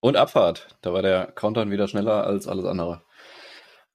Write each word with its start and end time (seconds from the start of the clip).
Und 0.00 0.16
Abfahrt. 0.16 0.78
Da 0.80 0.92
war 0.92 1.02
der 1.02 1.26
Countdown 1.26 1.72
wieder 1.72 1.88
schneller 1.88 2.24
als 2.24 2.46
alles 2.46 2.64
andere. 2.64 3.02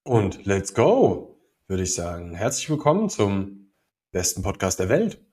Und 0.03 0.45
let's 0.45 0.73
go, 0.73 1.39
würde 1.67 1.83
ich 1.83 1.95
sagen. 1.95 2.35
Herzlich 2.35 2.69
willkommen 2.69 3.09
zum 3.09 3.73
besten 4.11 4.43
Podcast 4.43 4.79
der 4.79 4.89
Welt. 4.89 5.25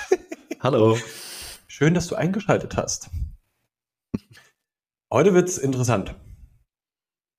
Hallo. 0.60 0.98
Schön, 1.68 1.94
dass 1.94 2.08
du 2.08 2.16
eingeschaltet 2.16 2.76
hast. 2.76 3.08
Heute 5.12 5.32
wird's 5.32 5.58
interessant. 5.58 6.16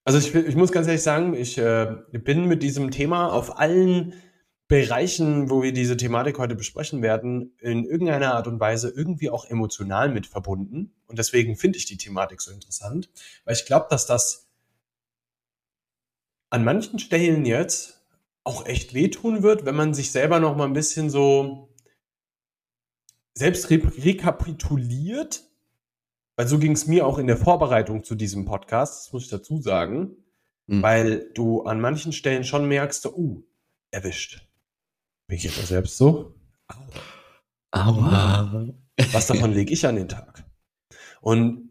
Also 0.05 0.19
ich, 0.19 0.33
ich 0.33 0.55
muss 0.55 0.71
ganz 0.71 0.87
ehrlich 0.87 1.03
sagen, 1.03 1.33
ich 1.33 1.57
äh, 1.57 1.93
bin 2.13 2.45
mit 2.45 2.63
diesem 2.63 2.89
Thema 2.89 3.33
auf 3.33 3.59
allen 3.59 4.13
Bereichen, 4.71 5.49
wo 5.49 5.63
wir 5.63 5.73
diese 5.73 5.97
Thematik 5.97 6.39
heute 6.39 6.55
besprechen 6.55 7.01
werden, 7.01 7.57
in 7.59 7.83
irgendeiner 7.83 8.35
Art 8.35 8.47
und 8.47 8.61
Weise 8.61 8.87
irgendwie 8.87 9.29
auch 9.29 9.43
emotional 9.43 10.07
mit 10.07 10.27
verbunden. 10.27 10.95
Und 11.07 11.19
deswegen 11.19 11.57
finde 11.57 11.77
ich 11.77 11.87
die 11.87 11.97
Thematik 11.97 12.39
so 12.39 12.53
interessant, 12.53 13.09
weil 13.43 13.55
ich 13.55 13.65
glaube, 13.65 13.87
dass 13.89 14.05
das 14.05 14.47
an 16.51 16.63
manchen 16.63 16.99
Stellen 16.99 17.43
jetzt 17.43 18.01
auch 18.45 18.65
echt 18.65 18.93
wehtun 18.93 19.43
wird, 19.43 19.65
wenn 19.65 19.75
man 19.75 19.93
sich 19.93 20.13
selber 20.13 20.39
noch 20.39 20.55
mal 20.55 20.67
ein 20.67 20.73
bisschen 20.73 21.09
so 21.09 21.75
selbst 23.33 23.69
re 23.71 23.81
rekapituliert, 23.97 25.43
weil 26.37 26.47
so 26.47 26.57
ging 26.59 26.71
es 26.71 26.87
mir 26.87 27.05
auch 27.05 27.17
in 27.17 27.27
der 27.27 27.35
Vorbereitung 27.35 28.05
zu 28.05 28.15
diesem 28.15 28.45
Podcast, 28.45 29.07
das 29.07 29.11
muss 29.11 29.23
ich 29.23 29.29
dazu 29.29 29.61
sagen, 29.61 30.15
mhm. 30.67 30.81
weil 30.81 31.29
du 31.33 31.63
an 31.63 31.81
manchen 31.81 32.13
Stellen 32.13 32.45
schon 32.45 32.69
merkst, 32.69 33.01
so, 33.01 33.13
uh, 33.13 33.43
erwischt 33.91 34.47
mir 35.31 35.37
geht 35.37 35.57
das 35.57 35.69
selbst 35.69 35.97
so. 35.97 36.35
Aua. 37.71 38.67
Was 39.13 39.27
davon 39.27 39.53
lege 39.53 39.71
ich 39.71 39.87
an 39.87 39.95
den 39.95 40.09
Tag? 40.09 40.43
Und 41.21 41.69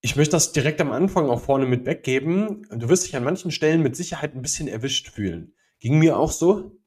ich 0.00 0.14
möchte 0.14 0.32
das 0.32 0.52
direkt 0.52 0.80
am 0.80 0.92
Anfang 0.92 1.28
auch 1.28 1.40
vorne 1.40 1.66
mit 1.66 1.84
weggeben. 1.84 2.66
Du 2.70 2.88
wirst 2.88 3.06
dich 3.06 3.16
an 3.16 3.24
manchen 3.24 3.50
Stellen 3.50 3.82
mit 3.82 3.96
Sicherheit 3.96 4.36
ein 4.36 4.42
bisschen 4.42 4.68
erwischt 4.68 5.08
fühlen. 5.08 5.52
Ging 5.80 5.98
mir 5.98 6.16
auch 6.16 6.30
so. 6.30 6.80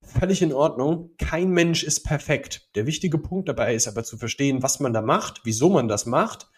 Völlig 0.00 0.42
in 0.42 0.52
Ordnung. 0.52 1.10
Kein 1.18 1.50
Mensch 1.50 1.82
ist 1.82 2.04
perfekt. 2.04 2.70
Der 2.76 2.86
wichtige 2.86 3.18
Punkt 3.18 3.48
dabei 3.48 3.74
ist 3.74 3.88
aber 3.88 4.04
zu 4.04 4.16
verstehen, 4.16 4.62
was 4.62 4.78
man 4.78 4.92
da 4.92 5.02
macht, 5.02 5.40
wieso 5.42 5.68
man 5.68 5.88
das 5.88 6.06
macht 6.06 6.48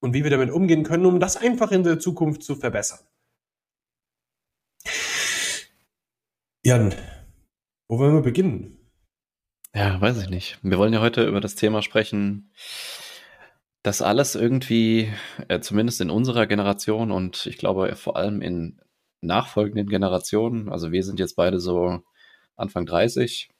und 0.00 0.14
wie 0.14 0.24
wir 0.24 0.30
damit 0.30 0.50
umgehen 0.50 0.84
können, 0.84 1.04
um 1.04 1.20
das 1.20 1.36
einfach 1.36 1.70
in 1.70 1.84
der 1.84 1.98
Zukunft 1.98 2.42
zu 2.42 2.56
verbessern. 2.56 3.00
Jan, 6.64 6.94
wo 7.88 7.98
wollen 7.98 8.14
wir 8.14 8.22
beginnen? 8.22 8.78
Ja, 9.74 10.00
weiß 10.00 10.22
ich 10.22 10.28
nicht. 10.30 10.58
Wir 10.62 10.78
wollen 10.78 10.92
ja 10.92 11.00
heute 11.00 11.26
über 11.26 11.40
das 11.40 11.54
Thema 11.54 11.82
sprechen, 11.82 12.52
dass 13.82 14.02
alles 14.02 14.34
irgendwie, 14.34 15.12
äh, 15.48 15.60
zumindest 15.60 16.00
in 16.00 16.10
unserer 16.10 16.46
Generation 16.46 17.10
und 17.10 17.46
ich 17.46 17.58
glaube 17.58 17.94
vor 17.96 18.16
allem 18.16 18.42
in 18.42 18.80
nachfolgenden 19.20 19.88
Generationen, 19.88 20.68
also 20.68 20.92
wir 20.92 21.02
sind 21.02 21.18
jetzt 21.18 21.36
beide 21.36 21.60
so 21.60 22.00
Anfang 22.56 22.86
30 22.86 23.50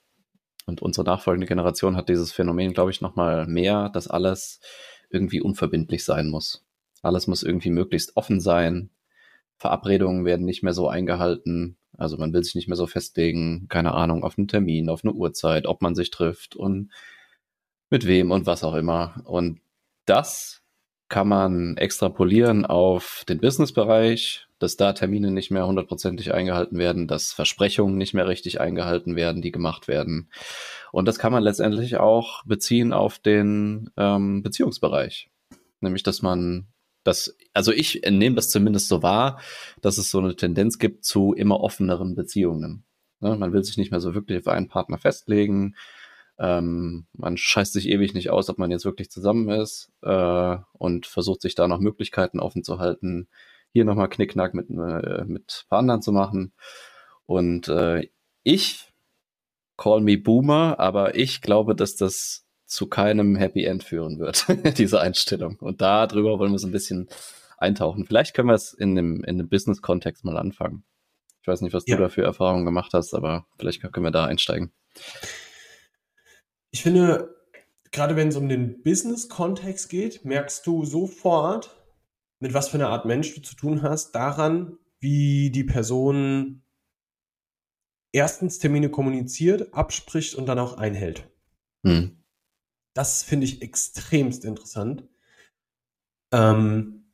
und 0.67 0.83
unsere 0.83 1.06
nachfolgende 1.06 1.47
Generation 1.47 1.97
hat 1.97 2.11
dieses 2.11 2.31
Phänomen, 2.33 2.75
glaube 2.75 2.91
ich, 2.91 3.01
nochmal 3.01 3.47
mehr, 3.47 3.89
dass 3.89 4.09
alles 4.09 4.61
irgendwie 5.09 5.41
unverbindlich 5.41 6.05
sein 6.05 6.29
muss. 6.29 6.67
Alles 7.03 7.27
muss 7.27 7.43
irgendwie 7.43 7.71
möglichst 7.71 8.17
offen 8.17 8.41
sein. 8.41 8.91
Verabredungen 9.56 10.27
werden 10.27 10.45
nicht 10.45 10.62
mehr 10.62 10.75
so 10.75 10.89
eingehalten. 10.89 11.78
Also 11.98 12.16
man 12.16 12.32
will 12.32 12.44
sich 12.44 12.54
nicht 12.54 12.68
mehr 12.68 12.77
so 12.77 12.86
festlegen, 12.86 13.66
keine 13.68 13.92
Ahnung, 13.92 14.22
auf 14.24 14.38
einen 14.38 14.48
Termin, 14.48 14.88
auf 14.88 15.04
eine 15.04 15.12
Uhrzeit, 15.12 15.66
ob 15.66 15.82
man 15.82 15.94
sich 15.94 16.10
trifft 16.10 16.56
und 16.56 16.91
mit 17.91 18.06
wem 18.06 18.30
und 18.30 18.46
was 18.46 18.64
auch 18.64 18.74
immer. 18.74 19.20
Und 19.24 19.60
das 20.06 20.62
kann 21.08 21.28
man 21.28 21.76
extrapolieren 21.76 22.64
auf 22.64 23.24
den 23.28 23.41
Businessbereich, 23.41 24.46
dass 24.58 24.76
da 24.76 24.92
Termine 24.92 25.30
nicht 25.30 25.50
mehr 25.50 25.66
hundertprozentig 25.66 26.32
eingehalten 26.32 26.78
werden, 26.78 27.08
dass 27.08 27.32
Versprechungen 27.32 27.97
nicht 27.97 28.14
mehr 28.14 28.28
richtig 28.28 28.60
eingehalten 28.60 29.16
werden, 29.16 29.42
die 29.42 29.53
gemacht 29.53 29.88
werden. 29.88 30.31
Und 30.92 31.06
das 31.06 31.19
kann 31.19 31.32
man 31.32 31.42
letztendlich 31.42 31.97
auch 31.97 32.44
beziehen 32.44 32.92
auf 32.92 33.19
den 33.19 33.91
ähm, 33.97 34.42
Beziehungsbereich. 34.42 35.31
Nämlich, 35.81 36.03
dass 36.03 36.22
man 36.22 36.69
das, 37.08 37.36
also 37.54 37.72
ich 37.72 38.02
nehme 38.08 38.36
das 38.36 38.50
zumindest 38.50 38.88
so 38.88 39.02
wahr, 39.02 39.41
dass 39.80 39.98
es 39.98 40.10
so 40.10 40.19
eine 40.19 40.36
Tendenz 40.36 40.78
gibt 40.78 41.04
zu 41.04 41.32
immer 41.32 41.60
offeneren 41.60 42.14
Beziehungen. 42.14 42.84
Ne? 43.20 43.34
Man 43.36 43.52
will 43.52 43.64
sich 43.64 43.78
nicht 43.78 43.91
mehr 43.91 44.00
so 44.00 44.14
wirklich 44.14 44.38
auf 44.41 44.48
einen 44.48 44.69
Partner 44.69 44.98
festlegen. 44.98 45.74
Ähm, 46.38 47.06
man 47.14 47.36
scheißt 47.36 47.72
sich 47.72 47.88
ewig 47.88 48.14
nicht 48.14 48.30
aus, 48.30 48.48
ob 48.50 48.58
man 48.58 48.70
jetzt 48.70 48.84
wirklich 48.84 49.10
zusammen 49.10 49.48
ist 49.48 49.91
äh, 50.02 50.56
und 50.72 51.06
versucht 51.06 51.41
sich 51.42 51.54
da 51.54 51.66
noch 51.66 51.80
Möglichkeiten 51.80 52.41
offen 52.41 52.62
zu 52.62 52.78
halten, 52.78 53.28
hier 53.72 53.84
nochmal 53.84 54.08
Knickknack 54.08 54.54
mit, 54.54 54.70
äh, 54.70 55.25
mit 55.25 55.64
paar 55.69 55.80
anderen 55.80 56.02
zu 56.02 56.12
machen. 56.12 56.52
Und 57.26 57.69
äh, 57.69 58.08
ich 58.42 58.92
call 59.76 60.02
me 60.02 60.19
Boomer, 60.19 60.78
aber 60.78 61.16
ich 61.16 61.40
glaube, 61.40 61.75
dass 61.75 61.96
das 61.96 62.44
zu 62.69 62.87
keinem 62.87 63.34
Happy 63.34 63.65
End 63.65 63.83
führen 63.83 64.19
wird, 64.19 64.47
diese 64.79 65.01
Einstellung. 65.01 65.56
Und 65.56 65.81
darüber 65.81 66.39
wollen 66.39 66.53
wir 66.53 66.59
so 66.59 66.69
ein 66.69 66.73
bisschen 66.73 67.09
eintauchen. 67.56 68.05
Vielleicht 68.05 68.34
können 68.34 68.49
wir 68.49 68.55
es 68.55 68.73
in 68.73 68.95
dem, 68.95 69.25
in 69.25 69.39
dem 69.39 69.49
Business-Kontext 69.49 70.25
mal 70.25 70.37
anfangen. 70.37 70.84
Ich 71.43 71.49
weiß 71.49 71.62
nicht, 71.62 71.73
was 71.73 71.84
ja. 71.87 71.97
du 71.97 72.03
da 72.03 72.09
für 72.09 72.23
Erfahrungen 72.23 72.67
gemacht 72.67 72.93
hast, 72.93 73.15
aber 73.15 73.47
vielleicht 73.59 73.81
können 73.81 74.05
wir 74.05 74.11
da 74.11 74.27
einsteigen. 74.27 74.71
Ich 76.71 76.83
finde, 76.83 77.34
gerade 77.91 78.17
wenn 78.17 78.29
es 78.29 78.37
um 78.37 78.49
den 78.49 78.83
Business-Kontext 78.83 79.89
geht, 79.89 80.25
merkst 80.25 80.67
du 80.67 80.85
sofort, 80.85 81.75
mit 82.39 82.53
was 82.55 82.69
für 82.69 82.77
einer 82.77 82.91
Art 82.91 83.06
Mensch 83.06 83.35
du 83.35 83.41
zu 83.41 83.56
tun 83.56 83.83
hast, 83.83 84.12
daran, 84.12 84.77
wie 85.00 85.50
die 85.50 85.65
Person 85.65 86.62
erstens 88.12 88.59
Termine 88.59 88.91
kommuniziert, 88.91 89.73
abspricht 89.73 90.35
und 90.35 90.47
dann 90.47 90.59
auch 90.59 90.77
einhält. 90.77 91.29
Hm. 91.83 92.18
Das 92.98 93.22
finde 93.22 93.47
ich 93.47 93.62
extremst 93.62 94.44
interessant. 94.44 95.04
Ähm, 96.32 97.04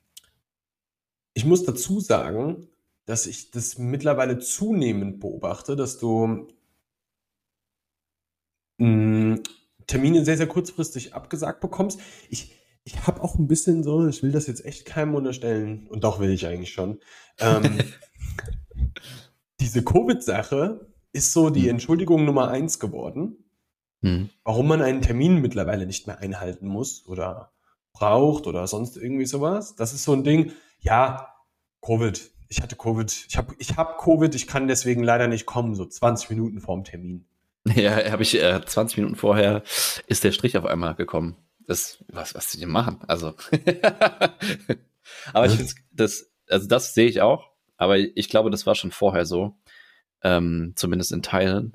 ich 1.35 1.45
muss 1.45 1.65
dazu 1.65 2.01
sagen, 2.01 2.69
dass 3.05 3.27
ich 3.27 3.51
das 3.51 3.77
mittlerweile 3.77 4.39
zunehmend 4.39 5.21
beobachte, 5.21 5.77
dass 5.77 5.99
du 5.99 6.49
mh, 8.79 8.87
hm, 9.37 9.43
Termine 9.87 10.25
sehr, 10.25 10.39
sehr 10.39 10.47
kurzfristig 10.47 11.13
abgesagt 11.13 11.61
bekommst. 11.61 12.01
Ich, 12.31 12.57
ich 12.85 13.07
habe 13.07 13.21
auch 13.21 13.35
ein 13.35 13.47
bisschen 13.47 13.83
so, 13.83 14.09
ich 14.09 14.23
will 14.23 14.33
das 14.33 14.47
jetzt 14.47 14.65
echt 14.65 14.87
keinem 14.87 15.15
unterstellen, 15.15 15.87
und 15.89 16.03
doch 16.03 16.19
will 16.19 16.31
ich 16.31 16.47
eigentlich 16.47 16.73
schon. 16.73 16.99
Ähm, 17.41 17.79
diese 19.61 19.85
Covid-Sache 19.85 20.91
ist 21.13 21.35
so 21.35 21.51
die 21.51 21.65
hm. 21.65 21.71
Entschuldigung 21.73 22.25
Nummer 22.25 22.49
eins 22.49 22.79
geworden. 22.81 23.44
Hm. 24.05 24.29
Warum 24.45 24.69
man 24.69 24.83
einen 24.83 25.01
Termin 25.01 25.41
mittlerweile 25.41 25.87
nicht 25.87 26.07
mehr 26.07 26.19
einhalten 26.19 26.67
muss 26.67 27.07
oder 27.07 27.53
braucht 27.95 28.47
oder 28.47 28.67
sonst 28.67 28.99
irgendwie 28.99 29.25
sowas. 29.25 29.77
Das 29.77 29.95
ist 29.95 30.05
so 30.05 30.13
ein 30.13 30.25
Ding, 30.25 30.53
ja, 30.81 31.35
Covid. 31.81 32.31
Ich 32.49 32.61
hatte 32.61 32.77
Covid. 32.77 33.27
Ich 33.29 33.39
habe 33.39 33.55
ich 33.59 33.77
hab 33.77 33.99
Covid, 33.99 34.35
ich 34.35 34.47
kann 34.47 34.69
deswegen 34.69 35.03
leider 35.03 35.27
nicht 35.27 35.47
kommen, 35.47 35.75
so 35.75 35.87
20 35.87 36.29
Minuten 36.29 36.61
vorm 36.61 36.85
Termin. 36.85 37.25
Ja, 37.75 38.11
habe 38.11 38.23
ich 38.23 38.39
äh, 38.39 38.61
20 38.63 38.99
Minuten 38.99 39.17
vorher 39.17 39.63
ist 40.07 40.23
der 40.23 40.33
Strich 40.33 40.59
auf 40.59 40.67
einmal 40.67 40.97
gekommen. 40.97 41.39
Das, 41.67 42.05
was, 42.09 42.35
was 42.35 42.53
sie 42.53 42.61
denn 42.61 42.69
machen? 42.69 42.99
Also. 43.09 43.29
aber 45.33 45.47
ich 45.47 45.55
finde 45.55 45.73
das, 45.91 46.31
also 46.47 46.69
das 46.69 46.93
sehe 46.93 47.09
ich 47.09 47.23
auch, 47.23 47.49
aber 47.79 47.97
ich 47.97 48.29
glaube, 48.29 48.51
das 48.51 48.67
war 48.67 48.75
schon 48.75 48.91
vorher 48.91 49.25
so. 49.25 49.57
Ähm, 50.23 50.75
zumindest 50.77 51.13
in 51.13 51.23
Teilen. 51.23 51.75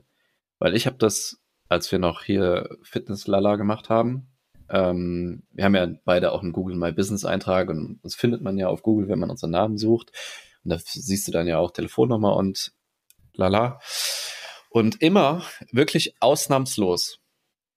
Weil 0.60 0.76
ich 0.76 0.86
habe 0.86 0.98
das 0.98 1.39
als 1.70 1.92
wir 1.92 2.00
noch 2.00 2.24
hier 2.24 2.78
Fitness-Lala 2.84 3.56
gemacht 3.56 3.90
haben. 3.90 4.28
Ähm, 4.70 5.44
wir 5.52 5.64
haben 5.64 5.76
ja 5.76 5.88
beide 6.04 6.32
auch 6.32 6.42
einen 6.42 6.52
Google 6.52 6.76
My 6.76 6.92
Business 6.92 7.26
Eintrag 7.26 7.70
und 7.70 8.00
das 8.04 8.16
findet 8.16 8.42
man 8.42 8.58
ja 8.58 8.68
auf 8.68 8.84
Google, 8.84 9.08
wenn 9.08 9.20
man 9.20 9.30
unseren 9.30 9.52
Namen 9.52 9.78
sucht. 9.78 10.12
Und 10.64 10.72
da 10.72 10.78
siehst 10.80 11.28
du 11.28 11.32
dann 11.32 11.48
ja 11.48 11.58
auch 11.58 11.72
Telefonnummer 11.72 12.36
und 12.36 12.74
lala. 13.34 13.80
Und 14.70 15.02
immer, 15.02 15.44
wirklich 15.72 16.16
ausnahmslos, 16.20 17.20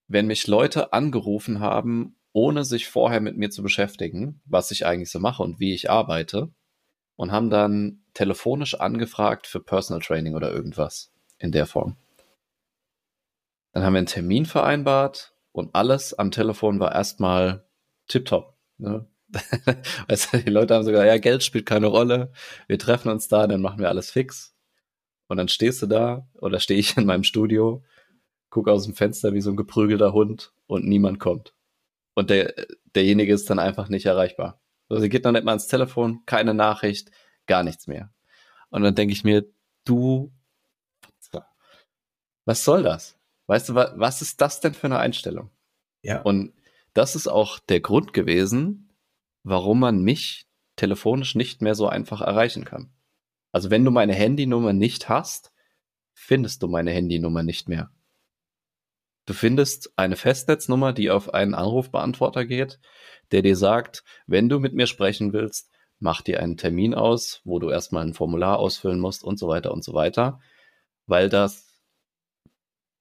wenn 0.08 0.26
mich 0.26 0.46
Leute 0.46 0.92
angerufen 0.92 1.60
haben, 1.60 2.16
ohne 2.32 2.64
sich 2.64 2.88
vorher 2.88 3.20
mit 3.20 3.36
mir 3.36 3.50
zu 3.50 3.62
beschäftigen, 3.62 4.40
was 4.44 4.70
ich 4.70 4.84
eigentlich 4.84 5.10
so 5.10 5.20
mache 5.20 5.42
und 5.42 5.60
wie 5.60 5.74
ich 5.74 5.90
arbeite, 5.90 6.50
und 7.16 7.30
haben 7.30 7.50
dann 7.50 8.02
telefonisch 8.14 8.74
angefragt 8.74 9.46
für 9.46 9.60
Personal 9.60 10.02
Training 10.02 10.34
oder 10.34 10.52
irgendwas 10.52 11.12
in 11.38 11.52
der 11.52 11.66
Form. 11.66 11.96
Dann 13.72 13.84
haben 13.84 13.94
wir 13.94 13.98
einen 13.98 14.06
Termin 14.06 14.46
vereinbart 14.46 15.34
und 15.52 15.74
alles 15.74 16.14
am 16.14 16.30
Telefon 16.30 16.80
war 16.80 16.94
erstmal 16.94 17.66
tipptopp. 18.08 18.56
Ne? 18.78 19.06
die 20.32 20.50
Leute 20.50 20.74
haben 20.74 20.84
sogar, 20.84 21.06
ja, 21.06 21.18
Geld 21.18 21.42
spielt 21.42 21.66
keine 21.66 21.86
Rolle. 21.86 22.32
Wir 22.68 22.78
treffen 22.78 23.10
uns 23.10 23.28
da, 23.28 23.46
dann 23.46 23.62
machen 23.62 23.80
wir 23.80 23.88
alles 23.88 24.10
fix. 24.10 24.54
Und 25.28 25.38
dann 25.38 25.48
stehst 25.48 25.80
du 25.80 25.86
da 25.86 26.28
oder 26.34 26.60
stehe 26.60 26.78
ich 26.78 26.96
in 26.96 27.06
meinem 27.06 27.24
Studio, 27.24 27.82
gucke 28.50 28.70
aus 28.70 28.84
dem 28.84 28.94
Fenster 28.94 29.32
wie 29.32 29.40
so 29.40 29.50
ein 29.50 29.56
geprügelter 29.56 30.12
Hund 30.12 30.52
und 30.66 30.86
niemand 30.86 31.18
kommt. 31.18 31.54
Und 32.14 32.28
der, 32.28 32.54
derjenige 32.94 33.32
ist 33.32 33.48
dann 33.48 33.58
einfach 33.58 33.88
nicht 33.88 34.04
erreichbar. 34.04 34.60
Also 34.90 35.00
sie 35.00 35.08
geht 35.08 35.24
noch 35.24 35.32
nicht 35.32 35.44
mal 35.44 35.52
ans 35.52 35.68
Telefon, 35.68 36.20
keine 36.26 36.52
Nachricht, 36.52 37.10
gar 37.46 37.62
nichts 37.62 37.86
mehr. 37.86 38.12
Und 38.68 38.82
dann 38.82 38.94
denke 38.94 39.12
ich 39.14 39.24
mir, 39.24 39.46
du, 39.86 40.32
was 42.44 42.64
soll 42.64 42.82
das? 42.82 43.16
Weißt 43.52 43.68
du, 43.68 43.74
was 43.74 44.22
ist 44.22 44.40
das 44.40 44.60
denn 44.60 44.72
für 44.72 44.86
eine 44.86 44.98
Einstellung? 44.98 45.50
Ja. 46.00 46.22
Und 46.22 46.54
das 46.94 47.14
ist 47.14 47.28
auch 47.28 47.58
der 47.58 47.80
Grund 47.80 48.14
gewesen, 48.14 48.88
warum 49.42 49.78
man 49.78 50.00
mich 50.00 50.46
telefonisch 50.76 51.34
nicht 51.34 51.60
mehr 51.60 51.74
so 51.74 51.86
einfach 51.86 52.22
erreichen 52.22 52.64
kann. 52.64 52.94
Also 53.50 53.68
wenn 53.68 53.84
du 53.84 53.90
meine 53.90 54.14
Handynummer 54.14 54.72
nicht 54.72 55.10
hast, 55.10 55.52
findest 56.14 56.62
du 56.62 56.68
meine 56.68 56.92
Handynummer 56.92 57.42
nicht 57.42 57.68
mehr. 57.68 57.90
Du 59.26 59.34
findest 59.34 59.92
eine 59.96 60.16
Festnetznummer, 60.16 60.94
die 60.94 61.10
auf 61.10 61.34
einen 61.34 61.52
Anrufbeantworter 61.52 62.46
geht, 62.46 62.80
der 63.32 63.42
dir 63.42 63.56
sagt, 63.56 64.02
wenn 64.26 64.48
du 64.48 64.60
mit 64.60 64.72
mir 64.72 64.86
sprechen 64.86 65.34
willst, 65.34 65.70
mach 65.98 66.22
dir 66.22 66.40
einen 66.40 66.56
Termin 66.56 66.94
aus, 66.94 67.42
wo 67.44 67.58
du 67.58 67.68
erstmal 67.68 68.06
ein 68.06 68.14
Formular 68.14 68.58
ausfüllen 68.58 68.98
musst 68.98 69.22
und 69.22 69.38
so 69.38 69.46
weiter 69.46 69.72
und 69.72 69.84
so 69.84 69.92
weiter, 69.92 70.40
weil 71.06 71.28
das 71.28 71.71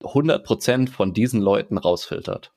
100% 0.04 0.90
von 0.90 1.14
diesen 1.14 1.42
Leuten 1.42 1.78
rausfiltert, 1.78 2.54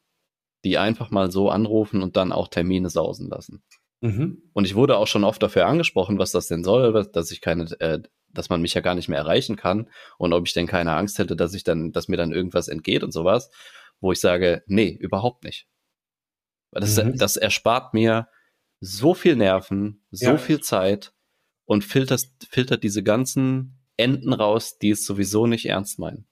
die 0.65 0.79
einfach 0.79 1.11
mal 1.11 1.31
so 1.31 1.51
anrufen 1.51 2.03
und 2.03 2.17
dann 2.17 2.33
auch 2.33 2.49
Termine 2.49 2.91
sausen 2.91 3.29
lassen. 3.29 3.63
Mhm. 4.01 4.43
Und 4.53 4.67
ich 4.67 4.75
wurde 4.75 4.99
auch 4.99 5.07
schon 5.07 5.25
oft 5.25 5.43
dafür 5.43 5.67
angesprochen, 5.67 6.19
was 6.19 6.33
das 6.33 6.49
denn 6.49 6.63
soll, 6.63 6.93
dass 7.13 7.31
ich 7.31 7.41
keine, 7.41 7.65
äh, 7.81 8.01
dass 8.29 8.51
man 8.51 8.61
mich 8.61 8.75
ja 8.75 8.81
gar 8.81 8.95
nicht 8.95 9.09
mehr 9.09 9.19
erreichen 9.19 9.57
kann 9.57 9.89
und 10.19 10.33
ob 10.33 10.47
ich 10.47 10.53
denn 10.53 10.67
keine 10.67 10.93
Angst 10.93 11.19
hätte, 11.19 11.37
dass 11.37 11.55
ich 11.55 11.65
dann, 11.65 11.93
dass 11.93 12.09
mir 12.09 12.17
dann 12.17 12.33
irgendwas 12.33 12.69
entgeht 12.69 13.03
und 13.03 13.13
sowas, 13.13 13.51
wo 14.01 14.13
ich 14.13 14.21
sage, 14.21 14.63
nee, 14.67 14.91
überhaupt 14.91 15.45
nicht. 15.45 15.67
Das, 16.73 17.03
mhm. 17.03 17.17
das 17.17 17.37
erspart 17.37 17.95
mir 17.95 18.29
so 18.81 19.15
viel 19.15 19.37
Nerven, 19.37 20.05
so 20.11 20.33
ja. 20.33 20.37
viel 20.37 20.61
Zeit 20.61 21.15
und 21.65 21.85
filtert, 21.85 22.29
filtert 22.51 22.83
diese 22.83 23.03
ganzen 23.03 23.79
Enden 23.97 24.33
raus, 24.33 24.79
die 24.79 24.91
es 24.91 25.07
sowieso 25.07 25.47
nicht 25.47 25.67
ernst 25.67 25.99
meinen. 25.99 26.27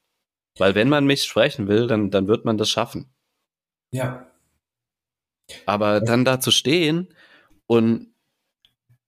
Weil 0.59 0.75
wenn 0.75 0.89
man 0.89 1.07
mich 1.07 1.25
sprechen 1.25 1.69
will, 1.69 1.87
dann, 1.87 2.11
dann 2.11 2.29
wird 2.29 2.45
man 2.45 2.59
das 2.59 2.71
schaffen. 2.71 3.13
Ja. 3.91 4.27
Aber 5.67 6.01
dann 6.01 6.25
da 6.25 6.41
zu 6.41 6.51
stehen 6.51 7.15
und 7.67 8.13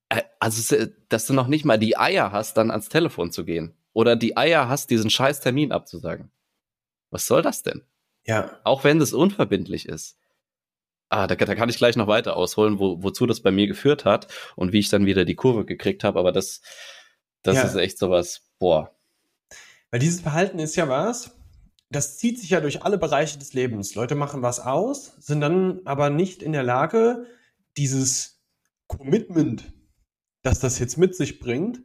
äh, 0.08 0.23
also, 0.38 0.87
dass 1.08 1.26
du 1.26 1.32
noch 1.32 1.49
nicht 1.49 1.64
mal 1.64 1.79
die 1.79 1.96
Eier 1.96 2.32
hast, 2.32 2.56
dann 2.56 2.70
ans 2.70 2.88
Telefon 2.88 3.31
zu 3.31 3.44
gehen. 3.44 3.75
Oder 3.93 4.17
die 4.17 4.37
Eier 4.37 4.69
hast, 4.69 4.91
diesen 4.91 5.11
scheiß 5.11 5.41
Termin 5.41 5.73
abzusagen. 5.73 6.31
Was 7.11 7.26
soll 7.26 7.43
das 7.43 7.62
denn? 7.62 7.82
Ja. 8.25 8.58
Auch 8.64 8.85
wenn 8.85 8.99
das 8.99 9.12
unverbindlich 9.12 9.87
ist. 9.87 10.19
Ah, 11.11 11.26
da, 11.26 11.37
da 11.37 11.55
kann 11.55 11.69
ich 11.69 11.76
gleich 11.76 11.97
noch 11.97 12.08
weiter 12.08 12.37
ausholen, 12.37 12.79
wo, 12.79 13.02
wozu 13.02 13.26
das 13.26 13.40
bei 13.40 13.50
mir 13.50 13.69
geführt 13.69 14.05
hat 14.05 14.26
und 14.56 14.73
wie 14.73 14.81
ich 14.81 14.88
dann 14.88 15.06
wieder 15.06 15.25
die 15.25 15.37
Kurve 15.37 15.64
gekriegt 15.64 16.02
habe. 16.02 16.19
Aber 16.19 16.32
das, 16.32 16.61
das 17.43 17.56
ja. 17.56 17.62
ist 17.62 17.76
echt 17.76 17.99
sowas, 17.99 18.43
boah. 18.58 18.94
Weil 19.94 20.00
dieses 20.00 20.23
Verhalten 20.23 20.58
ist 20.58 20.75
ja 20.75 20.88
was, 20.88 21.37
das 21.88 22.19
zieht 22.19 22.41
sich 22.41 22.50
ja 22.50 22.61
durch 22.61 22.82
alle 22.82 22.99
Bereiche 22.99 23.38
des 23.38 23.52
Lebens. 23.52 23.94
Leute 23.94 24.17
machen 24.17 24.43
was 24.43 24.58
aus, 24.58 25.12
sind 25.20 25.41
dann 25.41 25.82
aber 25.85 26.11
nicht 26.11 26.43
in 26.43 26.50
der 26.50 26.64
Lage, 26.64 27.26
dieses 27.76 28.43
Commitment, 28.88 29.73
das 30.43 30.58
das 30.58 30.81
jetzt 30.81 30.99
mit 30.99 31.14
sich 31.14 31.38
bringt, 31.38 31.81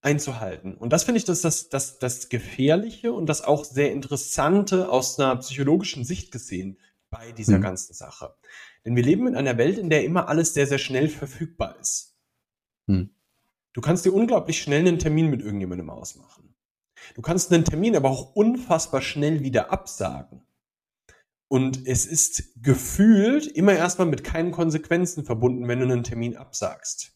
einzuhalten. 0.00 0.78
Und 0.78 0.94
das 0.94 1.04
finde 1.04 1.18
ich 1.18 1.26
das, 1.26 1.42
das, 1.42 1.68
das, 1.68 1.98
das 1.98 2.30
Gefährliche 2.30 3.12
und 3.12 3.26
das 3.26 3.42
auch 3.42 3.66
sehr 3.66 3.92
Interessante 3.92 4.88
aus 4.88 5.20
einer 5.20 5.36
psychologischen 5.36 6.06
Sicht 6.06 6.32
gesehen 6.32 6.78
bei 7.10 7.32
dieser 7.32 7.58
mhm. 7.58 7.64
ganzen 7.64 7.92
Sache. 7.92 8.34
Denn 8.86 8.96
wir 8.96 9.02
leben 9.02 9.26
in 9.26 9.36
einer 9.36 9.58
Welt, 9.58 9.76
in 9.76 9.90
der 9.90 10.06
immer 10.06 10.30
alles 10.30 10.54
sehr, 10.54 10.66
sehr 10.66 10.78
schnell 10.78 11.10
verfügbar 11.10 11.76
ist. 11.82 12.16
Mhm. 12.86 13.10
Du 13.74 13.82
kannst 13.82 14.06
dir 14.06 14.14
unglaublich 14.14 14.58
schnell 14.58 14.88
einen 14.88 14.98
Termin 14.98 15.28
mit 15.28 15.42
irgendjemandem 15.42 15.90
ausmachen. 15.90 16.46
Du 17.14 17.22
kannst 17.22 17.52
einen 17.52 17.64
Termin 17.64 17.96
aber 17.96 18.10
auch 18.10 18.34
unfassbar 18.34 19.02
schnell 19.02 19.42
wieder 19.42 19.72
absagen. 19.72 20.46
Und 21.48 21.86
es 21.86 22.06
ist 22.06 22.54
gefühlt 22.62 23.46
immer 23.46 23.74
erstmal 23.74 24.08
mit 24.08 24.24
keinen 24.24 24.50
Konsequenzen 24.50 25.24
verbunden, 25.24 25.68
wenn 25.68 25.78
du 25.78 25.84
einen 25.84 26.02
Termin 26.02 26.36
absagst. 26.36 27.12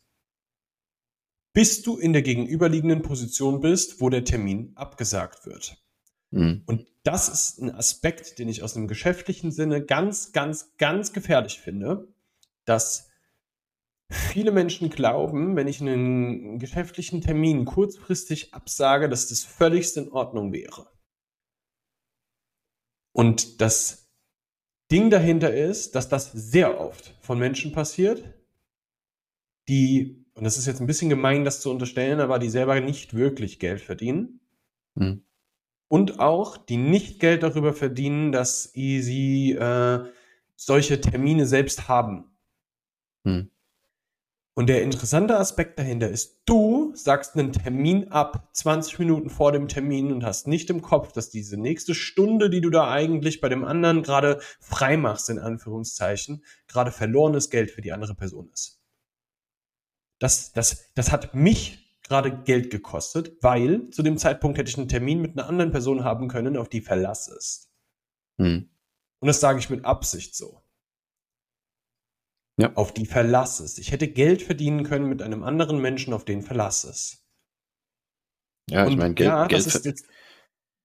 Bis 1.53 1.83
du 1.83 1.97
in 1.97 2.13
der 2.13 2.23
gegenüberliegenden 2.23 3.03
Position 3.03 3.61
bist, 3.61 4.01
wo 4.01 4.09
der 4.09 4.25
Termin 4.25 4.73
abgesagt 4.77 5.47
wird. 5.47 5.83
Mhm. 6.31 6.63
Und 6.67 6.87
das 7.03 7.29
ist 7.29 7.59
ein 7.61 7.75
Aspekt, 7.75 8.39
den 8.39 8.49
ich 8.49 8.63
aus 8.63 8.77
einem 8.77 8.87
geschäftlichen 8.87 9.51
Sinne 9.51 9.85
ganz, 9.85 10.33
ganz, 10.33 10.77
ganz 10.77 11.13
gefährlich 11.13 11.59
finde, 11.59 12.07
dass 12.65 13.10
viele 14.11 14.51
Menschen 14.51 14.91
glauben, 14.91 15.57
wenn 15.57 15.69
ich 15.69 15.81
einen 15.81 16.59
geschäftlichen 16.59 17.21
Termin 17.21 17.65
kurzfristig 17.65 18.53
absage, 18.53 19.09
dass 19.09 19.29
das 19.29 19.45
völlig 19.45 19.97
in 19.97 20.11
Ordnung 20.11 20.53
wäre. 20.53 20.91
Und 23.13 23.61
das 23.61 24.11
Ding 24.91 25.11
dahinter 25.11 25.55
ist, 25.55 25.95
dass 25.95 26.09
das 26.09 26.33
sehr 26.33 26.81
oft 26.81 27.17
von 27.21 27.39
Menschen 27.39 27.73
passiert, 27.73 28.35
die, 29.69 30.27
und 30.35 30.43
das 30.43 30.59
ist 30.59 30.67
jetzt 30.67 30.81
ein 30.81 30.87
bisschen 30.89 31.09
gemein, 31.09 31.45
das 31.45 31.61
zu 31.61 31.71
unterstellen, 31.71 32.19
aber 32.19 32.41
die 32.41 32.51
selber 32.51 32.81
nicht 32.81 33.15
wirklich 33.15 33.61
Geld 33.61 33.81
verdienen. 33.81 34.41
Mhm. 34.97 35.23
Und 35.89 36.19
auch, 36.19 36.57
die 36.57 36.77
nicht 36.77 37.21
Geld 37.21 37.43
darüber 37.43 37.73
verdienen, 37.73 38.33
dass 38.33 38.73
sie 38.73 39.53
äh, 39.53 40.05
solche 40.57 41.01
Termine 41.01 41.47
selbst 41.47 41.89
haben. 41.89 42.31
Mhm. 43.25 43.51
Und 44.61 44.67
der 44.67 44.83
interessante 44.83 45.39
Aspekt 45.39 45.79
dahinter 45.79 46.11
ist, 46.11 46.43
du 46.45 46.93
sagst 46.95 47.35
einen 47.35 47.51
Termin 47.51 48.09
ab 48.09 48.51
20 48.53 48.99
Minuten 48.99 49.31
vor 49.31 49.53
dem 49.53 49.69
Termin 49.69 50.13
und 50.13 50.23
hast 50.23 50.47
nicht 50.47 50.69
im 50.69 50.83
Kopf, 50.83 51.13
dass 51.13 51.31
diese 51.31 51.57
nächste 51.57 51.95
Stunde, 51.95 52.51
die 52.51 52.61
du 52.61 52.69
da 52.69 52.91
eigentlich 52.91 53.41
bei 53.41 53.49
dem 53.49 53.65
anderen 53.65 54.03
gerade 54.03 54.39
frei 54.61 54.99
machst, 54.99 55.31
in 55.31 55.39
Anführungszeichen, 55.39 56.45
gerade 56.69 56.93
verlorenes 56.93 57.49
Geld 57.49 57.71
für 57.71 57.81
die 57.81 57.93
andere 57.93 58.15
Person 58.15 58.51
ist. 58.53 58.83
Das, 60.19 60.53
das, 60.53 60.93
das 60.95 61.11
hat 61.11 61.35
mich 61.35 61.99
gerade 62.03 62.31
Geld 62.31 62.69
gekostet, 62.69 63.39
weil 63.41 63.89
zu 63.89 64.03
dem 64.03 64.19
Zeitpunkt 64.19 64.59
hätte 64.59 64.69
ich 64.69 64.77
einen 64.77 64.89
Termin 64.89 65.23
mit 65.23 65.39
einer 65.39 65.49
anderen 65.49 65.71
Person 65.71 66.05
haben 66.05 66.29
können, 66.29 66.59
auf 66.59 66.69
die 66.69 66.83
Verlass 66.83 67.29
ist. 67.29 67.73
Hm. 68.37 68.69
Und 69.21 69.27
das 69.27 69.41
sage 69.41 69.59
ich 69.59 69.71
mit 69.71 69.87
Absicht 69.87 70.37
so 70.37 70.61
ja. 72.61 72.73
auf 72.75 72.93
die 72.93 73.07
Verlass 73.07 73.61
ist. 73.61 73.79
Ich 73.79 73.93
hätte 73.93 74.09
Geld 74.09 74.43
verdienen 74.43 74.85
können 74.85 75.09
mit 75.09 75.23
einem 75.23 75.43
anderen 75.43 75.81
Menschen, 75.81 76.13
auf 76.13 76.25
den 76.25 76.43
Verlass 76.43 76.85
ist. 76.85 77.25
Ja, 78.69 78.85
Und 78.85 78.93
ich 78.93 78.99
meine, 78.99 79.15
Geld, 79.15 79.29
ja, 79.29 79.47
Geld, 79.47 79.85
jetzt, 79.85 80.09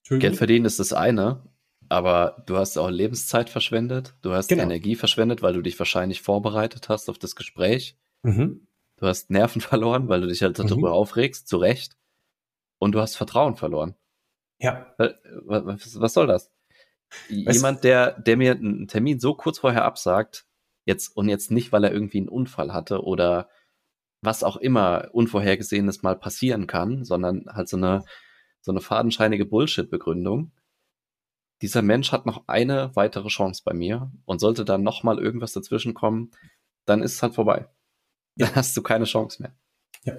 Geld 0.07 0.35
verdienen 0.35 0.65
ist 0.65 0.79
das 0.79 0.93
eine, 0.93 1.43
aber 1.89 2.43
du 2.47 2.57
hast 2.57 2.77
auch 2.77 2.89
Lebenszeit 2.89 3.49
verschwendet, 3.49 4.15
du 4.21 4.33
hast 4.33 4.49
genau. 4.49 4.63
Energie 4.63 4.95
verschwendet, 4.95 5.41
weil 5.41 5.53
du 5.53 5.61
dich 5.61 5.77
wahrscheinlich 5.77 6.21
vorbereitet 6.21 6.89
hast 6.89 7.09
auf 7.09 7.19
das 7.19 7.35
Gespräch. 7.35 7.97
Mhm. 8.23 8.67
Du 8.97 9.07
hast 9.07 9.29
Nerven 9.29 9.61
verloren, 9.61 10.07
weil 10.07 10.21
du 10.21 10.27
dich 10.27 10.41
halt 10.41 10.57
darüber 10.57 10.89
mhm. 10.89 10.95
aufregst, 10.95 11.47
zu 11.47 11.57
Recht. 11.57 11.97
Und 12.77 12.93
du 12.93 12.99
hast 12.99 13.15
Vertrauen 13.15 13.55
verloren. 13.55 13.95
Ja. 14.59 14.93
Was, 14.97 15.99
was 15.99 16.13
soll 16.13 16.27
das? 16.27 16.51
Weißt 17.29 17.57
Jemand, 17.57 17.83
der, 17.83 18.19
der 18.19 18.37
mir 18.37 18.51
einen 18.53 18.87
Termin 18.87 19.19
so 19.19 19.35
kurz 19.35 19.59
vorher 19.59 19.85
absagt, 19.85 20.45
Jetzt, 20.85 21.15
und 21.15 21.29
jetzt 21.29 21.51
nicht, 21.51 21.71
weil 21.71 21.83
er 21.83 21.91
irgendwie 21.91 22.19
einen 22.19 22.29
Unfall 22.29 22.73
hatte 22.73 23.03
oder 23.03 23.49
was 24.21 24.43
auch 24.43 24.57
immer 24.57 25.09
Unvorhergesehenes 25.13 26.03
mal 26.03 26.15
passieren 26.15 26.67
kann, 26.67 27.03
sondern 27.03 27.45
halt 27.47 27.69
so 27.69 27.77
eine, 27.77 28.03
so 28.61 28.71
eine 28.71 28.81
fadenscheinige 28.81 29.45
Bullshit-Begründung. 29.45 30.51
Dieser 31.61 31.81
Mensch 31.81 32.11
hat 32.11 32.25
noch 32.25 32.47
eine 32.47 32.95
weitere 32.95 33.29
Chance 33.29 33.61
bei 33.63 33.73
mir 33.73 34.11
und 34.25 34.39
sollte 34.39 34.65
da 34.65 34.77
nochmal 34.77 35.19
irgendwas 35.19 35.53
dazwischen 35.53 35.93
kommen, 35.93 36.31
dann 36.85 37.01
ist 37.01 37.13
es 37.15 37.23
halt 37.23 37.35
vorbei. 37.35 37.69
Dann 38.37 38.53
hast 38.55 38.75
du 38.75 38.81
keine 38.81 39.05
Chance 39.05 39.41
mehr. 39.41 39.55
Ja. 40.03 40.17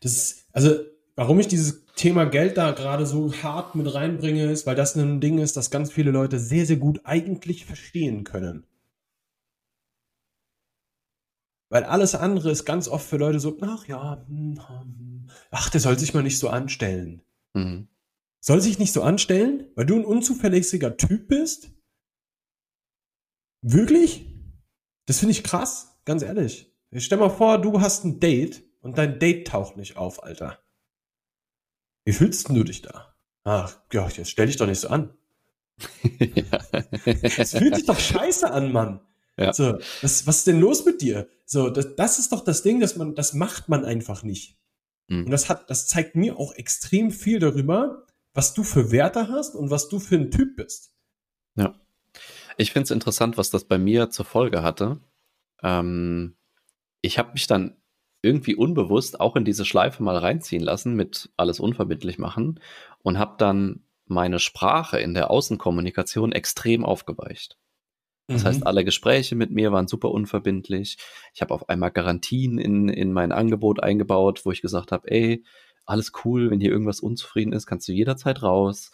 Das 0.00 0.12
ist, 0.12 0.48
also, 0.52 0.84
warum 1.16 1.40
ich 1.40 1.48
dieses 1.48 1.84
Thema 1.96 2.26
Geld 2.26 2.56
da 2.56 2.72
gerade 2.72 3.06
so 3.06 3.32
hart 3.32 3.74
mit 3.74 3.92
reinbringe, 3.92 4.50
ist, 4.50 4.66
weil 4.66 4.76
das 4.76 4.94
ein 4.94 5.20
Ding 5.20 5.38
ist, 5.38 5.56
das 5.56 5.70
ganz 5.70 5.90
viele 5.90 6.10
Leute 6.10 6.38
sehr, 6.38 6.66
sehr 6.66 6.76
gut 6.76 7.00
eigentlich 7.04 7.64
verstehen 7.64 8.22
können. 8.22 8.66
Weil 11.68 11.84
alles 11.84 12.14
andere 12.14 12.50
ist 12.50 12.64
ganz 12.64 12.86
oft 12.86 13.08
für 13.08 13.16
Leute 13.16 13.40
so, 13.40 13.58
ach 13.62 13.88
ja, 13.88 14.24
hm, 14.28 14.60
hm, 14.68 15.30
ach, 15.50 15.70
der 15.70 15.80
soll 15.80 15.98
sich 15.98 16.14
mal 16.14 16.22
nicht 16.22 16.38
so 16.38 16.48
anstellen. 16.48 17.22
Mhm. 17.54 17.88
Soll 18.40 18.60
sich 18.60 18.78
nicht 18.78 18.92
so 18.92 19.02
anstellen, 19.02 19.68
weil 19.74 19.86
du 19.86 19.96
ein 19.96 20.04
unzuverlässiger 20.04 20.96
Typ 20.96 21.26
bist? 21.26 21.72
Wirklich? 23.62 24.26
Das 25.06 25.18
finde 25.18 25.32
ich 25.32 25.42
krass, 25.42 25.98
ganz 26.04 26.22
ehrlich. 26.22 26.72
Ich 26.90 27.04
stell 27.04 27.18
mal 27.18 27.30
vor, 27.30 27.60
du 27.60 27.80
hast 27.80 28.04
ein 28.04 28.20
Date 28.20 28.62
und 28.80 28.98
dein 28.98 29.18
Date 29.18 29.48
taucht 29.48 29.76
nicht 29.76 29.96
auf, 29.96 30.22
Alter. 30.22 30.60
Wie 32.06 32.12
fühlst 32.12 32.48
du 32.48 32.62
dich 32.62 32.82
da? 32.82 33.14
Ach, 33.42 33.76
ja, 33.92 34.08
jetzt 34.08 34.30
stell 34.30 34.46
dich 34.46 34.56
doch 34.56 34.66
nicht 34.66 34.80
so 34.80 34.88
an. 34.88 35.12
Es 37.04 37.50
fühlt 37.50 37.76
sich 37.76 37.84
doch 37.84 37.98
scheiße 37.98 38.50
an, 38.50 38.72
Mann. 38.72 39.00
Ja. 39.36 39.52
So, 39.52 39.78
was, 40.00 40.26
was 40.26 40.38
ist 40.38 40.46
denn 40.46 40.60
los 40.60 40.84
mit 40.84 41.02
dir? 41.02 41.28
So, 41.44 41.68
das, 41.68 41.96
das 41.96 42.18
ist 42.18 42.32
doch 42.32 42.42
das 42.44 42.62
Ding, 42.62 42.80
dass 42.80 42.96
man, 42.96 43.14
das 43.14 43.34
macht 43.34 43.68
man 43.68 43.84
einfach 43.84 44.22
nicht. 44.22 44.56
Mhm. 45.08 45.24
Und 45.24 45.30
das 45.30 45.48
hat, 45.48 45.68
das 45.68 45.88
zeigt 45.88 46.14
mir 46.14 46.38
auch 46.38 46.54
extrem 46.54 47.10
viel 47.10 47.40
darüber, 47.40 48.06
was 48.32 48.54
du 48.54 48.62
für 48.62 48.92
Werte 48.92 49.28
hast 49.28 49.54
und 49.56 49.70
was 49.70 49.88
du 49.88 49.98
für 49.98 50.14
ein 50.14 50.30
Typ 50.30 50.56
bist. 50.56 50.94
Ja. 51.56 51.74
Ich 52.56 52.72
finde 52.72 52.84
es 52.84 52.90
interessant, 52.92 53.36
was 53.36 53.50
das 53.50 53.64
bei 53.64 53.78
mir 53.78 54.10
zur 54.10 54.24
Folge 54.24 54.62
hatte. 54.62 55.00
Ähm, 55.62 56.36
ich 57.02 57.18
habe 57.18 57.32
mich 57.32 57.46
dann 57.46 57.76
irgendwie 58.26 58.56
unbewusst 58.56 59.20
auch 59.20 59.36
in 59.36 59.44
diese 59.44 59.64
Schleife 59.64 60.02
mal 60.02 60.16
reinziehen 60.18 60.62
lassen 60.62 60.94
mit 60.94 61.30
alles 61.36 61.60
unverbindlich 61.60 62.18
machen 62.18 62.60
und 63.02 63.18
habe 63.18 63.36
dann 63.38 63.84
meine 64.06 64.38
Sprache 64.38 64.98
in 64.98 65.14
der 65.14 65.30
Außenkommunikation 65.30 66.32
extrem 66.32 66.84
aufgeweicht. 66.84 67.56
Das 68.28 68.42
mhm. 68.42 68.48
heißt, 68.48 68.66
alle 68.66 68.84
Gespräche 68.84 69.36
mit 69.36 69.50
mir 69.52 69.72
waren 69.72 69.86
super 69.86 70.10
unverbindlich. 70.10 70.98
Ich 71.32 71.42
habe 71.42 71.54
auf 71.54 71.68
einmal 71.68 71.92
Garantien 71.92 72.58
in, 72.58 72.88
in 72.88 73.12
mein 73.12 73.30
Angebot 73.32 73.82
eingebaut, 73.82 74.44
wo 74.44 74.50
ich 74.50 74.62
gesagt 74.62 74.90
habe, 74.90 75.10
ey, 75.10 75.44
alles 75.84 76.12
cool, 76.24 76.50
wenn 76.50 76.60
hier 76.60 76.72
irgendwas 76.72 77.00
unzufrieden 77.00 77.52
ist, 77.52 77.66
kannst 77.66 77.86
du 77.86 77.92
jederzeit 77.92 78.42
raus. 78.42 78.90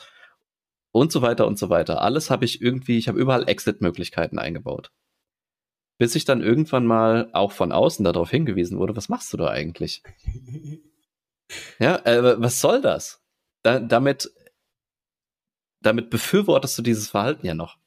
Und 0.95 1.11
so 1.11 1.23
weiter 1.23 1.47
und 1.47 1.59
so 1.59 1.71
weiter. 1.71 2.03
Alles 2.03 2.31
habe 2.31 2.45
ich 2.45 2.61
irgendwie, 2.61 2.99
ich 2.99 3.09
habe 3.09 3.19
überall 3.19 3.49
Exit-Möglichkeiten 3.49 4.39
eingebaut. 4.39 4.93
Bis 6.02 6.16
ich 6.16 6.25
dann 6.25 6.42
irgendwann 6.42 6.85
mal 6.85 7.30
auch 7.32 7.52
von 7.52 7.71
außen 7.71 8.04
darauf 8.04 8.28
hingewiesen 8.28 8.76
wurde, 8.76 8.97
was 8.97 9.09
machst 9.09 9.32
du 9.32 9.37
da 9.37 9.47
eigentlich? 9.47 10.02
ja, 11.78 11.94
äh, 12.04 12.42
was 12.42 12.61
soll 12.61 12.80
das? 12.80 13.23
Da, 13.62 13.78
damit, 13.78 14.28
damit 15.80 16.11
befürwortest 16.11 16.76
du 16.76 16.82
dieses 16.82 17.09
Verhalten 17.09 17.47
ja 17.47 17.54
noch. 17.54 17.78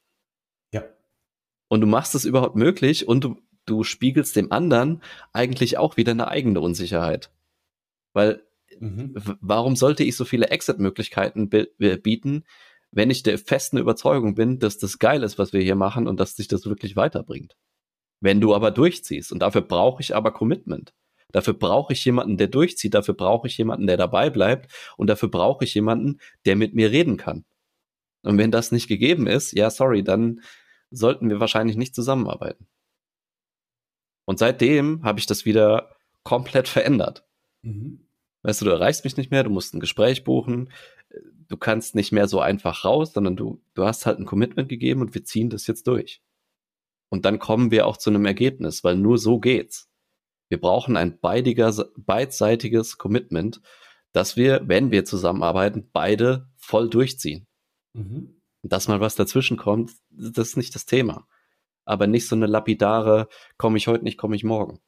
Und 1.68 1.82
du 1.82 1.88
machst 1.88 2.16
es 2.16 2.24
überhaupt 2.24 2.56
möglich 2.56 3.06
und 3.06 3.22
du, 3.26 3.36
du 3.66 3.84
spiegelst 3.84 4.38
dem 4.38 4.50
anderen 4.50 5.04
eigentlich 5.34 5.78
auch 5.78 5.98
wieder 5.98 6.14
eine 6.14 6.30
eigene 6.30 6.62
Unsicherheit. 6.62 7.34
Weil 8.14 8.44
mhm. 8.80 9.14
warum 9.42 9.76
sollte 9.76 10.06
ich 10.06 10.16
so 10.16 10.24
viele 10.24 10.52
Exit-Möglichkeiten 10.52 11.50
bieten, 11.50 12.46
wenn 12.92 13.10
ich 13.10 13.24
der 13.24 13.38
festen 13.40 13.78
Überzeugung 13.78 14.36
bin, 14.36 14.60
dass 14.60 14.78
das 14.78 15.00
geil 15.00 15.22
ist, 15.22 15.38
was 15.38 15.52
wir 15.52 15.60
hier 15.60 15.76
machen 15.76 16.08
und 16.08 16.18
dass 16.18 16.38
sich 16.38 16.48
das 16.48 16.66
wirklich 16.66 16.96
weiterbringt? 16.96 17.58
Wenn 18.22 18.42
du 18.42 18.56
aber 18.56 18.72
durchziehst 18.72 19.32
und 19.32 19.40
dafür 19.40 19.62
brauche 19.62 20.02
ich 20.02 20.16
aber 20.16 20.32
Commitment. 20.32 20.94
Dafür 21.32 21.54
brauche 21.54 21.94
ich 21.94 22.06
jemanden, 22.06 22.38
der 22.38 22.48
durchzieht, 22.48 22.94
dafür 22.94 23.14
brauche 23.14 23.48
ich 23.48 23.58
jemanden, 23.58 23.88
der 23.88 23.98
dabei 23.98 24.30
bleibt 24.30 24.72
und 24.96 25.08
dafür 25.08 25.30
brauche 25.30 25.66
ich 25.66 25.74
jemanden, 25.74 26.20
der 26.46 26.56
mit 26.56 26.74
mir 26.74 26.92
reden 26.92 27.18
kann. 27.18 27.44
Und 28.24 28.38
wenn 28.38 28.52
das 28.52 28.72
nicht 28.72 28.88
gegeben 28.88 29.28
ist, 29.28 29.52
ja, 29.52 29.70
sorry, 29.70 30.04
dann 30.04 30.42
sollten 30.92 31.30
wir 31.30 31.40
wahrscheinlich 31.40 31.76
nicht 31.76 31.94
zusammenarbeiten. 31.94 32.68
Und 34.26 34.40
seitdem 34.40 35.04
habe 35.04 35.20
ich 35.20 35.26
das 35.26 35.46
wieder 35.46 35.96
komplett 36.24 36.68
verändert. 36.68 37.26
Mhm. 37.62 38.08
Weißt 38.42 38.62
du, 38.62 38.66
du 38.66 38.72
erreichst 38.72 39.04
mich 39.04 39.18
nicht 39.18 39.32
mehr, 39.32 39.44
du 39.44 39.50
musst 39.50 39.74
ein 39.74 39.80
Gespräch 39.80 40.24
buchen, 40.24 40.70
du 41.48 41.58
kannst 41.58 41.96
nicht 41.96 42.12
mehr 42.12 42.28
so 42.28 42.40
einfach 42.40 42.86
raus, 42.86 43.14
sondern 43.14 43.36
du, 43.36 43.62
du 43.74 43.86
hast 43.86 44.06
halt 44.06 44.20
ein 44.20 44.26
Commitment 44.26 44.70
gegeben 44.70 45.02
und 45.02 45.14
wir 45.14 45.24
ziehen 45.24 45.50
das 45.50 45.68
jetzt 45.68 45.88
durch. 45.88 46.22
Und 47.10 47.26
dann 47.26 47.40
kommen 47.40 47.72
wir 47.72 47.88
auch 47.88 47.98
zu 47.98 48.10
einem 48.10 48.26
Ergebnis, 48.26 48.84
weil 48.84 48.96
nur 48.96 49.18
so 49.18 49.40
geht's. 49.40 49.90
Wir 50.50 50.60
brauchen 50.60 50.98
ein 50.98 51.20
beidiger, 51.20 51.74
beidseitiges 51.98 52.98
Commitment, 52.98 53.62
dass 54.12 54.38
wir, 54.38 54.62
wenn 54.66 54.92
wir 54.92 55.06
zusammenarbeiten, 55.06 55.90
beide 55.92 56.48
voll 56.58 56.90
durchziehen. 56.90 57.48
Mhm 57.94 58.36
dass 58.70 58.88
mal 58.88 59.00
was 59.00 59.16
dazwischen 59.16 59.58
kommt, 59.58 59.92
das 60.10 60.50
ist 60.50 60.58
nicht 60.58 60.76
das 60.76 60.86
Thema. 60.86 61.28
Aber 61.86 62.08
nicht 62.08 62.28
so 62.28 62.36
eine 62.36 62.48
lapidare, 62.48 63.28
komme 63.58 63.78
ich 63.78 63.88
heute 63.88 64.04
nicht, 64.04 64.18
komme 64.18 64.36
ich 64.36 64.44
morgen. 64.44 64.80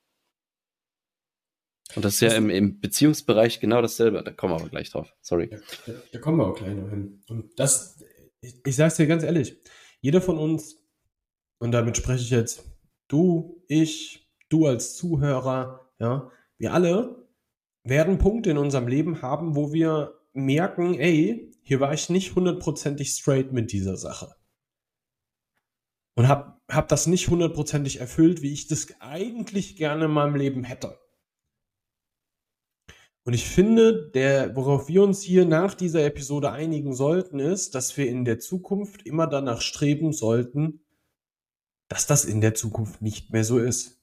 Und 1.96 2.04
das 2.04 2.16
ist 2.16 2.22
ja 2.22 2.34
im, 2.34 2.50
im 2.50 2.80
Beziehungsbereich 2.80 3.60
genau 3.60 3.82
dasselbe. 3.82 4.24
Da 4.24 4.32
kommen 4.32 4.54
wir 4.54 4.60
aber 4.60 4.70
gleich 4.70 4.90
drauf. 4.90 5.14
Sorry. 5.22 5.50
Da, 5.50 5.94
da 6.12 6.20
kommen 6.20 6.40
wir 6.40 6.48
auch 6.48 6.58
gleich 6.58 6.76
noch 6.76 6.90
hin. 6.90 7.24
Und 7.30 7.58
das, 7.60 8.04
ich, 8.42 8.56
ich 8.66 8.76
sage 8.76 8.88
es 8.90 8.96
dir 8.96 9.08
ganz 9.08 9.24
ehrlich, 9.24 9.58
jeder 10.02 10.22
von 10.22 10.38
uns, 10.38 10.84
und 11.60 11.72
damit 11.72 11.98
spreche 11.98 12.24
ich 12.24 12.30
jetzt 12.30 12.64
du, 13.08 13.64
ich, 13.68 14.30
du 14.50 14.66
als 14.66 14.96
Zuhörer, 14.96 15.92
ja, 16.00 16.32
wir 16.58 16.74
alle 16.74 17.28
werden 17.84 18.18
Punkte 18.18 18.52
in 18.52 18.58
unserem 18.58 18.88
Leben 18.88 19.22
haben, 19.22 19.56
wo 19.56 19.72
wir 19.72 20.20
merken, 20.34 21.00
ey, 21.00 21.52
hier 21.62 21.80
war 21.80 21.94
ich 21.94 22.10
nicht 22.10 22.36
hundertprozentig 22.36 23.10
straight 23.10 23.54
mit 23.54 23.72
dieser 23.72 23.98
Sache. 23.98 24.36
Und 26.16 26.28
hab, 26.28 26.62
hab 26.70 26.88
das 26.88 27.08
nicht 27.08 27.30
hundertprozentig 27.30 28.00
erfüllt, 28.00 28.42
wie 28.42 28.52
ich 28.52 28.68
das 28.68 28.88
eigentlich 29.00 29.76
gerne 29.76 30.06
in 30.06 30.12
meinem 30.12 30.36
Leben 30.36 30.64
hätte. 30.64 30.98
Und 33.24 33.34
ich 33.34 33.46
finde, 33.46 34.10
der, 34.12 34.56
worauf 34.56 34.88
wir 34.88 35.04
uns 35.04 35.22
hier 35.22 35.46
nach 35.46 35.74
dieser 35.74 36.06
Episode 36.06 36.52
einigen 36.52 36.94
sollten, 36.94 37.40
ist, 37.40 37.76
dass 37.76 37.96
wir 37.98 38.08
in 38.08 38.24
der 38.26 38.40
Zukunft 38.40 39.06
immer 39.06 39.28
danach 39.28 39.62
streben 39.62 40.14
sollten, 40.14 40.87
dass 41.88 42.08
das 42.08 42.26
in 42.26 42.42
der 42.42 42.54
Zukunft 42.54 43.02
nicht 43.02 43.32
mehr 43.32 43.44
so 43.44 43.60
ist. 43.60 44.02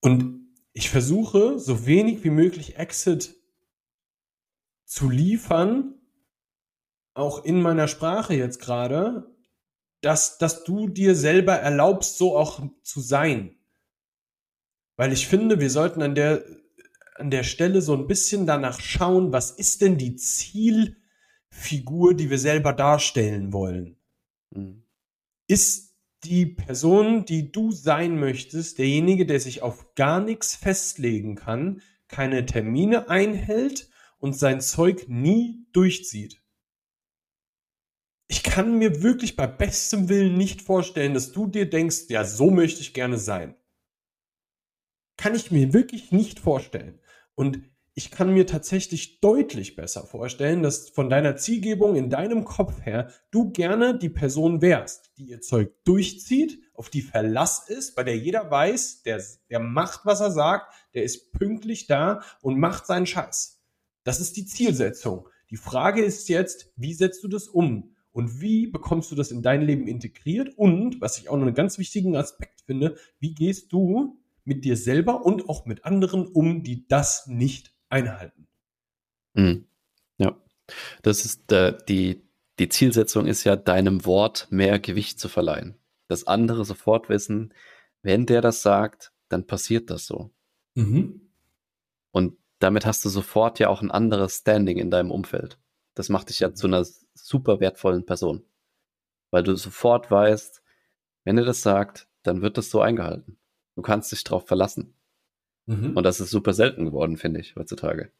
Und 0.00 0.48
ich 0.72 0.90
versuche, 0.90 1.58
so 1.58 1.86
wenig 1.86 2.24
wie 2.24 2.30
möglich 2.30 2.76
Exit 2.76 3.36
zu 4.84 5.08
liefern, 5.08 5.94
auch 7.14 7.44
in 7.44 7.60
meiner 7.62 7.88
Sprache 7.88 8.34
jetzt 8.34 8.58
gerade, 8.58 9.30
dass, 10.00 10.38
dass 10.38 10.64
du 10.64 10.88
dir 10.88 11.14
selber 11.14 11.54
erlaubst, 11.54 12.18
so 12.18 12.36
auch 12.36 12.60
zu 12.82 13.00
sein. 13.00 13.56
Weil 14.96 15.12
ich 15.12 15.28
finde, 15.28 15.60
wir 15.60 15.70
sollten 15.70 16.02
an 16.02 16.14
der, 16.14 16.44
an 17.14 17.30
der 17.30 17.44
Stelle 17.44 17.80
so 17.80 17.94
ein 17.94 18.06
bisschen 18.06 18.46
danach 18.46 18.80
schauen, 18.80 19.32
was 19.32 19.52
ist 19.52 19.80
denn 19.82 19.98
die 19.98 20.16
Zielfigur, 20.16 22.14
die 22.14 22.30
wir 22.30 22.38
selber 22.38 22.72
darstellen 22.72 23.52
wollen. 23.52 23.96
Mhm. 24.54 24.84
Ist 25.48 25.96
die 26.24 26.46
Person, 26.46 27.24
die 27.24 27.50
du 27.50 27.72
sein 27.72 28.18
möchtest, 28.18 28.78
derjenige, 28.78 29.26
der 29.26 29.40
sich 29.40 29.62
auf 29.62 29.94
gar 29.94 30.20
nichts 30.20 30.54
festlegen 30.54 31.34
kann, 31.34 31.82
keine 32.08 32.46
Termine 32.46 33.08
einhält 33.08 33.90
und 34.18 34.36
sein 34.36 34.60
Zeug 34.60 35.08
nie 35.08 35.66
durchzieht. 35.72 36.42
Ich 38.28 38.42
kann 38.42 38.78
mir 38.78 39.02
wirklich 39.02 39.36
bei 39.36 39.46
bestem 39.46 40.08
Willen 40.08 40.36
nicht 40.36 40.62
vorstellen, 40.62 41.14
dass 41.14 41.32
du 41.32 41.46
dir 41.46 41.68
denkst, 41.68 42.04
ja, 42.08 42.24
so 42.24 42.50
möchte 42.50 42.80
ich 42.80 42.94
gerne 42.94 43.18
sein. 43.18 43.56
Kann 45.16 45.34
ich 45.34 45.50
mir 45.50 45.72
wirklich 45.72 46.12
nicht 46.12 46.38
vorstellen. 46.38 47.00
Und 47.34 47.71
ich 47.94 48.10
kann 48.10 48.32
mir 48.32 48.46
tatsächlich 48.46 49.20
deutlich 49.20 49.76
besser 49.76 50.06
vorstellen, 50.06 50.62
dass 50.62 50.88
von 50.88 51.10
deiner 51.10 51.36
Zielgebung 51.36 51.94
in 51.94 52.08
deinem 52.08 52.44
Kopf 52.44 52.80
her 52.86 53.10
du 53.30 53.50
gerne 53.50 53.98
die 53.98 54.08
Person 54.08 54.62
wärst, 54.62 55.12
die 55.18 55.24
ihr 55.24 55.42
Zeug 55.42 55.72
durchzieht, 55.84 56.62
auf 56.74 56.88
die 56.88 57.02
Verlass 57.02 57.68
ist, 57.68 57.94
bei 57.94 58.02
der 58.02 58.16
jeder 58.16 58.50
weiß, 58.50 59.02
der, 59.02 59.22
der 59.50 59.60
macht, 59.60 60.06
was 60.06 60.20
er 60.20 60.30
sagt, 60.30 60.72
der 60.94 61.02
ist 61.02 61.32
pünktlich 61.32 61.86
da 61.86 62.22
und 62.40 62.58
macht 62.58 62.86
seinen 62.86 63.06
Scheiß. 63.06 63.60
Das 64.04 64.20
ist 64.20 64.36
die 64.36 64.46
Zielsetzung. 64.46 65.28
Die 65.50 65.56
Frage 65.56 66.02
ist 66.02 66.30
jetzt, 66.30 66.72
wie 66.76 66.94
setzt 66.94 67.22
du 67.22 67.28
das 67.28 67.46
um? 67.46 67.94
Und 68.10 68.40
wie 68.40 68.66
bekommst 68.66 69.10
du 69.10 69.14
das 69.14 69.30
in 69.30 69.42
dein 69.42 69.62
Leben 69.62 69.86
integriert? 69.86 70.56
Und, 70.56 71.00
was 71.00 71.18
ich 71.18 71.28
auch 71.28 71.36
noch 71.36 71.46
einen 71.46 71.54
ganz 71.54 71.78
wichtigen 71.78 72.16
Aspekt 72.16 72.62
finde, 72.62 72.96
wie 73.20 73.34
gehst 73.34 73.72
du 73.72 74.18
mit 74.44 74.64
dir 74.64 74.76
selber 74.76 75.24
und 75.24 75.48
auch 75.48 75.66
mit 75.66 75.84
anderen 75.84 76.26
um, 76.26 76.62
die 76.62 76.86
das 76.88 77.26
nicht 77.26 77.71
einhalten? 77.92 78.48
Mhm. 79.34 79.66
Ja, 80.18 80.36
das 81.02 81.24
ist 81.24 81.52
äh, 81.52 81.76
die, 81.88 82.22
die 82.58 82.68
Zielsetzung 82.68 83.26
ist 83.26 83.44
ja, 83.44 83.56
deinem 83.56 84.04
Wort 84.04 84.48
mehr 84.50 84.78
Gewicht 84.78 85.20
zu 85.20 85.28
verleihen. 85.28 85.78
Dass 86.08 86.26
andere 86.26 86.64
sofort 86.64 87.08
wissen, 87.08 87.54
wenn 88.02 88.26
der 88.26 88.40
das 88.40 88.62
sagt, 88.62 89.12
dann 89.28 89.46
passiert 89.46 89.90
das 89.90 90.06
so. 90.06 90.30
Mhm. 90.74 91.30
Und 92.10 92.36
damit 92.58 92.86
hast 92.86 93.04
du 93.04 93.08
sofort 93.08 93.58
ja 93.58 93.68
auch 93.68 93.82
ein 93.82 93.90
anderes 93.90 94.36
Standing 94.36 94.78
in 94.78 94.90
deinem 94.90 95.10
Umfeld. 95.10 95.58
Das 95.94 96.08
macht 96.08 96.28
dich 96.28 96.40
ja 96.40 96.54
zu 96.54 96.66
einer 96.66 96.86
super 97.14 97.60
wertvollen 97.60 98.06
Person. 98.06 98.44
Weil 99.30 99.42
du 99.42 99.56
sofort 99.56 100.10
weißt, 100.10 100.62
wenn 101.24 101.38
er 101.38 101.44
das 101.44 101.62
sagt, 101.62 102.08
dann 102.22 102.42
wird 102.42 102.58
das 102.58 102.70
so 102.70 102.80
eingehalten. 102.80 103.38
Du 103.74 103.82
kannst 103.82 104.12
dich 104.12 104.22
drauf 104.24 104.46
verlassen. 104.46 104.94
Mhm. 105.66 105.96
Und 105.96 106.02
das 106.04 106.20
ist 106.20 106.30
super 106.30 106.52
selten 106.52 106.84
geworden, 106.84 107.16
finde 107.16 107.40
ich, 107.40 107.54
heutzutage. 107.56 108.10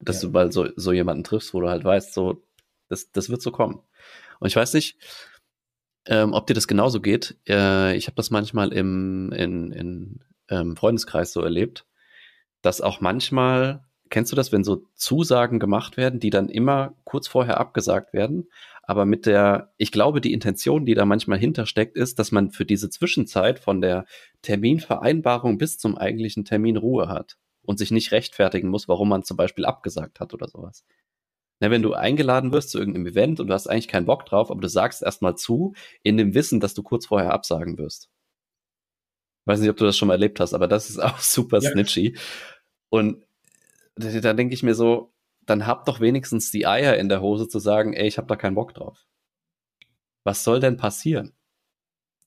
Dass 0.00 0.22
ja. 0.22 0.28
du 0.28 0.32
mal 0.32 0.52
so, 0.52 0.68
so 0.76 0.92
jemanden 0.92 1.24
triffst, 1.24 1.54
wo 1.54 1.60
du 1.60 1.68
halt 1.68 1.84
weißt, 1.84 2.14
so, 2.14 2.44
das, 2.88 3.10
das 3.12 3.30
wird 3.30 3.42
so 3.42 3.50
kommen. 3.50 3.80
Und 4.40 4.48
ich 4.48 4.56
weiß 4.56 4.74
nicht, 4.74 4.98
ähm, 6.06 6.32
ob 6.32 6.46
dir 6.46 6.54
das 6.54 6.68
genauso 6.68 7.00
geht. 7.00 7.36
Äh, 7.48 7.96
ich 7.96 8.06
habe 8.06 8.16
das 8.16 8.30
manchmal 8.30 8.72
im 8.72 9.32
in, 9.32 9.72
in, 9.72 10.24
ähm, 10.48 10.76
Freundeskreis 10.76 11.32
so 11.32 11.40
erlebt, 11.40 11.86
dass 12.60 12.80
auch 12.80 13.00
manchmal 13.00 13.84
kennst 14.12 14.30
du 14.30 14.36
das, 14.36 14.52
wenn 14.52 14.62
so 14.62 14.84
Zusagen 14.94 15.58
gemacht 15.58 15.96
werden, 15.96 16.20
die 16.20 16.30
dann 16.30 16.48
immer 16.48 16.94
kurz 17.04 17.26
vorher 17.26 17.58
abgesagt 17.58 18.12
werden, 18.12 18.48
aber 18.82 19.06
mit 19.06 19.26
der, 19.26 19.72
ich 19.78 19.90
glaube, 19.90 20.20
die 20.20 20.34
Intention, 20.34 20.84
die 20.84 20.94
da 20.94 21.06
manchmal 21.06 21.38
hintersteckt, 21.38 21.96
ist, 21.96 22.18
dass 22.18 22.30
man 22.30 22.50
für 22.50 22.66
diese 22.66 22.90
Zwischenzeit 22.90 23.58
von 23.58 23.80
der 23.80 24.04
Terminvereinbarung 24.42 25.56
bis 25.56 25.78
zum 25.78 25.96
eigentlichen 25.96 26.44
Termin 26.44 26.76
Ruhe 26.76 27.08
hat 27.08 27.38
und 27.62 27.78
sich 27.78 27.90
nicht 27.90 28.12
rechtfertigen 28.12 28.68
muss, 28.68 28.86
warum 28.86 29.08
man 29.08 29.22
zum 29.22 29.38
Beispiel 29.38 29.64
abgesagt 29.64 30.20
hat 30.20 30.34
oder 30.34 30.46
sowas. 30.46 30.84
Na, 31.60 31.70
wenn 31.70 31.82
du 31.82 31.94
eingeladen 31.94 32.52
wirst 32.52 32.68
zu 32.70 32.78
irgendeinem 32.78 33.06
Event 33.06 33.40
und 33.40 33.46
du 33.46 33.54
hast 33.54 33.66
eigentlich 33.66 33.88
keinen 33.88 34.06
Bock 34.06 34.26
drauf, 34.26 34.50
aber 34.50 34.60
du 34.60 34.68
sagst 34.68 35.02
erstmal 35.02 35.36
zu, 35.36 35.72
in 36.02 36.18
dem 36.18 36.34
Wissen, 36.34 36.60
dass 36.60 36.74
du 36.74 36.82
kurz 36.82 37.06
vorher 37.06 37.32
absagen 37.32 37.78
wirst. 37.78 38.10
Weiß 39.46 39.60
nicht, 39.60 39.70
ob 39.70 39.76
du 39.78 39.86
das 39.86 39.96
schon 39.96 40.08
mal 40.08 40.14
erlebt 40.14 40.38
hast, 40.38 40.52
aber 40.52 40.68
das 40.68 40.90
ist 40.90 40.98
auch 40.98 41.18
super 41.20 41.60
ja. 41.60 41.70
snitchy. 41.70 42.18
Und 42.90 43.24
da 43.96 44.32
denke 44.32 44.54
ich 44.54 44.62
mir 44.62 44.74
so, 44.74 45.12
dann 45.44 45.66
habt 45.66 45.88
doch 45.88 46.00
wenigstens 46.00 46.50
die 46.50 46.66
Eier 46.66 46.96
in 46.96 47.08
der 47.08 47.20
Hose 47.20 47.48
zu 47.48 47.58
sagen, 47.58 47.92
ey, 47.94 48.06
ich 48.06 48.18
hab 48.18 48.28
da 48.28 48.36
keinen 48.36 48.54
Bock 48.54 48.74
drauf. 48.74 49.06
Was 50.24 50.44
soll 50.44 50.60
denn 50.60 50.76
passieren? 50.76 51.32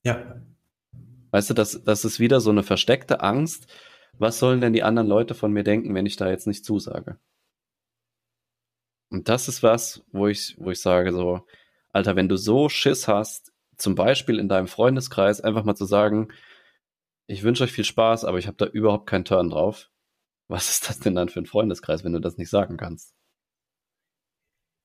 Ja. 0.02 0.40
Weißt 1.30 1.50
du, 1.50 1.54
das, 1.54 1.82
das 1.82 2.04
ist 2.04 2.20
wieder 2.20 2.40
so 2.40 2.50
eine 2.50 2.62
versteckte 2.62 3.20
Angst. 3.20 3.66
Was 4.18 4.38
sollen 4.38 4.60
denn 4.60 4.72
die 4.72 4.82
anderen 4.82 5.08
Leute 5.08 5.34
von 5.34 5.52
mir 5.52 5.64
denken, 5.64 5.94
wenn 5.94 6.06
ich 6.06 6.16
da 6.16 6.28
jetzt 6.28 6.46
nicht 6.46 6.64
zusage? 6.64 7.18
Und 9.10 9.28
das 9.28 9.48
ist 9.48 9.62
was, 9.62 10.04
wo 10.12 10.26
ich, 10.26 10.56
wo 10.58 10.70
ich 10.70 10.80
sage 10.80 11.12
so, 11.12 11.46
Alter, 11.92 12.16
wenn 12.16 12.28
du 12.28 12.36
so 12.36 12.68
Schiss 12.68 13.08
hast, 13.08 13.52
zum 13.76 13.94
Beispiel 13.94 14.38
in 14.38 14.48
deinem 14.48 14.68
Freundeskreis 14.68 15.40
einfach 15.40 15.64
mal 15.64 15.74
zu 15.74 15.84
sagen, 15.84 16.28
ich 17.26 17.42
wünsche 17.42 17.64
euch 17.64 17.72
viel 17.72 17.84
Spaß, 17.84 18.24
aber 18.24 18.38
ich 18.38 18.46
habe 18.46 18.56
da 18.56 18.66
überhaupt 18.66 19.06
keinen 19.06 19.24
Turn 19.24 19.50
drauf. 19.50 19.90
Was 20.48 20.70
ist 20.70 20.88
das 20.88 21.00
denn 21.00 21.14
dann 21.14 21.28
für 21.28 21.40
ein 21.40 21.46
Freundeskreis, 21.46 22.04
wenn 22.04 22.12
du 22.12 22.20
das 22.20 22.36
nicht 22.36 22.50
sagen 22.50 22.76
kannst? 22.76 23.14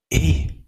Ey. 0.10 0.66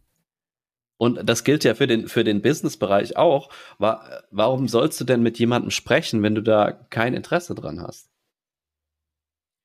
Und 0.98 1.28
das 1.28 1.44
gilt 1.44 1.64
ja 1.64 1.76
für 1.76 1.88
den, 1.88 2.08
für 2.08 2.24
den 2.24 2.42
Business-Bereich 2.42 3.18
auch. 3.18 3.50
Warum 3.78 4.68
sollst 4.68 5.02
du 5.02 5.06
denn 5.06 5.22
mit 5.22 5.40
jemandem 5.40 5.72
sprechen, 5.72 6.24
wenn 6.24 6.36
du 6.36 6.42
da 6.42 6.72
kein 6.72 7.14
Interesse 7.14 7.56
dran 7.56 7.82
hast? 7.82 8.10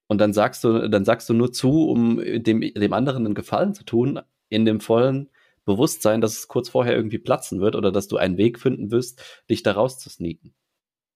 Und 0.08 0.18
dann 0.18 0.32
sagst 0.32 0.64
du, 0.64 0.88
dann 0.88 1.04
sagst 1.04 1.28
du 1.28 1.34
nur 1.34 1.52
zu, 1.52 1.88
um 1.88 2.16
dem, 2.18 2.60
dem 2.60 2.92
anderen 2.92 3.26
einen 3.26 3.34
Gefallen 3.34 3.74
zu 3.74 3.84
tun, 3.84 4.20
in 4.48 4.64
dem 4.64 4.80
vollen 4.80 5.28
Bewusstsein, 5.66 6.22
dass 6.22 6.38
es 6.38 6.48
kurz 6.48 6.70
vorher 6.70 6.96
irgendwie 6.96 7.18
platzen 7.18 7.60
wird 7.60 7.76
oder 7.76 7.92
dass 7.92 8.08
du 8.08 8.16
einen 8.16 8.38
Weg 8.38 8.58
finden 8.58 8.90
wirst, 8.90 9.22
dich 9.50 9.62
da 9.62 9.72
rauszusneaken. 9.72 10.54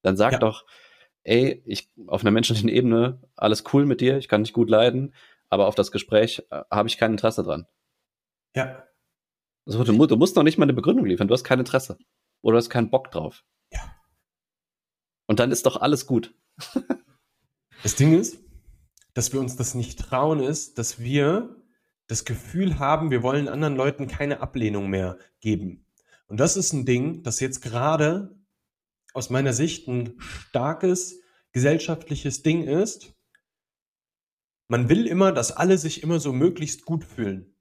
Dann 0.02 0.18
sag 0.18 0.34
ja. 0.34 0.38
doch, 0.38 0.66
ey, 1.24 1.62
ich 1.66 1.90
auf 2.06 2.22
einer 2.22 2.30
menschlichen 2.30 2.68
Ebene, 2.68 3.20
alles 3.36 3.64
cool 3.72 3.86
mit 3.86 4.00
dir, 4.00 4.18
ich 4.18 4.28
kann 4.28 4.44
dich 4.44 4.52
gut 4.52 4.70
leiden, 4.70 5.14
aber 5.48 5.66
auf 5.66 5.74
das 5.74 5.92
Gespräch 5.92 6.42
äh, 6.50 6.62
habe 6.70 6.88
ich 6.88 6.98
kein 6.98 7.12
Interesse 7.12 7.42
dran. 7.42 7.66
Ja. 8.54 8.86
Also, 9.66 9.84
du, 9.84 10.06
du, 10.06 10.16
musst 10.16 10.36
noch 10.36 10.42
nicht 10.42 10.58
mal 10.58 10.64
eine 10.64 10.72
Begründung 10.72 11.06
liefern, 11.06 11.28
du 11.28 11.34
hast 11.34 11.44
kein 11.44 11.60
Interesse. 11.60 11.98
Oder 12.40 12.54
du 12.54 12.58
hast 12.58 12.70
keinen 12.70 12.90
Bock 12.90 13.10
drauf. 13.10 13.44
Ja. 13.72 13.80
Und 15.26 15.38
dann 15.38 15.52
ist 15.52 15.66
doch 15.66 15.80
alles 15.80 16.06
gut. 16.06 16.34
das 17.82 17.94
Ding 17.94 18.18
ist, 18.18 18.38
dass 19.14 19.32
wir 19.32 19.40
uns 19.40 19.56
das 19.56 19.74
nicht 19.74 19.98
trauen, 20.00 20.40
ist, 20.40 20.78
dass 20.78 20.98
wir 20.98 21.56
das 22.08 22.24
Gefühl 22.24 22.78
haben, 22.78 23.10
wir 23.10 23.22
wollen 23.22 23.48
anderen 23.48 23.76
Leuten 23.76 24.08
keine 24.08 24.40
Ablehnung 24.40 24.90
mehr 24.90 25.18
geben. 25.40 25.86
Und 26.26 26.40
das 26.40 26.56
ist 26.56 26.72
ein 26.72 26.84
Ding, 26.84 27.22
das 27.22 27.40
jetzt 27.40 27.60
gerade 27.60 28.34
aus 29.14 29.30
meiner 29.30 29.52
Sicht 29.52 29.88
ein 29.88 30.18
starkes 30.20 31.20
gesellschaftliches 31.52 32.42
Ding 32.42 32.64
ist. 32.64 33.14
Man 34.68 34.88
will 34.88 35.06
immer, 35.06 35.32
dass 35.32 35.52
alle 35.52 35.76
sich 35.78 36.02
immer 36.02 36.18
so 36.18 36.32
möglichst 36.32 36.84
gut 36.84 37.04
fühlen. 37.04 37.54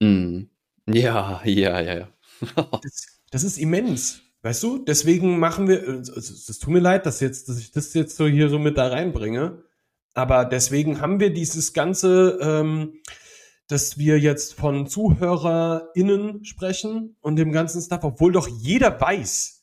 Mm. 0.00 0.44
Ja, 0.86 1.42
ja, 1.44 1.80
ja, 1.80 1.94
ja. 1.98 2.08
das, 2.82 3.20
das, 3.30 3.44
ist 3.44 3.58
immens. 3.58 4.22
Weißt 4.42 4.62
du? 4.62 4.78
Deswegen 4.78 5.38
machen 5.38 5.68
wir, 5.68 5.86
es, 5.86 6.48
es 6.48 6.58
tut 6.58 6.72
mir 6.72 6.80
leid, 6.80 7.04
dass, 7.04 7.20
jetzt, 7.20 7.48
dass 7.48 7.58
ich 7.58 7.72
das 7.72 7.92
jetzt 7.92 8.16
so 8.16 8.26
hier 8.26 8.48
so 8.48 8.58
mit 8.58 8.78
da 8.78 8.88
reinbringe. 8.88 9.62
Aber 10.14 10.44
deswegen 10.44 11.00
haben 11.00 11.20
wir 11.20 11.32
dieses 11.32 11.74
ganze, 11.74 12.38
ähm, 12.40 12.94
dass 13.66 13.98
wir 13.98 14.18
jetzt 14.18 14.54
von 14.54 14.86
ZuhörerInnen 14.86 16.44
sprechen 16.44 17.16
und 17.20 17.36
dem 17.36 17.52
ganzen 17.52 17.82
Stuff, 17.82 18.04
obwohl 18.04 18.32
doch 18.32 18.48
jeder 18.48 18.98
weiß, 18.98 19.57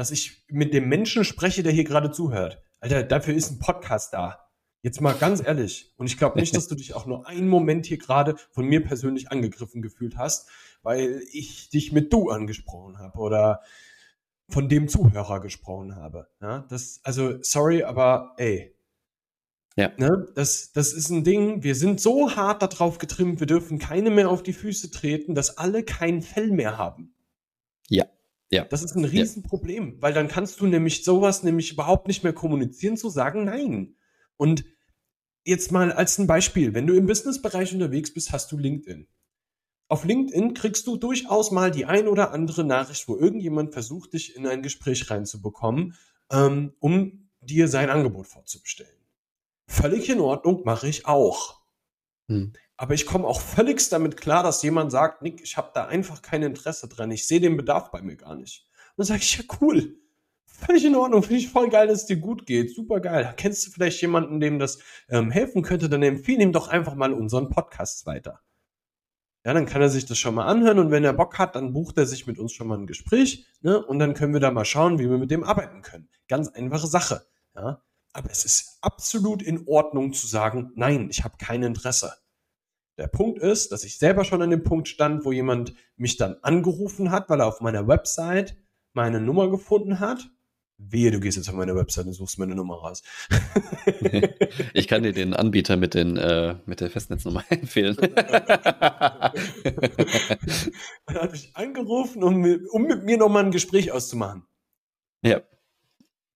dass 0.00 0.10
ich 0.10 0.46
mit 0.48 0.72
dem 0.72 0.88
Menschen 0.88 1.24
spreche, 1.24 1.62
der 1.62 1.74
hier 1.74 1.84
gerade 1.84 2.10
zuhört. 2.10 2.62
Alter, 2.80 3.02
dafür 3.02 3.34
ist 3.34 3.50
ein 3.50 3.58
Podcast 3.58 4.14
da. 4.14 4.48
Jetzt 4.80 5.02
mal 5.02 5.12
ganz 5.12 5.46
ehrlich. 5.46 5.92
Und 5.98 6.06
ich 6.06 6.16
glaube 6.16 6.40
nicht, 6.40 6.56
dass 6.56 6.68
du 6.68 6.74
dich 6.74 6.94
auch 6.94 7.04
nur 7.04 7.28
einen 7.28 7.48
Moment 7.48 7.84
hier 7.84 7.98
gerade 7.98 8.36
von 8.50 8.64
mir 8.64 8.82
persönlich 8.82 9.30
angegriffen 9.30 9.82
gefühlt 9.82 10.16
hast, 10.16 10.48
weil 10.82 11.20
ich 11.32 11.68
dich 11.68 11.92
mit 11.92 12.10
du 12.14 12.30
angesprochen 12.30 12.98
habe 12.98 13.18
oder 13.18 13.60
von 14.48 14.70
dem 14.70 14.88
Zuhörer 14.88 15.38
gesprochen 15.40 15.96
habe. 15.96 16.28
Ja, 16.40 16.64
das, 16.70 17.00
also, 17.02 17.34
sorry, 17.42 17.82
aber 17.82 18.32
ey. 18.38 18.74
Ja. 19.76 19.92
Ne, 19.98 20.28
das, 20.34 20.72
das 20.72 20.94
ist 20.94 21.10
ein 21.10 21.24
Ding, 21.24 21.62
wir 21.62 21.74
sind 21.74 22.00
so 22.00 22.34
hart 22.36 22.62
darauf 22.62 22.96
getrimmt, 22.96 23.38
wir 23.40 23.46
dürfen 23.46 23.78
keine 23.78 24.08
mehr 24.08 24.30
auf 24.30 24.42
die 24.42 24.54
Füße 24.54 24.90
treten, 24.90 25.34
dass 25.34 25.58
alle 25.58 25.82
kein 25.82 26.22
Fell 26.22 26.52
mehr 26.52 26.78
haben. 26.78 27.12
Ja. 27.90 28.06
Ja. 28.50 28.64
Das 28.64 28.82
ist 28.82 28.96
ein 28.96 29.04
Riesenproblem, 29.04 29.94
ja. 29.94 30.02
weil 30.02 30.12
dann 30.12 30.28
kannst 30.28 30.60
du 30.60 30.66
nämlich 30.66 31.04
sowas 31.04 31.42
nämlich 31.42 31.72
überhaupt 31.72 32.08
nicht 32.08 32.24
mehr 32.24 32.32
kommunizieren, 32.32 32.96
zu 32.96 33.08
sagen 33.08 33.44
nein. 33.44 33.94
Und 34.36 34.64
jetzt 35.44 35.70
mal 35.72 35.92
als 35.92 36.18
ein 36.18 36.26
Beispiel, 36.26 36.74
wenn 36.74 36.86
du 36.86 36.94
im 36.94 37.06
Businessbereich 37.06 37.72
unterwegs 37.72 38.12
bist, 38.12 38.32
hast 38.32 38.50
du 38.50 38.58
LinkedIn. 38.58 39.06
Auf 39.88 40.04
LinkedIn 40.04 40.54
kriegst 40.54 40.86
du 40.86 40.96
durchaus 40.96 41.50
mal 41.50 41.70
die 41.70 41.84
ein 41.84 42.06
oder 42.06 42.32
andere 42.32 42.64
Nachricht, 42.64 43.08
wo 43.08 43.16
irgendjemand 43.16 43.72
versucht, 43.72 44.12
dich 44.12 44.36
in 44.36 44.46
ein 44.46 44.62
Gespräch 44.62 45.10
reinzubekommen, 45.10 45.94
ähm, 46.30 46.74
um 46.78 47.28
dir 47.40 47.68
sein 47.68 47.90
Angebot 47.90 48.26
vorzubestellen. 48.26 49.00
Völlig 49.66 50.08
in 50.08 50.20
Ordnung, 50.20 50.62
mache 50.64 50.88
ich 50.88 51.06
auch. 51.06 51.60
Hm. 52.28 52.52
Aber 52.80 52.94
ich 52.94 53.04
komme 53.04 53.26
auch 53.26 53.42
völlig 53.42 53.86
damit 53.90 54.16
klar, 54.16 54.42
dass 54.42 54.62
jemand 54.62 54.90
sagt, 54.90 55.20
Nick, 55.20 55.42
ich 55.42 55.58
habe 55.58 55.70
da 55.74 55.84
einfach 55.84 56.22
kein 56.22 56.42
Interesse 56.42 56.88
dran. 56.88 57.10
Ich 57.10 57.26
sehe 57.26 57.38
den 57.38 57.58
Bedarf 57.58 57.90
bei 57.90 58.00
mir 58.00 58.16
gar 58.16 58.34
nicht. 58.34 58.66
Und 58.96 59.00
dann 59.00 59.06
sage 59.06 59.20
ich, 59.20 59.36
ja 59.36 59.44
cool. 59.60 59.98
Völlig 60.46 60.86
in 60.86 60.96
Ordnung. 60.96 61.22
Finde 61.22 61.40
ich 61.40 61.50
voll 61.50 61.68
geil, 61.68 61.88
dass 61.88 61.98
es 61.98 62.06
dir 62.06 62.16
gut 62.16 62.46
geht. 62.46 62.74
Super 62.74 63.00
geil. 63.00 63.34
Kennst 63.36 63.66
du 63.66 63.70
vielleicht 63.70 64.00
jemanden, 64.00 64.40
dem 64.40 64.58
das 64.58 64.78
ähm, 65.10 65.30
helfen 65.30 65.60
könnte? 65.60 65.90
Dann 65.90 66.02
empfehle 66.02 66.42
ihm 66.42 66.54
doch 66.54 66.68
einfach 66.68 66.94
mal 66.94 67.12
unseren 67.12 67.50
Podcast 67.50 68.06
weiter. 68.06 68.40
Ja, 69.44 69.52
dann 69.52 69.66
kann 69.66 69.82
er 69.82 69.90
sich 69.90 70.06
das 70.06 70.16
schon 70.16 70.34
mal 70.34 70.46
anhören 70.46 70.78
und 70.78 70.90
wenn 70.90 71.04
er 71.04 71.12
Bock 71.12 71.38
hat, 71.38 71.56
dann 71.56 71.74
bucht 71.74 71.98
er 71.98 72.06
sich 72.06 72.26
mit 72.26 72.38
uns 72.38 72.54
schon 72.54 72.66
mal 72.66 72.78
ein 72.78 72.86
Gespräch 72.86 73.44
ne? 73.60 73.84
und 73.84 73.98
dann 73.98 74.14
können 74.14 74.32
wir 74.32 74.40
da 74.40 74.50
mal 74.50 74.64
schauen, 74.64 74.98
wie 74.98 75.10
wir 75.10 75.18
mit 75.18 75.30
dem 75.30 75.44
arbeiten 75.44 75.82
können. 75.82 76.08
Ganz 76.28 76.48
einfache 76.48 76.86
Sache. 76.86 77.26
Ja? 77.54 77.82
Aber 78.14 78.30
es 78.30 78.46
ist 78.46 78.78
absolut 78.80 79.42
in 79.42 79.68
Ordnung 79.68 80.14
zu 80.14 80.26
sagen, 80.26 80.72
nein, 80.76 81.08
ich 81.10 81.24
habe 81.24 81.36
kein 81.36 81.62
Interesse. 81.62 82.14
Der 82.98 83.06
Punkt 83.06 83.38
ist, 83.38 83.72
dass 83.72 83.84
ich 83.84 83.98
selber 83.98 84.24
schon 84.24 84.42
an 84.42 84.50
dem 84.50 84.62
Punkt 84.62 84.88
stand, 84.88 85.24
wo 85.24 85.32
jemand 85.32 85.74
mich 85.96 86.16
dann 86.16 86.36
angerufen 86.42 87.10
hat, 87.10 87.30
weil 87.30 87.40
er 87.40 87.46
auf 87.46 87.60
meiner 87.60 87.88
Website 87.88 88.56
meine 88.92 89.20
Nummer 89.20 89.50
gefunden 89.50 90.00
hat. 90.00 90.30
Wehe, 90.82 91.10
du 91.10 91.20
gehst 91.20 91.36
jetzt 91.36 91.48
auf 91.48 91.54
meine 91.54 91.76
Website 91.76 92.06
und 92.06 92.14
suchst 92.14 92.38
meine 92.38 92.54
Nummer 92.54 92.76
raus. 92.76 93.02
ich 94.72 94.88
kann 94.88 95.02
dir 95.02 95.12
den 95.12 95.34
Anbieter 95.34 95.76
mit, 95.76 95.92
den, 95.94 96.16
äh, 96.16 96.56
mit 96.64 96.80
der 96.80 96.90
Festnetznummer 96.90 97.44
empfehlen. 97.50 97.98
er 97.98 99.32
hat 101.14 101.32
mich 101.32 101.50
angerufen, 101.54 102.22
um, 102.22 102.42
um 102.70 102.82
mit 102.84 103.04
mir 103.04 103.18
nochmal 103.18 103.44
ein 103.44 103.50
Gespräch 103.50 103.92
auszumachen. 103.92 104.44
Ja. 105.22 105.42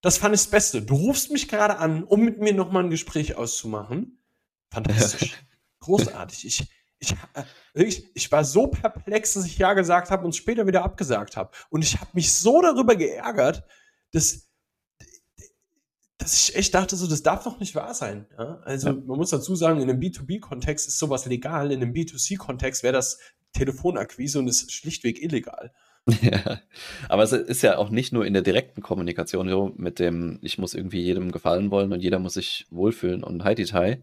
Das 0.03 0.19
fand 0.19 0.35
ich 0.35 0.43
das 0.43 0.51
Beste. 0.51 0.83
Du 0.83 0.95
rufst 0.95 1.31
mich 1.31 1.49
gerade 1.49 1.79
an, 1.79 2.05
um 2.05 2.21
mit 2.21 2.38
mir 2.38 2.53
nochmal 2.53 2.85
ein 2.85 2.90
Gespräch 2.90 3.37
auszumachen. 3.37 4.19
Fantastisch. 4.71 5.43
Großartig. 5.85 6.47
Ich, 6.47 6.66
ich, 6.99 7.12
äh, 7.75 7.85
ich, 7.85 8.11
ich 8.14 8.33
war 8.33 8.42
so 8.44 8.68
perplex, 8.68 9.35
dass 9.35 9.44
ich 9.44 9.59
Ja 9.59 9.75
gesagt 9.75 10.11
habe 10.11 10.25
und 10.25 10.35
später 10.35 10.66
wieder 10.66 10.83
abgesagt 10.83 11.37
habe. 11.37 11.51
Und 11.68 11.85
ich 11.85 12.01
habe 12.01 12.11
mich 12.14 12.33
so 12.33 12.62
darüber 12.62 12.97
geärgert, 12.97 13.64
dass, 14.12 14.49
dass 16.16 16.33
ich 16.33 16.57
echt 16.57 16.75
dachte, 16.75 16.97
so, 16.97 17.07
das 17.07 17.23
darf 17.23 17.44
doch 17.44 17.61
nicht 17.61 17.75
wahr 17.75 17.92
sein. 17.92 18.27
Ja? 18.38 18.61
Also 18.64 18.88
ja. 18.88 18.94
man 18.94 19.18
muss 19.18 19.31
dazu 19.31 19.55
sagen, 19.57 19.83
in 19.83 19.90
einem 19.90 20.01
B2B-Kontext 20.01 20.88
ist 20.88 20.99
sowas 20.99 21.27
legal, 21.27 21.70
in 21.70 21.83
einem 21.83 21.92
B2C-Kontext 21.92 22.83
wäre 22.83 22.94
das 22.94 23.18
Telefonakquise 23.53 24.38
und 24.38 24.49
ist 24.49 24.73
schlichtweg 24.73 25.23
illegal. 25.23 25.73
Ja, 26.20 26.61
aber 27.09 27.23
es 27.23 27.33
ist 27.33 27.62
ja 27.62 27.79
auch 27.79 27.88
nicht 27.88 28.12
nur 28.12 28.27
in 28.27 28.35
der 28.35 28.42
direkten 28.42 28.83
Kommunikation 28.83 29.73
mit 29.79 29.99
dem, 29.99 30.38
ich 30.42 30.59
muss 30.59 30.75
irgendwie 30.75 31.01
jedem 31.01 31.33
gefallen 31.33 31.70
wollen 31.70 31.94
und 31.94 32.01
jeder 32.01 32.18
muss 32.18 32.35
sich 32.35 32.66
wohlfühlen 32.68 33.25
und 33.25 33.42
heidi 33.42 33.64
tai 33.64 34.03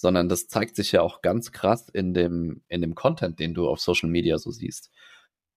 sondern 0.00 0.28
das 0.28 0.48
zeigt 0.48 0.76
sich 0.76 0.92
ja 0.92 1.02
auch 1.02 1.20
ganz 1.20 1.52
krass 1.52 1.88
in 1.90 2.14
dem, 2.14 2.62
in 2.68 2.80
dem 2.80 2.94
Content, 2.94 3.38
den 3.38 3.52
du 3.52 3.68
auf 3.68 3.80
Social 3.80 4.08
Media 4.08 4.38
so 4.38 4.50
siehst. 4.50 4.90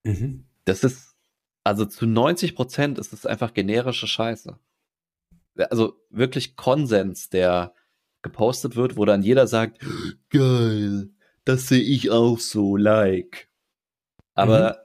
Mhm. 0.03 0.47
Das 0.65 0.83
ist, 0.83 1.15
also 1.63 1.85
zu 1.85 2.05
90 2.05 2.53
Prozent 2.55 2.99
ist 2.99 3.13
es 3.13 3.25
einfach 3.25 3.53
generische 3.53 4.05
Scheiße. 4.05 4.59
Also 5.69 5.93
wirklich 6.09 6.57
Konsens 6.57 7.29
der 7.29 7.73
gepostet 8.21 8.75
wird, 8.75 8.97
wo 8.97 9.05
dann 9.05 9.21
jeder 9.21 9.47
sagt, 9.47 9.79
geil, 10.29 11.09
das 11.45 11.67
sehe 11.67 11.81
ich 11.81 12.11
auch 12.11 12.39
so, 12.39 12.75
like. 12.75 13.49
Aber 14.33 14.69
mhm. 14.69 14.75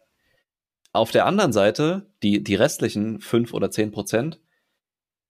auf 0.92 1.10
der 1.10 1.26
anderen 1.26 1.52
Seite, 1.52 2.12
die, 2.22 2.44
die 2.44 2.54
restlichen 2.54 3.20
fünf 3.20 3.54
oder 3.54 3.70
zehn 3.70 3.90
Prozent, 3.90 4.40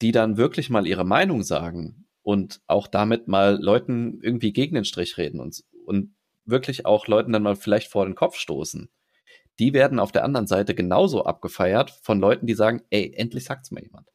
die 0.03 0.13
dann 0.13 0.37
wirklich 0.37 0.69
mal 0.71 0.87
ihre 0.87 1.05
Meinung 1.05 1.43
sagen 1.43 2.08
und 2.29 2.61
auch 2.67 2.89
damit 2.89 3.27
mal 3.27 3.59
Leuten 3.59 4.21
irgendwie 4.21 4.53
gegen 4.53 4.75
den 4.75 4.85
Strich 4.85 5.17
reden 5.17 5.41
und, 5.41 5.65
und 5.87 6.15
wirklich 6.45 6.85
auch 6.85 7.07
Leuten 7.07 7.33
dann 7.33 7.43
mal 7.43 7.57
vielleicht 7.57 7.91
vor 7.91 8.05
den 8.05 8.15
Kopf 8.15 8.37
stoßen, 8.37 8.91
die 9.59 9.73
werden 9.73 9.99
auf 9.99 10.13
der 10.13 10.25
anderen 10.25 10.47
Seite 10.47 10.75
genauso 10.75 11.25
abgefeiert 11.25 11.91
von 12.03 12.21
Leuten, 12.21 12.47
die 12.47 12.53
sagen, 12.53 12.83
ey, 12.91 13.15
endlich 13.17 13.45
sagt's 13.45 13.71
mal 13.71 13.83
jemand. 13.83 14.11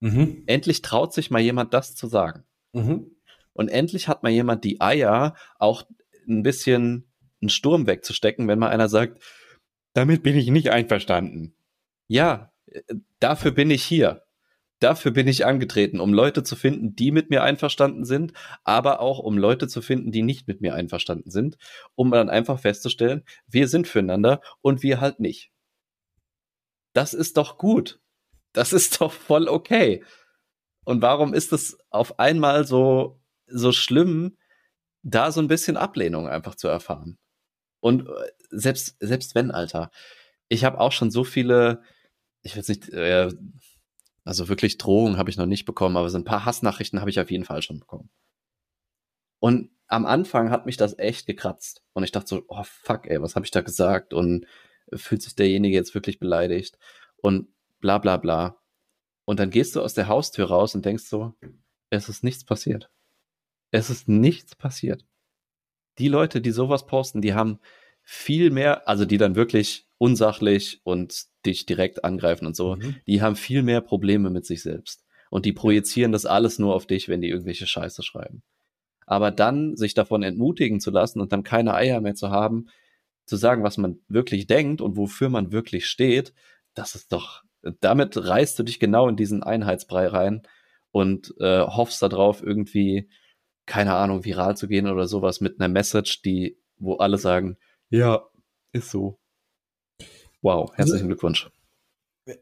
Mhm. 0.00 0.42
Endlich 0.46 0.82
traut 0.82 1.14
sich 1.14 1.30
mal 1.30 1.40
jemand 1.40 1.72
das 1.72 1.94
zu 1.94 2.08
sagen. 2.08 2.42
Mhm. 2.72 3.14
Und 3.52 3.68
endlich 3.68 4.08
hat 4.08 4.24
mal 4.24 4.32
jemand 4.32 4.64
die 4.64 4.80
Eier, 4.80 5.36
auch 5.60 5.84
ein 6.26 6.42
bisschen 6.42 7.12
einen 7.40 7.48
Sturm 7.48 7.86
wegzustecken, 7.86 8.48
wenn 8.48 8.58
mal 8.58 8.70
einer 8.70 8.88
sagt, 8.88 9.22
damit 9.92 10.24
bin 10.24 10.36
ich 10.36 10.48
nicht 10.48 10.70
einverstanden. 10.70 11.54
Ja, 12.08 12.52
dafür 13.20 13.52
bin 13.52 13.70
ich 13.70 13.84
hier. 13.84 14.24
Dafür 14.82 15.12
bin 15.12 15.28
ich 15.28 15.46
angetreten, 15.46 16.00
um 16.00 16.12
Leute 16.12 16.42
zu 16.42 16.56
finden, 16.56 16.96
die 16.96 17.10
mit 17.12 17.30
mir 17.30 17.42
einverstanden 17.42 18.04
sind, 18.04 18.32
aber 18.64 19.00
auch 19.00 19.18
um 19.18 19.38
Leute 19.38 19.68
zu 19.68 19.82
finden, 19.82 20.10
die 20.10 20.22
nicht 20.22 20.48
mit 20.48 20.60
mir 20.60 20.74
einverstanden 20.74 21.30
sind, 21.30 21.56
um 21.94 22.10
dann 22.10 22.30
einfach 22.30 22.58
festzustellen, 22.58 23.22
wir 23.46 23.68
sind 23.68 23.86
füreinander 23.86 24.40
und 24.60 24.82
wir 24.82 25.00
halt 25.00 25.20
nicht. 25.20 25.52
Das 26.94 27.14
ist 27.14 27.36
doch 27.36 27.58
gut. 27.58 28.00
Das 28.52 28.72
ist 28.72 29.00
doch 29.00 29.12
voll 29.12 29.48
okay. 29.48 30.04
Und 30.84 31.00
warum 31.00 31.32
ist 31.32 31.52
es 31.52 31.78
auf 31.90 32.18
einmal 32.18 32.66
so 32.66 33.20
so 33.46 33.72
schlimm, 33.72 34.36
da 35.02 35.32
so 35.32 35.40
ein 35.40 35.48
bisschen 35.48 35.76
Ablehnung 35.76 36.28
einfach 36.28 36.54
zu 36.54 36.68
erfahren. 36.68 37.18
Und 37.80 38.08
äh, 38.08 38.12
selbst, 38.50 38.96
selbst 39.00 39.34
wenn, 39.34 39.50
Alter, 39.50 39.90
ich 40.48 40.64
habe 40.64 40.78
auch 40.78 40.92
schon 40.92 41.10
so 41.10 41.24
viele, 41.24 41.82
ich 42.42 42.56
will 42.56 42.64
nicht, 42.68 42.88
äh, 42.90 43.30
also 44.24 44.48
wirklich 44.48 44.78
Drohungen 44.78 45.16
habe 45.16 45.30
ich 45.30 45.36
noch 45.36 45.46
nicht 45.46 45.64
bekommen, 45.64 45.96
aber 45.96 46.08
so 46.10 46.18
ein 46.18 46.24
paar 46.24 46.44
Hassnachrichten 46.44 47.00
habe 47.00 47.10
ich 47.10 47.20
auf 47.20 47.30
jeden 47.30 47.44
Fall 47.44 47.62
schon 47.62 47.80
bekommen. 47.80 48.10
Und 49.40 49.70
am 49.88 50.06
Anfang 50.06 50.50
hat 50.50 50.66
mich 50.66 50.76
das 50.76 50.98
echt 50.98 51.26
gekratzt. 51.26 51.82
Und 51.92 52.04
ich 52.04 52.12
dachte 52.12 52.28
so, 52.28 52.44
oh 52.48 52.62
fuck, 52.62 53.06
ey, 53.06 53.20
was 53.20 53.34
habe 53.34 53.44
ich 53.44 53.50
da 53.50 53.60
gesagt? 53.60 54.14
Und 54.14 54.46
fühlt 54.94 55.22
sich 55.22 55.34
derjenige 55.34 55.74
jetzt 55.74 55.94
wirklich 55.94 56.18
beleidigt? 56.20 56.78
Und 57.16 57.48
bla 57.80 57.98
bla 57.98 58.16
bla. 58.16 58.56
Und 59.24 59.40
dann 59.40 59.50
gehst 59.50 59.76
du 59.76 59.82
aus 59.82 59.94
der 59.94 60.08
Haustür 60.08 60.46
raus 60.46 60.74
und 60.74 60.84
denkst 60.84 61.04
so, 61.04 61.34
es 61.90 62.08
ist 62.08 62.24
nichts 62.24 62.44
passiert. 62.44 62.90
Es 63.70 63.90
ist 63.90 64.08
nichts 64.08 64.54
passiert. 64.54 65.04
Die 65.98 66.08
Leute, 66.08 66.40
die 66.40 66.52
sowas 66.52 66.86
posten, 66.86 67.20
die 67.20 67.34
haben 67.34 67.58
viel 68.02 68.50
mehr, 68.50 68.88
also 68.88 69.04
die 69.04 69.18
dann 69.18 69.34
wirklich 69.34 69.88
unsachlich 70.02 70.80
und 70.82 71.26
dich 71.46 71.64
direkt 71.64 72.04
angreifen 72.04 72.44
und 72.44 72.56
so, 72.56 72.74
mhm. 72.74 72.96
die 73.06 73.22
haben 73.22 73.36
viel 73.36 73.62
mehr 73.62 73.80
Probleme 73.80 74.30
mit 74.30 74.44
sich 74.44 74.60
selbst. 74.60 75.04
Und 75.30 75.46
die 75.46 75.52
projizieren 75.52 76.10
das 76.10 76.26
alles 76.26 76.58
nur 76.58 76.74
auf 76.74 76.86
dich, 76.86 77.08
wenn 77.08 77.20
die 77.20 77.28
irgendwelche 77.28 77.68
Scheiße 77.68 78.02
schreiben. 78.02 78.42
Aber 79.06 79.30
dann 79.30 79.76
sich 79.76 79.94
davon 79.94 80.24
entmutigen 80.24 80.80
zu 80.80 80.90
lassen 80.90 81.20
und 81.20 81.32
dann 81.32 81.44
keine 81.44 81.74
Eier 81.74 82.00
mehr 82.00 82.16
zu 82.16 82.30
haben, 82.30 82.66
zu 83.26 83.36
sagen, 83.36 83.62
was 83.62 83.78
man 83.78 84.00
wirklich 84.08 84.48
denkt 84.48 84.80
und 84.80 84.96
wofür 84.96 85.28
man 85.28 85.52
wirklich 85.52 85.86
steht, 85.86 86.34
das 86.74 86.96
ist 86.96 87.12
doch, 87.12 87.44
damit 87.80 88.16
reißt 88.16 88.58
du 88.58 88.64
dich 88.64 88.80
genau 88.80 89.08
in 89.08 89.14
diesen 89.14 89.44
Einheitsbrei 89.44 90.08
rein 90.08 90.42
und 90.90 91.32
äh, 91.38 91.60
hoffst 91.60 92.02
darauf, 92.02 92.42
irgendwie 92.42 93.08
keine 93.66 93.94
Ahnung, 93.94 94.24
viral 94.24 94.56
zu 94.56 94.66
gehen 94.66 94.88
oder 94.88 95.06
sowas 95.06 95.40
mit 95.40 95.60
einer 95.60 95.68
Message, 95.68 96.22
die, 96.22 96.58
wo 96.78 96.96
alle 96.96 97.18
sagen, 97.18 97.56
ja, 97.88 98.26
ist 98.72 98.90
so. 98.90 99.21
Wow, 100.42 100.70
also 100.70 100.76
herzlichen 100.76 101.06
Glückwunsch. 101.06 101.50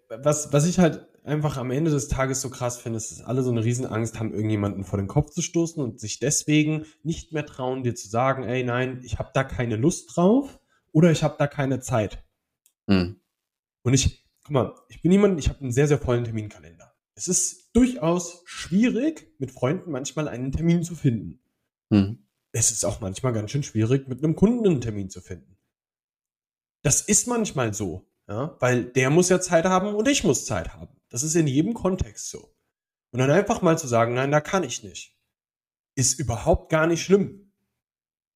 Was, 0.08 0.52
was 0.52 0.66
ich 0.66 0.78
halt 0.78 1.06
einfach 1.24 1.56
am 1.56 1.70
Ende 1.70 1.90
des 1.90 2.08
Tages 2.08 2.40
so 2.40 2.50
krass 2.50 2.78
finde, 2.78 2.96
ist, 2.96 3.12
dass 3.12 3.22
alle 3.22 3.42
so 3.42 3.50
eine 3.50 3.64
Riesenangst 3.64 4.18
haben, 4.18 4.32
irgendjemanden 4.32 4.84
vor 4.84 4.98
den 4.98 5.06
Kopf 5.06 5.30
zu 5.30 5.42
stoßen 5.42 5.82
und 5.82 6.00
sich 6.00 6.18
deswegen 6.18 6.84
nicht 7.02 7.32
mehr 7.32 7.46
trauen, 7.46 7.82
dir 7.82 7.94
zu 7.94 8.08
sagen, 8.08 8.42
ey, 8.44 8.64
nein, 8.64 9.00
ich 9.04 9.18
habe 9.18 9.30
da 9.34 9.44
keine 9.44 9.76
Lust 9.76 10.16
drauf 10.16 10.60
oder 10.92 11.10
ich 11.10 11.22
habe 11.22 11.36
da 11.38 11.46
keine 11.46 11.80
Zeit. 11.80 12.24
Mhm. 12.86 13.20
Und 13.82 13.94
ich, 13.94 14.26
guck 14.42 14.52
mal, 14.52 14.74
ich 14.88 15.00
bin 15.02 15.12
jemand, 15.12 15.38
ich 15.38 15.48
habe 15.48 15.60
einen 15.60 15.72
sehr, 15.72 15.88
sehr 15.88 15.98
vollen 15.98 16.24
Terminkalender 16.24 16.90
es 17.20 17.28
ist 17.28 17.68
durchaus 17.74 18.42
schwierig, 18.46 19.34
mit 19.38 19.50
Freunden 19.50 19.90
manchmal 19.90 20.26
einen 20.26 20.52
Termin 20.52 20.82
zu 20.82 20.94
finden. 20.94 21.40
Mhm. 21.90 22.26
Es 22.52 22.70
ist 22.70 22.84
auch 22.84 23.02
manchmal 23.02 23.34
ganz 23.34 23.50
schön 23.50 23.62
schwierig, 23.62 24.08
mit 24.08 24.24
einem 24.24 24.36
Kunden 24.36 24.66
einen 24.66 24.80
Termin 24.80 25.10
zu 25.10 25.20
finden. 25.20 25.58
Das 26.82 27.02
ist 27.02 27.26
manchmal 27.26 27.74
so, 27.74 28.08
ja, 28.28 28.56
weil 28.60 28.84
der 28.84 29.10
muss 29.10 29.28
ja 29.28 29.40
Zeit 29.40 29.64
haben 29.64 29.94
und 29.94 30.08
ich 30.08 30.24
muss 30.24 30.46
Zeit 30.46 30.74
haben. 30.74 31.00
Das 31.08 31.22
ist 31.22 31.34
in 31.34 31.46
jedem 31.46 31.74
Kontext 31.74 32.30
so. 32.30 32.54
Und 33.12 33.18
dann 33.18 33.30
einfach 33.30 33.60
mal 33.60 33.76
zu 33.76 33.88
sagen, 33.88 34.14
nein, 34.14 34.30
da 34.30 34.40
kann 34.40 34.62
ich 34.62 34.82
nicht, 34.82 35.18
ist 35.94 36.18
überhaupt 36.18 36.70
gar 36.70 36.86
nicht 36.86 37.02
schlimm. 37.02 37.52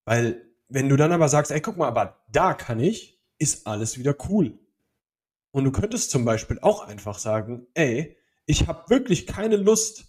Weil 0.04 0.54
wenn 0.68 0.88
du 0.88 0.96
dann 0.96 1.12
aber 1.12 1.28
sagst, 1.28 1.52
ey, 1.52 1.60
guck 1.60 1.76
mal, 1.76 1.88
aber 1.88 2.24
da 2.28 2.54
kann 2.54 2.80
ich, 2.80 3.22
ist 3.38 3.66
alles 3.66 3.98
wieder 3.98 4.14
cool. 4.28 4.58
Und 5.52 5.64
du 5.64 5.70
könntest 5.70 6.10
zum 6.10 6.24
Beispiel 6.24 6.58
auch 6.60 6.86
einfach 6.86 7.18
sagen, 7.18 7.68
ey, 7.74 8.16
ich 8.46 8.66
habe 8.66 8.90
wirklich 8.90 9.26
keine 9.26 9.56
Lust, 9.56 10.06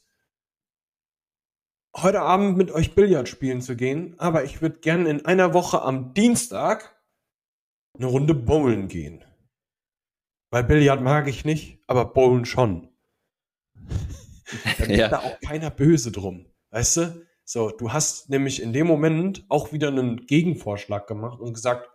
heute 1.96 2.22
Abend 2.22 2.58
mit 2.58 2.72
euch 2.72 2.96
Billard 2.96 3.30
spielen 3.30 3.62
zu 3.62 3.76
gehen, 3.76 4.20
aber 4.20 4.44
ich 4.44 4.62
würde 4.62 4.80
gerne 4.80 5.10
in 5.10 5.26
einer 5.26 5.54
Woche 5.54 5.82
am 5.82 6.14
Dienstag 6.14 6.95
eine 7.98 8.08
Runde 8.08 8.34
bowlen 8.34 8.88
gehen. 8.88 9.24
Weil 10.52 10.64
Billard 10.64 11.02
mag 11.02 11.28
ich 11.28 11.46
nicht, 11.46 11.80
aber 11.88 12.06
bowlen 12.06 12.46
schon. 12.46 12.90
Dann 14.78 14.90
ist 14.90 14.98
ja. 15.00 15.10
da 15.10 15.20
auch 15.20 15.40
keiner 15.42 15.70
böse 15.70 16.12
drum. 16.12 16.46
Weißt 16.72 16.98
du? 16.98 17.26
So, 17.44 17.70
du 17.70 17.94
hast 17.94 18.30
nämlich 18.30 18.62
in 18.62 18.74
dem 18.74 18.88
Moment 18.88 19.46
auch 19.50 19.72
wieder 19.72 19.90
einen 19.90 20.26
Gegenvorschlag 20.26 21.08
gemacht 21.08 21.40
und 21.40 21.54
gesagt, 21.54 21.90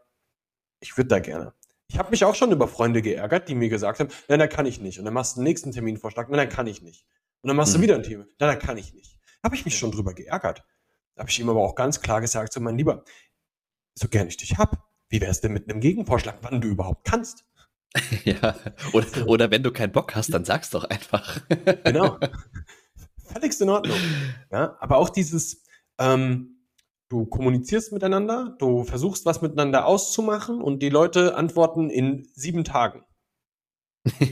ich 0.79 0.97
würde 0.97 1.09
da 1.09 1.19
gerne. 1.19 1.53
Ich 1.89 1.99
habe 1.99 2.11
mich 2.11 2.25
auch 2.25 2.37
schon 2.37 2.53
über 2.53 2.69
Freunde 2.69 3.03
geärgert, 3.03 3.49
die 3.49 3.57
mir 3.57 3.69
gesagt 3.69 3.99
haben, 3.99 4.11
nein, 4.29 4.39
da 4.39 4.47
kann 4.47 4.65
ich 4.65 4.81
nicht. 4.81 5.01
Und 5.01 5.07
dann 5.07 5.15
machst 5.15 5.37
du 5.37 5.41
den 5.41 5.45
nächsten 5.45 5.73
Terminvorschlag, 5.73 6.29
nein, 6.29 6.39
da 6.39 6.47
kann 6.47 6.69
ich 6.69 6.83
nicht. 6.83 7.05
Und 7.43 7.49
dann 7.49 7.57
machst 7.57 7.73
mhm. 7.73 7.79
du 7.79 7.83
wieder 7.83 7.95
einen 7.95 8.05
Termin, 8.05 8.27
nein, 8.39 8.49
da 8.49 8.55
kann 8.55 8.77
ich 8.77 8.95
nicht. 8.95 9.19
Habe 9.43 9.57
ich 9.57 9.65
mich 9.65 9.77
schon 9.77 9.91
drüber 9.91 10.15
geärgert. 10.15 10.63
Da 11.17 11.23
habe 11.23 11.31
ich 11.31 11.41
ihm 11.41 11.49
aber 11.49 11.61
auch 11.61 11.75
ganz 11.75 12.01
klar 12.01 12.21
gesagt, 12.21 12.53
so 12.53 12.61
mein 12.61 12.77
Lieber, 12.77 13.05
so 13.95 14.09
gern 14.09 14.29
ich 14.29 14.37
dich 14.37 14.57
hab, 14.57 14.89
wie 15.11 15.21
wär's 15.21 15.41
denn 15.41 15.53
mit 15.53 15.71
einem 15.71 15.81
Gegenvorschlag, 15.81 16.39
wann 16.43 16.61
du 16.61 16.69
überhaupt 16.69 17.05
kannst? 17.05 17.45
ja, 18.25 18.57
oder, 18.93 19.27
oder 19.27 19.51
wenn 19.51 19.63
du 19.63 19.73
keinen 19.73 19.93
Bock 19.93 20.15
hast, 20.15 20.33
dann 20.33 20.45
sag's 20.45 20.71
doch 20.71 20.85
einfach. 20.85 21.41
genau. 21.85 22.19
Völligst 23.33 23.61
in 23.61 23.69
Ordnung. 23.69 23.99
Ja, 24.51 24.77
aber 24.81 24.97
auch 24.97 25.11
dieses, 25.11 25.63
ähm, 25.99 26.61
Du 27.11 27.27
kommunizierst 27.27 27.91
miteinander, 27.91 28.55
du 28.61 28.85
versuchst 28.85 29.27
was 29.27 29.43
miteinander 29.43 29.85
auszumachen 29.85 30.63
und 30.63 30.81
die 30.81 30.91
Leute 30.91 31.35
antworten 31.35 31.91
in 31.91 32.25
sieben 32.35 32.63
Tagen. 32.63 33.05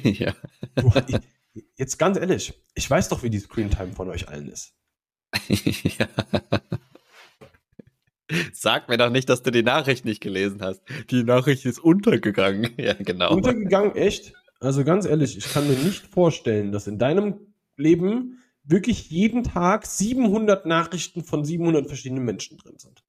ja. 0.04 0.32
Du, 0.76 0.92
jetzt 1.74 1.98
ganz 1.98 2.18
ehrlich, 2.18 2.54
ich 2.74 2.88
weiß 2.88 3.08
doch, 3.08 3.24
wie 3.24 3.30
die 3.30 3.40
Screentime 3.40 3.94
von 3.94 4.08
euch 4.08 4.28
allen 4.28 4.48
ist. 4.48 4.74
ja. 5.48 6.06
Sag 8.52 8.88
mir 8.88 8.98
doch 8.98 9.10
nicht, 9.10 9.28
dass 9.28 9.42
du 9.42 9.50
die 9.50 9.62
Nachricht 9.62 10.04
nicht 10.04 10.20
gelesen 10.20 10.60
hast. 10.62 10.82
Die 11.10 11.24
Nachricht 11.24 11.64
ist 11.64 11.78
untergegangen. 11.78 12.70
Ja, 12.78 12.94
genau. 12.94 13.34
Untergegangen, 13.34 13.96
echt? 13.96 14.34
Also 14.60 14.84
ganz 14.84 15.04
ehrlich, 15.06 15.36
ich 15.36 15.52
kann 15.52 15.68
mir 15.68 15.76
nicht 15.76 16.06
vorstellen, 16.06 16.72
dass 16.72 16.86
in 16.86 16.98
deinem 16.98 17.40
Leben 17.76 18.42
wirklich 18.64 19.10
jeden 19.10 19.44
Tag 19.44 19.86
700 19.86 20.66
Nachrichten 20.66 21.24
von 21.24 21.44
700 21.44 21.86
verschiedenen 21.86 22.24
Menschen 22.24 22.58
drin 22.58 22.76
sind. 22.78 23.02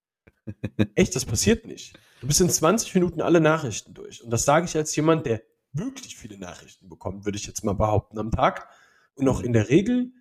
Echt, 0.95 1.15
das 1.15 1.25
passiert 1.25 1.65
nicht. 1.65 1.97
Du 2.21 2.27
bist 2.27 2.41
in 2.41 2.49
20 2.49 2.93
Minuten 2.95 3.21
alle 3.21 3.41
Nachrichten 3.41 3.93
durch. 3.93 4.23
Und 4.23 4.31
das 4.31 4.45
sage 4.45 4.65
ich 4.65 4.75
als 4.75 4.95
jemand, 4.95 5.25
der 5.25 5.41
wirklich 5.73 6.15
viele 6.15 6.37
Nachrichten 6.37 6.89
bekommt, 6.89 7.25
würde 7.25 7.37
ich 7.37 7.45
jetzt 7.45 7.63
mal 7.63 7.73
behaupten, 7.73 8.17
am 8.19 8.31
Tag. 8.31 8.67
Und 9.15 9.27
auch 9.27 9.41
in 9.41 9.53
der 9.53 9.69
Regel 9.69 10.11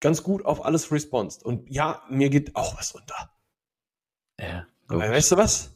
ganz 0.00 0.22
gut 0.22 0.44
auf 0.44 0.64
alles 0.64 0.92
responst. 0.92 1.44
Und 1.44 1.70
ja, 1.70 2.02
mir 2.10 2.30
geht 2.30 2.54
auch 2.54 2.78
was 2.78 2.94
runter. 2.94 3.30
Ja. 4.40 4.66
Aber 4.88 5.10
weißt 5.10 5.32
du 5.32 5.36
was? 5.36 5.74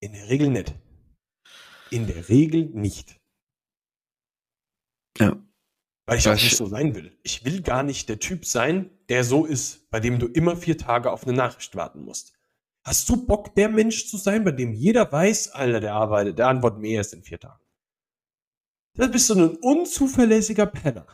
In 0.00 0.12
der 0.12 0.28
Regel 0.28 0.48
nicht. 0.48 0.74
In 1.90 2.06
der 2.06 2.28
Regel 2.28 2.66
nicht. 2.66 3.20
Ja. 5.18 5.36
Weil 6.06 6.18
ich 6.18 6.28
auch 6.28 6.34
nicht 6.34 6.56
so 6.56 6.66
sein 6.66 6.94
will. 6.94 7.16
Ich 7.22 7.44
will 7.44 7.62
gar 7.62 7.82
nicht 7.82 8.08
der 8.08 8.18
Typ 8.18 8.44
sein, 8.44 8.90
der 9.08 9.22
so 9.24 9.44
ist, 9.44 9.88
bei 9.90 10.00
dem 10.00 10.18
du 10.18 10.26
immer 10.26 10.56
vier 10.56 10.76
Tage 10.76 11.10
auf 11.12 11.24
eine 11.24 11.36
Nachricht 11.36 11.76
warten 11.76 12.02
musst. 12.04 12.32
Hast 12.82 13.08
du 13.08 13.26
Bock, 13.26 13.54
der 13.54 13.68
Mensch 13.68 14.08
zu 14.08 14.16
sein, 14.16 14.42
bei 14.44 14.52
dem 14.52 14.72
jeder 14.72 15.10
weiß, 15.10 15.50
Alter, 15.50 15.80
der 15.80 15.94
arbeitet, 15.94 16.38
der 16.38 16.48
antwortet 16.48 16.80
mir 16.80 16.92
erst 16.92 17.12
in 17.12 17.22
vier 17.22 17.38
Tagen? 17.38 17.62
Da 18.94 19.06
bist 19.06 19.30
du 19.30 19.34
ein 19.34 19.56
unzuverlässiger 19.56 20.66
Penner, 20.66 21.06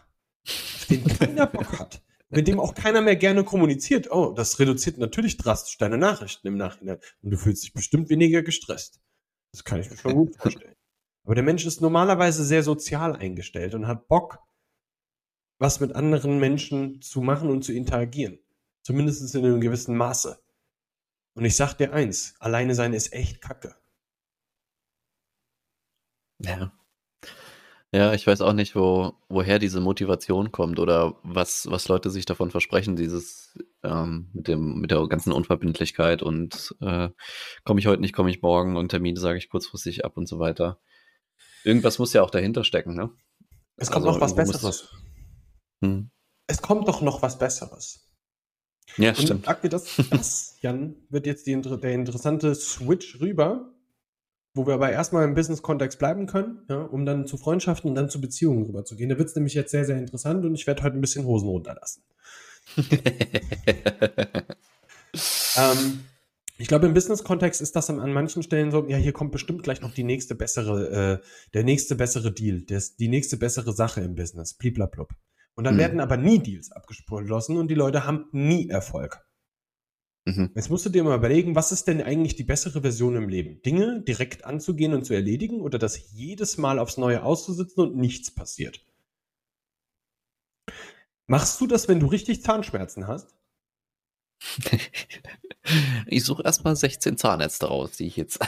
auf 0.46 0.86
den 0.88 1.04
keiner 1.04 1.46
Bock 1.46 1.78
hat, 1.78 2.02
mit 2.28 2.48
dem 2.48 2.60
auch 2.60 2.74
keiner 2.74 3.00
mehr 3.00 3.16
gerne 3.16 3.44
kommuniziert. 3.44 4.10
Oh, 4.10 4.32
das 4.32 4.58
reduziert 4.58 4.98
natürlich 4.98 5.36
drastisch 5.36 5.78
deine 5.78 5.98
Nachrichten 5.98 6.46
im 6.46 6.56
Nachhinein. 6.56 6.98
Und 7.22 7.30
du 7.30 7.36
fühlst 7.36 7.62
dich 7.62 7.72
bestimmt 7.72 8.08
weniger 8.10 8.42
gestresst. 8.42 9.00
Das 9.52 9.64
kann 9.64 9.80
ich 9.80 9.90
mir 9.90 9.96
schon 9.96 10.14
gut 10.14 10.36
vorstellen. 10.36 10.74
Aber 11.24 11.34
der 11.34 11.44
Mensch 11.44 11.66
ist 11.66 11.80
normalerweise 11.80 12.44
sehr 12.44 12.62
sozial 12.62 13.16
eingestellt 13.16 13.74
und 13.74 13.86
hat 13.86 14.08
Bock, 14.08 14.38
was 15.58 15.80
mit 15.80 15.94
anderen 15.94 16.38
Menschen 16.38 17.00
zu 17.00 17.20
machen 17.20 17.50
und 17.50 17.62
zu 17.62 17.72
interagieren. 17.72 18.38
Zumindest 18.82 19.34
in 19.34 19.44
einem 19.44 19.60
gewissen 19.60 19.96
Maße. 19.96 20.38
Und 21.34 21.44
ich 21.44 21.56
sag 21.56 21.74
dir 21.74 21.92
eins, 21.92 22.34
alleine 22.38 22.74
sein 22.74 22.92
ist 22.92 23.12
echt 23.12 23.40
kacke. 23.40 23.74
Ja. 26.38 26.72
Ja, 27.96 28.12
ich 28.12 28.26
weiß 28.26 28.42
auch 28.42 28.52
nicht, 28.52 28.76
wo, 28.76 29.14
woher 29.30 29.58
diese 29.58 29.80
Motivation 29.80 30.52
kommt 30.52 30.78
oder 30.78 31.16
was, 31.22 31.66
was 31.70 31.88
Leute 31.88 32.10
sich 32.10 32.26
davon 32.26 32.50
versprechen, 32.50 32.94
dieses 32.94 33.58
ähm, 33.82 34.28
mit 34.34 34.48
dem, 34.48 34.80
mit 34.82 34.90
der 34.90 35.06
ganzen 35.06 35.32
Unverbindlichkeit 35.32 36.22
und 36.22 36.76
äh, 36.82 37.08
komme 37.64 37.80
ich 37.80 37.86
heute 37.86 38.02
nicht, 38.02 38.12
komme 38.12 38.28
ich 38.28 38.42
morgen 38.42 38.76
und 38.76 38.90
Termine 38.90 39.18
sage 39.18 39.38
ich 39.38 39.48
kurzfristig 39.48 40.04
ab 40.04 40.18
und 40.18 40.28
so 40.28 40.38
weiter. 40.38 40.78
Irgendwas 41.64 41.98
muss 41.98 42.12
ja 42.12 42.20
auch 42.20 42.28
dahinter 42.28 42.64
stecken, 42.64 42.94
ne? 42.94 43.12
Es 43.78 43.90
kommt 43.90 44.04
also, 44.04 44.18
noch 44.18 44.20
was 44.22 44.34
Besseres. 44.34 44.62
Muss, 44.62 44.90
hm. 45.82 46.10
Es 46.48 46.60
kommt 46.60 46.86
doch 46.88 47.00
noch 47.00 47.22
was 47.22 47.38
Besseres. 47.38 48.12
Ja, 48.98 49.08
und 49.08 49.16
stimmt. 49.16 49.46
Das, 49.72 49.96
das, 50.10 50.58
Jan, 50.60 50.96
wird 51.08 51.24
jetzt 51.24 51.46
die, 51.46 51.58
der 51.58 51.92
interessante 51.94 52.54
Switch 52.54 53.20
rüber, 53.20 53.72
wo 54.56 54.66
wir 54.66 54.74
aber 54.74 54.90
erstmal 54.90 55.24
im 55.24 55.34
Business-Kontext 55.34 55.98
bleiben 55.98 56.26
können, 56.26 56.62
ja, 56.68 56.82
um 56.82 57.04
dann 57.04 57.26
zu 57.26 57.36
Freundschaften 57.36 57.90
und 57.90 57.94
dann 57.94 58.08
zu 58.08 58.20
Beziehungen 58.20 58.64
rüberzugehen. 58.64 59.10
Da 59.10 59.18
wird 59.18 59.28
es 59.28 59.34
nämlich 59.34 59.54
jetzt 59.54 59.70
sehr, 59.70 59.84
sehr 59.84 59.98
interessant 59.98 60.44
und 60.44 60.54
ich 60.54 60.66
werde 60.66 60.82
heute 60.82 60.96
ein 60.96 61.02
bisschen 61.02 61.26
Hosen 61.26 61.48
runterlassen. 61.48 62.02
ähm, 65.56 66.00
ich 66.56 66.68
glaube, 66.68 66.86
im 66.86 66.94
Business-Kontext 66.94 67.60
ist 67.60 67.76
das 67.76 67.90
an, 67.90 68.12
manchen 68.12 68.42
Stellen 68.42 68.70
so, 68.70 68.86
ja, 68.88 68.96
hier 68.96 69.12
kommt 69.12 69.32
bestimmt 69.32 69.62
gleich 69.62 69.82
noch 69.82 69.92
die 69.92 70.04
nächste 70.04 70.34
bessere, 70.34 71.20
äh, 71.20 71.26
der 71.52 71.64
nächste 71.64 71.94
bessere 71.94 72.32
Deal, 72.32 72.62
des, 72.62 72.96
die 72.96 73.08
nächste 73.08 73.36
bessere 73.36 73.74
Sache 73.74 74.00
im 74.00 74.14
Business, 74.14 74.54
bliblablub. 74.54 75.10
Und 75.54 75.64
dann 75.64 75.74
hm. 75.74 75.80
werden 75.80 76.00
aber 76.00 76.16
nie 76.16 76.38
Deals 76.38 76.72
abgeschlossen 76.72 77.58
und 77.58 77.68
die 77.68 77.74
Leute 77.74 78.06
haben 78.06 78.24
nie 78.32 78.70
Erfolg. 78.70 79.22
Mhm. 80.26 80.50
Jetzt 80.56 80.70
musst 80.70 80.84
du 80.84 80.90
dir 80.90 81.04
mal 81.04 81.16
überlegen, 81.16 81.54
was 81.54 81.70
ist 81.70 81.86
denn 81.86 82.02
eigentlich 82.02 82.34
die 82.34 82.42
bessere 82.42 82.80
Version 82.82 83.14
im 83.14 83.28
Leben? 83.28 83.62
Dinge 83.62 84.02
direkt 84.02 84.44
anzugehen 84.44 84.92
und 84.92 85.04
zu 85.04 85.14
erledigen 85.14 85.60
oder 85.60 85.78
das 85.78 86.12
jedes 86.12 86.58
Mal 86.58 86.80
aufs 86.80 86.96
Neue 86.96 87.22
auszusitzen 87.22 87.80
und 87.80 87.96
nichts 87.96 88.32
passiert? 88.32 88.84
Machst 91.28 91.60
du 91.60 91.68
das, 91.68 91.86
wenn 91.88 92.00
du 92.00 92.06
richtig 92.06 92.42
Zahnschmerzen 92.42 93.06
hast? 93.06 93.34
Ich 96.06 96.22
suche 96.22 96.44
erstmal 96.44 96.76
16 96.76 97.16
Zahnärzte 97.16 97.66
raus, 97.66 97.96
die 97.96 98.06
ich 98.06 98.16
jetzt 98.16 98.38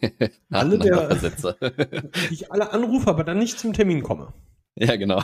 alle 0.50 0.78
der, 0.78 1.12
die 1.12 2.34
ich 2.34 2.52
alle 2.52 2.72
anrufe, 2.72 3.10
aber 3.10 3.24
dann 3.24 3.40
nicht 3.40 3.58
zum 3.58 3.72
Termin 3.72 4.04
komme. 4.04 4.32
Ja, 4.76 4.94
genau. 4.94 5.20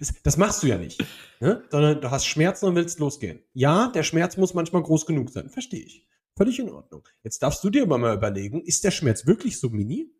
Das, 0.00 0.14
das, 0.22 0.36
machst 0.38 0.62
du 0.62 0.66
ja 0.66 0.78
nicht, 0.78 1.04
ne? 1.40 1.62
sondern 1.70 2.00
du 2.00 2.10
hast 2.10 2.24
Schmerzen 2.24 2.64
und 2.64 2.74
willst 2.74 2.98
losgehen. 2.98 3.44
Ja, 3.52 3.88
der 3.88 4.02
Schmerz 4.02 4.38
muss 4.38 4.54
manchmal 4.54 4.82
groß 4.82 5.04
genug 5.04 5.28
sein, 5.28 5.50
verstehe 5.50 5.84
ich. 5.84 6.08
Völlig 6.38 6.58
in 6.58 6.70
Ordnung. 6.70 7.06
Jetzt 7.22 7.42
darfst 7.42 7.62
du 7.62 7.68
dir 7.68 7.82
aber 7.82 7.98
mal 7.98 8.16
überlegen, 8.16 8.62
ist 8.62 8.82
der 8.82 8.92
Schmerz 8.92 9.26
wirklich 9.26 9.60
so 9.60 9.68
mini? 9.68 10.10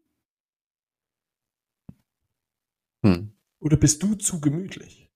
Hm. 3.02 3.32
Oder 3.58 3.78
bist 3.78 4.02
du 4.02 4.16
zu 4.16 4.42
gemütlich? 4.42 5.10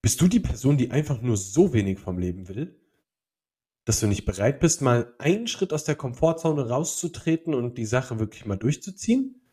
Bist 0.00 0.20
du 0.20 0.28
die 0.28 0.38
Person, 0.38 0.78
die 0.78 0.92
einfach 0.92 1.20
nur 1.22 1.36
so 1.36 1.72
wenig 1.72 1.98
vom 1.98 2.18
Leben 2.18 2.46
will, 2.46 2.80
dass 3.84 3.98
du 3.98 4.06
nicht 4.06 4.26
bereit 4.26 4.60
bist, 4.60 4.80
mal 4.80 5.12
einen 5.18 5.48
Schritt 5.48 5.72
aus 5.72 5.82
der 5.82 5.96
Komfortzone 5.96 6.68
rauszutreten 6.68 7.52
und 7.52 7.78
die 7.78 7.86
Sache 7.86 8.20
wirklich 8.20 8.46
mal 8.46 8.56
durchzuziehen? 8.56 9.43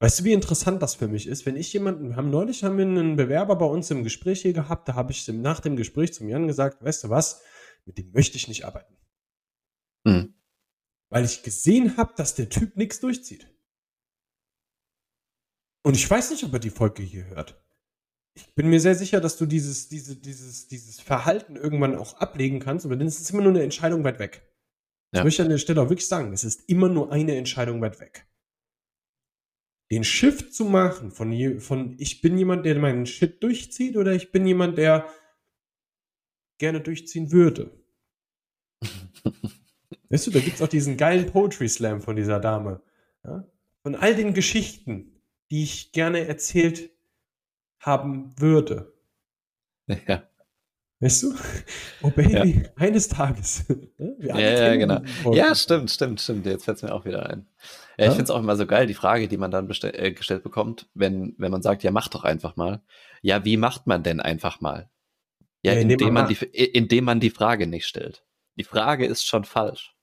Weißt 0.00 0.20
du, 0.20 0.24
wie 0.24 0.32
interessant 0.32 0.80
das 0.80 0.94
für 0.94 1.08
mich 1.08 1.26
ist? 1.26 1.44
Wenn 1.44 1.56
ich 1.56 1.72
jemanden, 1.72 2.10
wir 2.10 2.16
haben 2.16 2.30
neulich 2.30 2.62
haben 2.62 2.78
wir 2.78 2.84
einen 2.84 3.16
Bewerber 3.16 3.56
bei 3.56 3.66
uns 3.66 3.90
im 3.90 4.04
Gespräch 4.04 4.42
hier 4.42 4.52
gehabt, 4.52 4.88
da 4.88 4.94
habe 4.94 5.10
ich 5.10 5.26
nach 5.26 5.58
dem 5.58 5.76
Gespräch 5.76 6.12
zum 6.14 6.28
Jan 6.28 6.46
gesagt, 6.46 6.84
weißt 6.84 7.04
du 7.04 7.10
was, 7.10 7.42
mit 7.84 7.98
dem 7.98 8.12
möchte 8.12 8.36
ich 8.36 8.46
nicht 8.46 8.64
arbeiten. 8.64 8.96
Mhm. 10.04 10.34
Weil 11.10 11.24
ich 11.24 11.42
gesehen 11.42 11.96
habe, 11.96 12.12
dass 12.16 12.36
der 12.36 12.48
Typ 12.48 12.76
nichts 12.76 13.00
durchzieht. 13.00 13.52
Und 15.82 15.96
ich 15.96 16.08
weiß 16.08 16.30
nicht, 16.30 16.44
ob 16.44 16.52
er 16.52 16.60
die 16.60 16.70
Folge 16.70 17.02
hier 17.02 17.24
hört. 17.24 17.60
Ich 18.34 18.54
bin 18.54 18.68
mir 18.68 18.78
sehr 18.80 18.94
sicher, 18.94 19.20
dass 19.20 19.36
du 19.36 19.46
dieses, 19.46 19.88
diese, 19.88 20.14
dieses, 20.14 20.68
dieses 20.68 21.00
Verhalten 21.00 21.56
irgendwann 21.56 21.96
auch 21.96 22.14
ablegen 22.20 22.60
kannst, 22.60 22.86
aber 22.86 22.94
dann 22.94 23.08
ist 23.08 23.20
es 23.20 23.30
immer 23.30 23.42
nur 23.42 23.50
eine 23.50 23.64
Entscheidung 23.64 24.04
weit 24.04 24.20
weg. 24.20 24.48
Ja. 25.12 25.20
Ich 25.20 25.24
möchte 25.24 25.42
an 25.42 25.48
der 25.48 25.58
Stelle 25.58 25.82
auch 25.82 25.88
wirklich 25.88 26.06
sagen, 26.06 26.32
es 26.32 26.44
ist 26.44 26.68
immer 26.68 26.88
nur 26.88 27.10
eine 27.10 27.36
Entscheidung 27.36 27.80
weit 27.80 27.98
weg 27.98 28.27
den 29.90 30.04
Shift 30.04 30.52
zu 30.52 30.64
machen 30.64 31.10
von, 31.10 31.60
von 31.60 31.96
ich 31.98 32.20
bin 32.20 32.36
jemand, 32.36 32.66
der 32.66 32.78
meinen 32.78 33.06
Shit 33.06 33.42
durchzieht 33.42 33.96
oder 33.96 34.12
ich 34.12 34.32
bin 34.32 34.46
jemand, 34.46 34.76
der 34.76 35.08
gerne 36.58 36.80
durchziehen 36.80 37.32
würde. 37.32 37.70
weißt 40.10 40.26
du, 40.26 40.30
da 40.30 40.40
gibt 40.40 40.56
es 40.56 40.62
auch 40.62 40.68
diesen 40.68 40.96
geilen 40.96 41.26
Poetry 41.26 41.68
Slam 41.68 42.02
von 42.02 42.16
dieser 42.16 42.40
Dame. 42.40 42.82
Ja? 43.24 43.46
Von 43.82 43.94
all 43.94 44.14
den 44.14 44.34
Geschichten, 44.34 45.22
die 45.50 45.62
ich 45.62 45.92
gerne 45.92 46.26
erzählt 46.26 46.90
haben 47.80 48.38
würde. 48.38 48.92
Ja. 50.06 50.28
Weißt 51.00 51.22
du? 51.22 51.34
Oh 52.02 52.10
Baby, 52.10 52.62
ja. 52.62 52.70
eines 52.76 53.08
Tages. 53.08 53.64
ja, 54.18 54.38
ja, 54.38 54.76
genau. 54.76 55.02
Ja, 55.32 55.54
stimmt, 55.54 55.90
stimmt, 55.90 56.20
stimmt. 56.20 56.46
Jetzt 56.46 56.64
fällt 56.64 56.76
es 56.76 56.82
mir 56.82 56.92
auch 56.92 57.04
wieder 57.04 57.28
ein. 57.28 57.48
Ja, 57.98 58.06
ich 58.06 58.10
finde 58.10 58.24
es 58.24 58.30
auch 58.30 58.38
immer 58.38 58.56
so 58.56 58.66
geil, 58.66 58.86
die 58.86 58.94
Frage, 58.94 59.26
die 59.26 59.36
man 59.36 59.50
dann 59.50 59.68
äh, 59.68 60.12
gestellt 60.12 60.44
bekommt, 60.44 60.88
wenn, 60.94 61.34
wenn 61.38 61.50
man 61.50 61.62
sagt, 61.62 61.82
ja, 61.82 61.90
mach 61.90 62.08
doch 62.08 62.22
einfach 62.22 62.54
mal. 62.56 62.82
Ja, 63.22 63.44
wie 63.44 63.56
macht 63.56 63.88
man 63.88 64.04
denn 64.04 64.20
einfach 64.20 64.60
mal? 64.60 64.88
Ja, 65.62 65.72
ja 65.72 65.80
indem, 65.80 66.12
man, 66.12 66.24
man 66.24 66.28
die, 66.28 66.64
indem 66.64 67.04
man 67.04 67.18
die 67.18 67.30
Frage 67.30 67.66
nicht 67.66 67.86
stellt. 67.86 68.24
Die 68.56 68.64
Frage 68.64 69.06
ist 69.06 69.26
schon 69.26 69.44
falsch. 69.44 69.96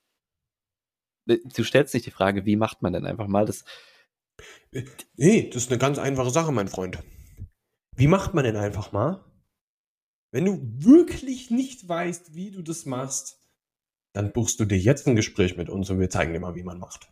Äh, 1.27 1.37
du 1.43 1.63
stellst 1.63 1.93
nicht 1.93 2.05
die 2.05 2.11
Frage, 2.11 2.45
wie 2.45 2.57
macht 2.57 2.81
man 2.81 2.91
denn 2.91 3.05
einfach 3.05 3.27
mal? 3.27 3.45
Das, 3.45 3.63
äh, 4.71 4.83
nee, 5.15 5.49
das 5.49 5.63
ist 5.63 5.71
eine 5.71 5.79
ganz 5.79 5.97
einfache 5.97 6.29
Sache, 6.29 6.51
mein 6.51 6.67
Freund. 6.67 6.99
Wie 7.95 8.07
macht 8.07 8.33
man 8.33 8.43
denn 8.43 8.57
einfach 8.57 8.91
mal? 8.91 9.23
Wenn 10.35 10.43
du 10.43 10.59
wirklich 10.83 11.49
nicht 11.49 11.87
weißt, 11.87 12.35
wie 12.35 12.51
du 12.51 12.61
das 12.61 12.85
machst, 12.85 13.39
dann 14.11 14.33
buchst 14.33 14.59
du 14.59 14.65
dir 14.65 14.77
jetzt 14.77 15.07
ein 15.07 15.15
Gespräch 15.15 15.55
mit 15.55 15.69
uns 15.69 15.89
und 15.89 16.01
wir 16.01 16.09
zeigen 16.09 16.33
dir 16.33 16.41
mal, 16.41 16.55
wie 16.55 16.63
man 16.63 16.77
macht. 16.77 17.09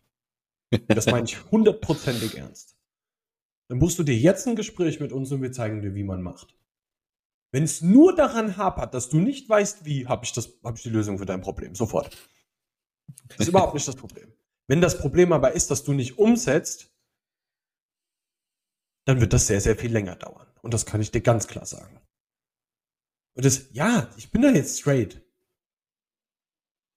Das 0.89 1.05
meine 1.05 1.23
ich 1.23 1.41
hundertprozentig 1.49 2.35
ernst. 2.35 2.75
Dann 3.69 3.79
buchst 3.79 3.97
du 3.97 4.03
dir 4.03 4.17
jetzt 4.17 4.45
ein 4.45 4.57
Gespräch 4.57 4.99
mit 4.99 5.13
uns 5.13 5.31
und 5.31 5.41
wir 5.41 5.53
zeigen 5.53 5.81
dir, 5.81 5.95
wie 5.95 6.03
man 6.03 6.21
macht. 6.21 6.53
Wenn 7.53 7.63
es 7.63 7.81
nur 7.81 8.13
daran 8.13 8.57
hapert, 8.57 8.93
dass 8.93 9.07
du 9.07 9.21
nicht 9.21 9.47
weißt, 9.47 9.85
wie, 9.85 10.05
habe 10.05 10.25
ich, 10.25 10.33
hab 10.61 10.75
ich 10.75 10.83
die 10.83 10.89
Lösung 10.89 11.17
für 11.17 11.25
dein 11.25 11.39
Problem. 11.39 11.75
Sofort. 11.75 12.17
Das 13.29 13.39
ist 13.39 13.47
überhaupt 13.47 13.73
nicht 13.73 13.87
das 13.87 13.95
Problem. 13.95 14.33
Wenn 14.67 14.81
das 14.81 14.97
Problem 14.97 15.31
aber 15.31 15.53
ist, 15.53 15.71
dass 15.71 15.85
du 15.85 15.93
nicht 15.93 16.17
umsetzt, 16.17 16.93
dann 19.05 19.21
wird 19.21 19.31
das 19.31 19.47
sehr, 19.47 19.61
sehr 19.61 19.77
viel 19.77 19.93
länger 19.93 20.17
dauern. 20.17 20.47
Und 20.61 20.73
das 20.73 20.85
kann 20.85 20.99
ich 20.99 21.11
dir 21.11 21.21
ganz 21.21 21.47
klar 21.47 21.65
sagen. 21.65 22.01
Und 23.35 23.45
das, 23.45 23.69
ja, 23.73 24.09
ich 24.17 24.31
bin 24.31 24.41
da 24.41 24.49
jetzt 24.49 24.79
straight. 24.79 25.21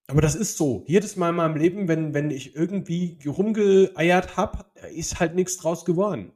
Aber 0.08 0.20
das 0.20 0.34
ist 0.34 0.56
so. 0.56 0.84
Jedes 0.86 1.16
Mal 1.16 1.30
in 1.30 1.36
meinem 1.36 1.56
Leben, 1.56 1.88
wenn, 1.88 2.14
wenn 2.14 2.30
ich 2.30 2.54
irgendwie 2.54 3.18
rumgeeiert 3.26 4.36
habe, 4.36 4.66
ist 4.92 5.18
halt 5.18 5.34
nichts 5.34 5.56
draus 5.56 5.84
geworden. 5.84 6.32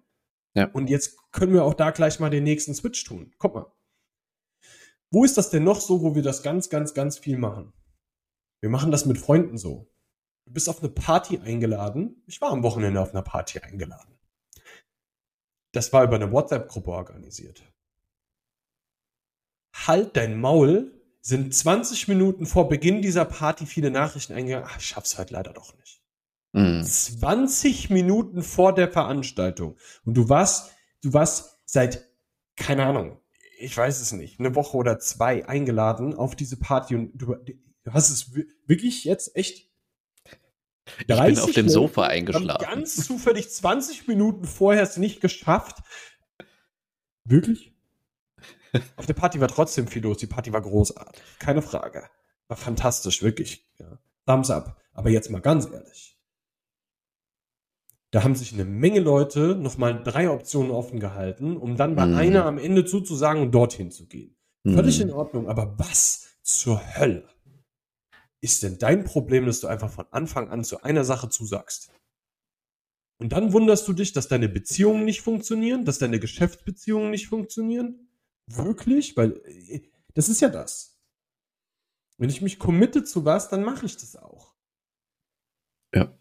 Ja. 0.54 0.68
Und 0.72 0.90
jetzt 0.90 1.16
können 1.30 1.52
wir 1.52 1.64
auch 1.64 1.74
da 1.74 1.90
gleich 1.90 2.18
mal 2.18 2.30
den 2.30 2.44
nächsten 2.44 2.74
Switch 2.74 3.04
tun. 3.04 3.32
Guck 3.38 3.54
mal. 3.54 3.72
Wo 5.12 5.24
ist 5.24 5.36
das 5.36 5.50
denn 5.50 5.64
noch 5.64 5.80
so, 5.80 6.02
wo 6.02 6.14
wir 6.14 6.22
das 6.22 6.42
ganz, 6.42 6.68
ganz, 6.68 6.94
ganz 6.94 7.18
viel 7.18 7.38
machen? 7.38 7.72
Wir 8.60 8.70
machen 8.70 8.90
das 8.90 9.06
mit 9.06 9.18
Freunden 9.18 9.58
so. 9.58 9.90
Du 10.46 10.52
bist 10.52 10.68
auf 10.68 10.80
eine 10.80 10.88
Party 10.88 11.38
eingeladen. 11.38 12.22
Ich 12.26 12.40
war 12.40 12.50
am 12.50 12.62
Wochenende 12.62 13.00
auf 13.00 13.10
einer 13.10 13.22
Party 13.22 13.60
eingeladen. 13.60 14.18
Das 15.72 15.92
war 15.92 16.04
über 16.04 16.16
eine 16.16 16.32
WhatsApp-Gruppe 16.32 16.90
organisiert. 16.90 17.62
Halt 19.72 20.16
dein 20.16 20.40
Maul 20.40 20.92
sind 21.20 21.54
20 21.54 22.09
Minuten 22.09 22.46
vor 22.46 22.68
Beginn 22.68 23.02
dieser 23.02 23.24
Party 23.24 23.66
viele 23.66 23.90
Nachrichten 23.90 24.33
eingegangen. 24.33 24.68
Ach, 24.68 24.78
ich 24.78 24.87
schaff's 24.87 25.18
halt 25.18 25.30
leider 25.30 25.52
doch 25.52 25.76
nicht. 25.76 26.02
Mhm. 26.52 26.83
20 26.83 27.90
Minuten 27.90 28.42
vor 28.42 28.74
der 28.74 28.90
Veranstaltung. 28.90 29.76
Und 30.04 30.14
du 30.14 30.28
warst, 30.28 30.72
du 31.02 31.12
warst 31.12 31.59
seit, 31.64 32.09
keine 32.56 32.87
Ahnung, 32.87 33.20
ich 33.59 33.76
weiß 33.76 34.00
es 34.00 34.12
nicht, 34.12 34.40
eine 34.40 34.54
Woche 34.54 34.76
oder 34.76 34.98
zwei 34.98 35.46
eingeladen 35.46 36.14
auf 36.14 36.35
diese 36.35 36.56
Party 36.56 36.96
und 36.96 37.12
du, 37.14 37.37
du 37.37 37.92
hast 37.92 38.11
es 38.11 38.33
wirklich 38.66 39.04
jetzt 39.04 39.37
echt 39.37 39.68
Ich 40.98 41.06
bin 41.06 41.38
auf 41.38 41.52
dem 41.52 41.68
Sofa 41.68 42.06
eingeschlafen. 42.06 42.64
Ganz 42.64 42.96
zufällig 42.96 43.50
20 43.50 44.09
Minuten 44.09 44.46
vorher 44.46 44.83
es 44.83 44.96
nicht 44.96 45.20
geschafft. 45.20 45.78
Wirklich? 47.24 47.69
Auf 48.96 49.06
der 49.06 49.14
Party 49.14 49.40
war 49.40 49.48
trotzdem 49.48 49.87
viel 49.87 50.02
los. 50.02 50.18
Die 50.18 50.26
Party 50.26 50.52
war 50.52 50.61
großartig. 50.61 51.22
Keine 51.38 51.62
Frage. 51.62 52.09
War 52.48 52.56
fantastisch, 52.56 53.22
wirklich. 53.22 53.66
Ja. 53.78 53.98
Thumbs 54.26 54.50
up. 54.50 54.80
Aber 54.92 55.11
jetzt 55.11 55.30
mal 55.30 55.40
ganz 55.40 55.66
ehrlich. 55.70 56.18
Da 58.11 58.24
haben 58.24 58.35
sich 58.35 58.52
eine 58.52 58.64
Menge 58.64 59.00
Leute 59.00 59.54
nochmal 59.54 60.02
drei 60.02 60.28
Optionen 60.30 60.72
offen 60.72 60.98
gehalten, 60.98 61.56
um 61.56 61.76
dann 61.76 61.94
bei 61.94 62.06
mhm. 62.06 62.16
einer 62.16 62.44
am 62.44 62.59
Ende 62.59 62.85
zuzusagen 62.85 63.42
und 63.42 63.52
dorthin 63.52 63.92
zu 63.92 64.06
gehen. 64.06 64.37
Völlig 64.66 64.98
mhm. 64.98 65.09
in 65.09 65.11
Ordnung. 65.12 65.48
Aber 65.48 65.78
was 65.78 66.37
zur 66.42 66.80
Hölle 66.96 67.28
ist 68.40 68.62
denn 68.62 68.78
dein 68.78 69.04
Problem, 69.04 69.46
dass 69.46 69.61
du 69.61 69.68
einfach 69.68 69.90
von 69.90 70.06
Anfang 70.11 70.48
an 70.50 70.64
zu 70.64 70.83
einer 70.83 71.04
Sache 71.04 71.28
zusagst? 71.28 71.92
Und 73.18 73.33
dann 73.33 73.52
wunderst 73.52 73.87
du 73.87 73.92
dich, 73.92 74.12
dass 74.12 74.28
deine 74.28 74.48
Beziehungen 74.48 75.04
nicht 75.04 75.20
funktionieren, 75.20 75.85
dass 75.85 75.98
deine 75.98 76.18
Geschäftsbeziehungen 76.18 77.11
nicht 77.11 77.28
funktionieren? 77.28 78.10
Wirklich? 78.56 79.16
Weil 79.16 79.40
äh, 79.44 79.82
das 80.14 80.28
ist 80.28 80.40
ja 80.40 80.48
das. 80.48 80.98
Wenn 82.18 82.30
ich 82.30 82.42
mich 82.42 82.58
committe 82.58 83.04
zu 83.04 83.24
was, 83.24 83.48
dann 83.48 83.64
mache 83.64 83.86
ich 83.86 83.96
das 83.96 84.16
auch. 84.16 84.54
Ja. 85.94 86.16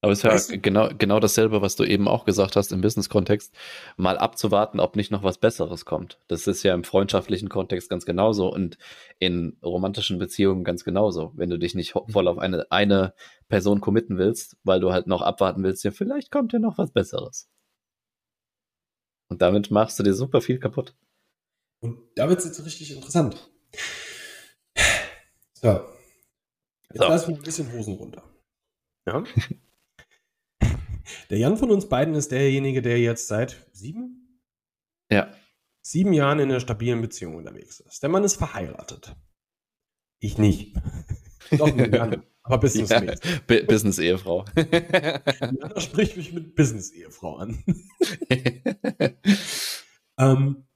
Aber 0.00 0.12
es 0.12 0.20
ist 0.20 0.22
ja 0.22 0.30
weißt 0.30 0.50
du? 0.52 0.58
genau, 0.60 0.90
genau 0.96 1.18
dasselbe, 1.18 1.60
was 1.60 1.74
du 1.74 1.82
eben 1.82 2.06
auch 2.06 2.24
gesagt 2.24 2.54
hast 2.54 2.70
im 2.70 2.80
Business-Kontext, 2.80 3.52
mal 3.96 4.16
abzuwarten, 4.16 4.78
ob 4.78 4.94
nicht 4.94 5.10
noch 5.10 5.24
was 5.24 5.38
Besseres 5.38 5.84
kommt. 5.84 6.20
Das 6.28 6.46
ist 6.46 6.62
ja 6.62 6.72
im 6.72 6.84
freundschaftlichen 6.84 7.48
Kontext 7.48 7.90
ganz 7.90 8.06
genauso 8.06 8.52
und 8.52 8.78
in 9.18 9.56
romantischen 9.60 10.18
Beziehungen 10.20 10.62
ganz 10.62 10.84
genauso. 10.84 11.32
Wenn 11.34 11.50
du 11.50 11.58
dich 11.58 11.74
nicht 11.74 11.94
voll 12.06 12.28
auf 12.28 12.38
eine, 12.38 12.70
eine 12.70 13.12
Person 13.48 13.80
committen 13.80 14.18
willst, 14.18 14.56
weil 14.62 14.78
du 14.78 14.92
halt 14.92 15.08
noch 15.08 15.22
abwarten 15.22 15.64
willst, 15.64 15.82
ja, 15.82 15.90
vielleicht 15.90 16.30
kommt 16.30 16.52
ja 16.52 16.60
noch 16.60 16.78
was 16.78 16.92
Besseres. 16.92 17.50
Und 19.28 19.42
damit 19.42 19.72
machst 19.72 19.98
du 19.98 20.04
dir 20.04 20.14
super 20.14 20.40
viel 20.40 20.60
kaputt. 20.60 20.94
Und 21.80 21.98
da 22.16 22.28
wird 22.28 22.40
es 22.40 22.46
jetzt 22.46 22.64
richtig 22.64 22.92
interessant. 22.92 23.50
So. 25.54 25.68
Jetzt 26.92 27.02
so. 27.02 27.08
lassen 27.08 27.28
wir 27.28 27.36
ein 27.36 27.42
bisschen 27.42 27.72
Hosen 27.72 27.94
runter. 27.94 28.22
Ja. 29.06 29.24
der 31.30 31.38
Jan 31.38 31.56
von 31.56 31.70
uns 31.70 31.88
beiden 31.88 32.14
ist 32.14 32.32
derjenige, 32.32 32.82
der 32.82 32.98
jetzt 32.98 33.28
seit 33.28 33.68
sieben? 33.72 34.40
Ja. 35.10 35.32
Sieben 35.82 36.12
Jahren 36.12 36.38
in 36.38 36.50
einer 36.50 36.60
stabilen 36.60 37.00
Beziehung 37.00 37.36
unterwegs 37.36 37.80
ist. 37.80 38.02
Der 38.02 38.10
Mann 38.10 38.24
ist 38.24 38.36
verheiratet. 38.36 39.16
Ich 40.20 40.38
nicht. 40.38 40.76
Doch, 41.50 41.74
mit 41.74 41.94
Jan. 41.94 42.24
Aber 42.42 42.58
Business 42.58 42.88
ja, 42.88 43.02
Business-Ehefrau. 43.46 44.44
Jana 44.56 45.80
spricht 45.80 46.16
mich 46.16 46.32
mit 46.32 46.54
Business-Ehefrau 46.54 47.36
an. 47.36 47.62
ähm, 50.18 50.67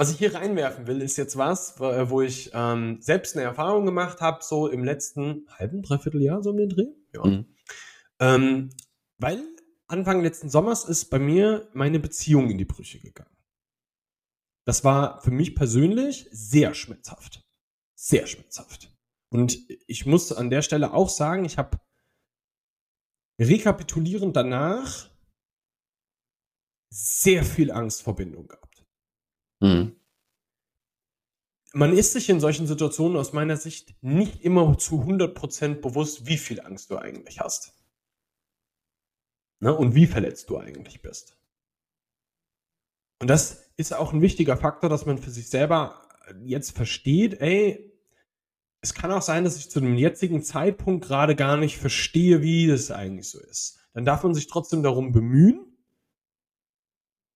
was 0.00 0.10
ich 0.10 0.16
hier 0.16 0.34
reinwerfen 0.34 0.86
will, 0.86 1.02
ist 1.02 1.18
jetzt 1.18 1.36
was, 1.36 1.78
wo 1.78 2.22
ich 2.22 2.52
ähm, 2.54 3.02
selbst 3.02 3.36
eine 3.36 3.44
Erfahrung 3.44 3.84
gemacht 3.84 4.22
habe, 4.22 4.42
so 4.42 4.66
im 4.66 4.82
letzten 4.82 5.46
halben, 5.50 5.82
dreiviertel 5.82 6.22
Jahr, 6.22 6.42
so 6.42 6.52
um 6.52 6.56
den 6.56 6.70
Dreh. 6.70 6.86
Ja. 7.12 7.26
Mhm. 7.26 7.44
Ähm, 8.18 8.70
weil 9.18 9.42
Anfang 9.88 10.22
letzten 10.22 10.48
Sommers 10.48 10.86
ist 10.86 11.10
bei 11.10 11.18
mir 11.18 11.68
meine 11.74 12.00
Beziehung 12.00 12.48
in 12.48 12.56
die 12.56 12.64
Brüche 12.64 12.98
gegangen. 12.98 13.36
Das 14.64 14.84
war 14.84 15.20
für 15.20 15.32
mich 15.32 15.54
persönlich 15.54 16.26
sehr 16.32 16.72
schmerzhaft. 16.72 17.46
Sehr 17.94 18.26
schmerzhaft. 18.26 18.90
Und 19.28 19.58
ich 19.86 20.06
muss 20.06 20.32
an 20.32 20.48
der 20.48 20.62
Stelle 20.62 20.94
auch 20.94 21.10
sagen, 21.10 21.44
ich 21.44 21.58
habe 21.58 21.78
rekapitulierend 23.38 24.34
danach 24.34 25.10
sehr 26.88 27.44
viel 27.44 27.70
Angst 27.70 28.00
vor 28.00 28.16
Bindung 28.16 28.48
gehabt. 28.48 28.59
Mhm. 29.60 29.96
Man 31.72 31.96
ist 31.96 32.12
sich 32.12 32.28
in 32.28 32.40
solchen 32.40 32.66
Situationen 32.66 33.16
aus 33.16 33.32
meiner 33.32 33.56
Sicht 33.56 33.94
nicht 34.02 34.42
immer 34.42 34.76
zu 34.76 35.02
100% 35.02 35.80
bewusst, 35.80 36.26
wie 36.26 36.38
viel 36.38 36.60
Angst 36.60 36.90
du 36.90 36.98
eigentlich 36.98 37.38
hast. 37.38 37.72
Ne? 39.60 39.72
Und 39.72 39.94
wie 39.94 40.06
verletzt 40.06 40.50
du 40.50 40.58
eigentlich 40.58 41.00
bist. 41.00 41.36
Und 43.20 43.28
das 43.28 43.70
ist 43.76 43.92
auch 43.92 44.12
ein 44.12 44.22
wichtiger 44.22 44.56
Faktor, 44.56 44.90
dass 44.90 45.06
man 45.06 45.18
für 45.18 45.30
sich 45.30 45.48
selber 45.48 46.08
jetzt 46.42 46.76
versteht, 46.76 47.40
ey, 47.40 47.90
es 48.82 48.94
kann 48.94 49.12
auch 49.12 49.22
sein, 49.22 49.44
dass 49.44 49.58
ich 49.58 49.70
zu 49.70 49.80
dem 49.80 49.96
jetzigen 49.96 50.42
Zeitpunkt 50.42 51.04
gerade 51.04 51.36
gar 51.36 51.56
nicht 51.56 51.76
verstehe, 51.76 52.42
wie 52.42 52.66
das 52.66 52.90
eigentlich 52.90 53.28
so 53.28 53.38
ist. 53.38 53.78
Dann 53.92 54.06
darf 54.06 54.22
man 54.22 54.34
sich 54.34 54.46
trotzdem 54.46 54.82
darum 54.82 55.12
bemühen, 55.12 55.69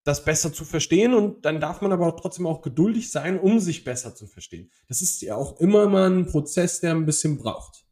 das 0.04 0.24
besser 0.24 0.52
zu 0.52 0.64
verstehen 0.64 1.14
und 1.14 1.44
dann 1.44 1.60
darf 1.60 1.80
man 1.80 1.90
aber 1.90 2.14
trotzdem 2.16 2.46
auch 2.46 2.60
geduldig 2.60 3.10
sein, 3.10 3.40
um 3.40 3.58
sich 3.58 3.84
besser 3.84 4.14
zu 4.14 4.26
verstehen. 4.26 4.70
Das 4.86 5.00
ist 5.00 5.22
ja 5.22 5.34
auch 5.34 5.58
immer 5.60 5.88
mal 5.88 6.10
ein 6.10 6.26
Prozess, 6.26 6.80
der 6.80 6.92
ein 6.92 7.06
bisschen 7.06 7.38
braucht. 7.38 7.86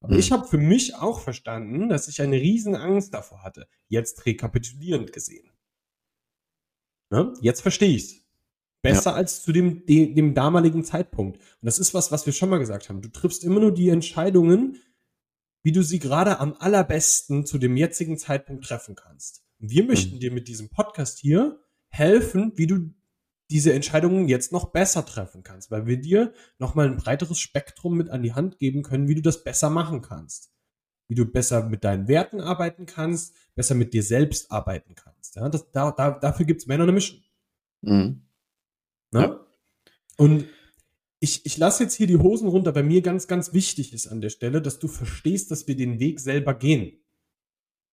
Aber 0.00 0.14
mhm. 0.14 0.20
ich 0.20 0.32
habe 0.32 0.46
für 0.46 0.58
mich 0.58 0.94
auch 0.94 1.20
verstanden, 1.20 1.90
dass 1.90 2.08
ich 2.08 2.22
eine 2.22 2.36
riesen 2.36 2.74
Angst 2.74 3.12
davor 3.12 3.42
hatte, 3.42 3.68
jetzt 3.88 4.24
rekapitulierend 4.24 5.12
gesehen. 5.12 5.50
Ne? 7.10 7.34
Jetzt 7.42 7.60
verstehe 7.60 7.94
ich 7.94 8.04
es. 8.04 8.24
Besser 8.80 9.10
ja. 9.10 9.16
als 9.16 9.42
zu 9.42 9.52
dem, 9.52 9.84
dem, 9.86 10.14
dem 10.14 10.34
damaligen 10.34 10.84
Zeitpunkt. 10.84 11.38
Und 11.38 11.66
das 11.66 11.78
ist 11.78 11.94
was, 11.94 12.12
was 12.12 12.24
wir 12.26 12.32
schon 12.32 12.48
mal 12.48 12.58
gesagt 12.58 12.88
haben. 12.88 13.02
Du 13.02 13.08
triffst 13.08 13.44
immer 13.44 13.60
nur 13.60 13.74
die 13.74 13.88
Entscheidungen, 13.88 14.80
wie 15.64 15.72
du 15.72 15.82
sie 15.82 15.98
gerade 15.98 16.38
am 16.38 16.54
allerbesten 16.58 17.44
zu 17.44 17.58
dem 17.58 17.76
jetzigen 17.76 18.16
Zeitpunkt 18.16 18.64
treffen 18.64 18.94
kannst. 18.94 19.42
Wir 19.58 19.84
möchten 19.84 20.16
mhm. 20.16 20.20
dir 20.20 20.32
mit 20.32 20.48
diesem 20.48 20.68
Podcast 20.68 21.18
hier 21.18 21.60
helfen, 21.88 22.52
wie 22.56 22.66
du 22.66 22.94
diese 23.50 23.72
Entscheidungen 23.72 24.28
jetzt 24.28 24.52
noch 24.52 24.72
besser 24.72 25.06
treffen 25.06 25.42
kannst, 25.42 25.70
weil 25.70 25.86
wir 25.86 25.98
dir 25.98 26.32
nochmal 26.58 26.86
ein 26.86 26.96
breiteres 26.96 27.40
Spektrum 27.40 27.96
mit 27.96 28.10
an 28.10 28.22
die 28.22 28.34
Hand 28.34 28.58
geben 28.58 28.82
können, 28.82 29.08
wie 29.08 29.14
du 29.14 29.22
das 29.22 29.42
besser 29.42 29.70
machen 29.70 30.02
kannst. 30.02 30.52
Wie 31.08 31.14
du 31.14 31.24
besser 31.24 31.64
mit 31.64 31.84
deinen 31.84 32.06
Werten 32.06 32.42
arbeiten 32.42 32.84
kannst, 32.84 33.34
besser 33.54 33.74
mit 33.74 33.94
dir 33.94 34.02
selbst 34.02 34.52
arbeiten 34.52 34.94
kannst. 34.94 35.36
Ja, 35.36 35.48
das, 35.48 35.70
da, 35.70 35.90
da, 35.92 36.10
dafür 36.10 36.44
gibt's 36.44 36.66
Männer 36.66 36.82
eine 36.82 36.92
Mission. 36.92 37.22
Mhm. 37.80 38.22
Ja? 39.14 39.40
Und 40.18 40.44
ich, 41.20 41.46
ich 41.46 41.56
lasse 41.56 41.84
jetzt 41.84 41.94
hier 41.94 42.06
die 42.06 42.18
Hosen 42.18 42.48
runter, 42.48 42.74
weil 42.74 42.84
mir 42.84 43.00
ganz, 43.00 43.26
ganz 43.26 43.54
wichtig 43.54 43.94
ist 43.94 44.06
an 44.06 44.20
der 44.20 44.28
Stelle, 44.28 44.60
dass 44.60 44.78
du 44.78 44.88
verstehst, 44.88 45.50
dass 45.50 45.66
wir 45.66 45.76
den 45.76 45.98
Weg 45.98 46.20
selber 46.20 46.54
gehen. 46.54 47.00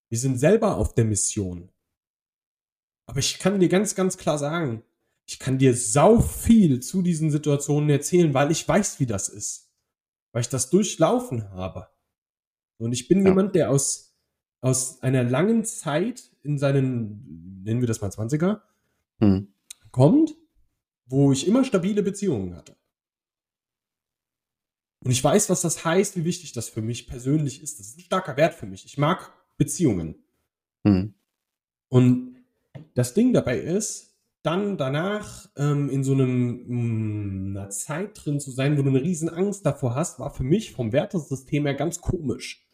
Wir 0.08 0.18
sind 0.18 0.38
selber 0.38 0.76
auf 0.76 0.94
der 0.94 1.04
Mission. 1.04 1.70
Aber 3.06 3.18
ich 3.18 3.38
kann 3.38 3.60
dir 3.60 3.68
ganz, 3.68 3.94
ganz 3.94 4.16
klar 4.16 4.38
sagen, 4.38 4.82
ich 5.26 5.38
kann 5.38 5.58
dir 5.58 5.74
sau 5.74 6.20
viel 6.20 6.80
zu 6.80 7.02
diesen 7.02 7.30
Situationen 7.30 7.90
erzählen, 7.90 8.32
weil 8.34 8.50
ich 8.50 8.66
weiß, 8.66 9.00
wie 9.00 9.06
das 9.06 9.28
ist. 9.28 9.72
Weil 10.32 10.42
ich 10.42 10.48
das 10.48 10.70
durchlaufen 10.70 11.50
habe. 11.50 11.88
Und 12.78 12.92
ich 12.92 13.08
bin 13.08 13.20
ja. 13.22 13.28
jemand, 13.28 13.54
der 13.54 13.70
aus, 13.70 14.16
aus 14.60 15.02
einer 15.02 15.24
langen 15.24 15.64
Zeit 15.64 16.30
in 16.42 16.58
seinen, 16.58 17.62
nennen 17.64 17.80
wir 17.80 17.88
das 17.88 18.00
mal 18.00 18.10
20er, 18.10 18.60
hm. 19.18 19.52
kommt, 19.90 20.36
wo 21.06 21.32
ich 21.32 21.46
immer 21.46 21.64
stabile 21.64 22.02
Beziehungen 22.02 22.54
hatte. 22.54 22.76
Und 25.04 25.10
ich 25.10 25.22
weiß, 25.22 25.50
was 25.50 25.60
das 25.60 25.84
heißt, 25.84 26.16
wie 26.16 26.24
wichtig 26.24 26.52
das 26.52 26.68
für 26.68 26.82
mich 26.82 27.06
persönlich 27.06 27.62
ist. 27.62 27.78
Das 27.78 27.88
ist 27.88 27.98
ein 27.98 28.02
starker 28.02 28.36
Wert 28.36 28.54
für 28.54 28.66
mich. 28.66 28.84
Ich 28.84 28.98
mag 28.98 29.32
Beziehungen. 29.56 30.16
Mhm. 30.84 31.14
Und 31.88 32.36
das 32.94 33.14
Ding 33.14 33.32
dabei 33.32 33.58
ist, 33.58 34.16
dann 34.42 34.78
danach 34.78 35.48
ähm, 35.56 35.90
in 35.90 36.04
so 36.04 36.12
einem, 36.12 36.64
mm, 36.66 37.56
einer 37.56 37.70
Zeit 37.70 38.10
drin 38.14 38.38
zu 38.38 38.52
sein, 38.52 38.78
wo 38.78 38.82
du 38.82 38.90
eine 38.90 39.02
riesen 39.02 39.28
Angst 39.28 39.66
davor 39.66 39.94
hast, 39.96 40.20
war 40.20 40.32
für 40.32 40.44
mich 40.44 40.72
vom 40.72 40.92
Wertesystem 40.92 41.66
her 41.66 41.74
ganz 41.74 42.00
komisch. 42.00 42.64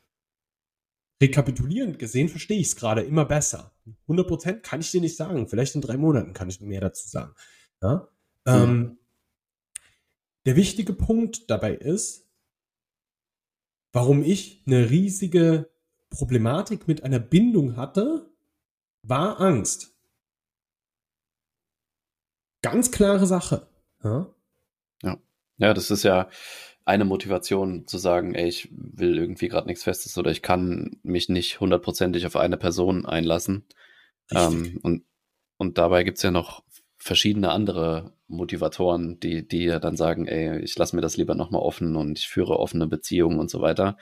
Rekapitulierend 1.23 1.99
gesehen 1.99 2.29
verstehe 2.29 2.59
ich 2.59 2.66
es 2.66 2.77
gerade 2.77 3.03
immer 3.03 3.25
besser. 3.25 3.73
100% 4.07 4.61
kann 4.61 4.81
ich 4.81 4.90
dir 4.90 5.01
nicht 5.01 5.16
sagen. 5.16 5.49
Vielleicht 5.49 5.75
in 5.75 5.81
drei 5.81 5.97
Monaten 5.97 6.35
kann 6.35 6.51
ich 6.51 6.61
mehr 6.61 6.81
dazu 6.81 7.09
sagen. 7.09 7.33
Ja? 7.81 8.09
Mhm. 8.45 8.53
Ähm, 8.53 8.99
der 10.45 10.57
wichtige 10.57 10.92
Punkt 10.92 11.48
dabei 11.48 11.75
ist, 11.75 12.29
warum 13.92 14.23
ich 14.23 14.63
eine 14.67 14.90
riesige 14.90 15.71
Problematik 16.13 16.87
mit 16.87 17.02
einer 17.04 17.19
Bindung 17.19 17.77
hatte, 17.77 18.31
war 19.02 19.40
Angst. 19.40 19.94
Ganz 22.63 22.92
klare 22.92 23.27
Sache. 23.27 23.67
Ja, 24.04 24.33
ja. 25.02 25.19
ja 25.58 25.75
das 25.75 25.90
ist 25.90 26.04
ja 26.04 26.29
eine 26.85 27.04
Motivation 27.04 27.87
zu 27.87 27.98
sagen, 27.98 28.35
ey, 28.35 28.48
ich 28.48 28.69
will 28.73 29.19
irgendwie 29.19 29.48
gerade 29.48 29.67
nichts 29.67 29.85
Festes 29.85 30.17
oder 30.19 30.31
ich 30.31 30.42
kann 30.42 30.96
mich 31.02 31.29
nicht 31.29 31.60
hundertprozentig 31.60 32.27
auf 32.27 32.37
eine 32.37 32.56
Person 32.56 33.06
einlassen. 33.06 33.65
Ähm, 34.31 34.79
und, 34.83 35.04
und 35.58 35.79
dabei 35.79 36.04
gibt 36.04 36.19
es 36.19 36.23
ja 36.23 36.31
noch 36.31 36.63
verschiedene 36.96 37.50
andere 37.50 38.17
Motivatoren, 38.29 39.19
die, 39.21 39.46
die 39.46 39.65
ja 39.65 39.79
dann 39.79 39.96
sagen, 39.96 40.27
ey, 40.27 40.60
ich 40.60 40.77
lasse 40.77 40.94
mir 40.96 41.02
das 41.02 41.17
lieber 41.17 41.35
nochmal 41.35 41.63
offen 41.63 41.96
und 41.96 42.19
ich 42.19 42.29
führe 42.29 42.58
offene 42.58 42.87
Beziehungen 42.87 43.38
und 43.38 43.50
so 43.50 43.60
weiter. 43.60 43.96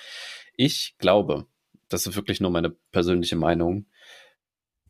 Ich 0.55 0.97
glaube, 0.99 1.47
das 1.91 2.07
ist 2.07 2.17
wirklich 2.17 2.41
nur 2.41 2.51
meine 2.51 2.71
persönliche 2.93 3.37
Meinung, 3.37 3.87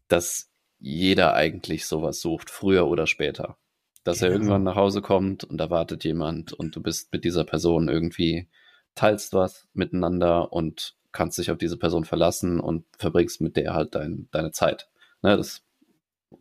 dass 0.08 0.50
jeder 0.78 1.34
eigentlich 1.34 1.86
sowas 1.86 2.20
sucht, 2.20 2.50
früher 2.50 2.86
oder 2.86 3.06
später. 3.06 3.56
Dass 4.04 4.20
ja. 4.20 4.28
er 4.28 4.32
irgendwann 4.32 4.62
nach 4.62 4.76
Hause 4.76 5.02
kommt 5.02 5.44
und 5.44 5.58
da 5.58 5.70
wartet 5.70 6.04
jemand 6.04 6.52
und 6.52 6.74
du 6.76 6.82
bist 6.82 7.12
mit 7.12 7.24
dieser 7.24 7.44
Person 7.44 7.88
irgendwie, 7.88 8.48
teilst 8.94 9.34
was 9.34 9.68
miteinander 9.72 10.52
und 10.52 10.96
kannst 11.12 11.38
dich 11.38 11.50
auf 11.50 11.58
diese 11.58 11.76
Person 11.76 12.04
verlassen 12.04 12.60
und 12.60 12.84
verbringst 12.98 13.40
mit 13.40 13.56
der 13.56 13.74
halt 13.74 13.94
dein, 13.94 14.28
deine 14.30 14.52
Zeit. 14.52 14.88
Ne, 15.22 15.36
das 15.36 15.62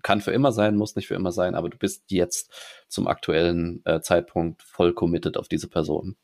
kann 0.04 0.22
für 0.22 0.32
immer 0.32 0.52
sein, 0.52 0.76
muss 0.76 0.96
nicht 0.96 1.08
für 1.08 1.16
immer 1.16 1.32
sein, 1.32 1.56
aber 1.56 1.70
du 1.70 1.78
bist 1.78 2.12
jetzt 2.12 2.54
zum 2.88 3.08
aktuellen 3.08 3.82
äh, 3.86 4.02
Zeitpunkt 4.02 4.62
voll 4.62 4.94
committed 4.94 5.38
auf 5.38 5.48
diese 5.48 5.68
Person. 5.68 6.16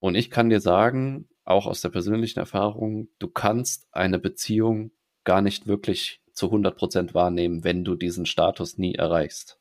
Und 0.00 0.14
ich 0.14 0.30
kann 0.30 0.48
dir 0.48 0.60
sagen, 0.60 1.28
auch 1.46 1.66
aus 1.66 1.80
der 1.80 1.88
persönlichen 1.88 2.40
Erfahrung, 2.40 3.08
du 3.18 3.28
kannst 3.28 3.86
eine 3.92 4.18
Beziehung 4.18 4.90
gar 5.24 5.40
nicht 5.40 5.66
wirklich 5.66 6.20
zu 6.32 6.46
100 6.46 6.76
Prozent 6.76 7.14
wahrnehmen, 7.14 7.64
wenn 7.64 7.84
du 7.84 7.94
diesen 7.94 8.26
Status 8.26 8.76
nie 8.78 8.94
erreichst. 8.94 9.58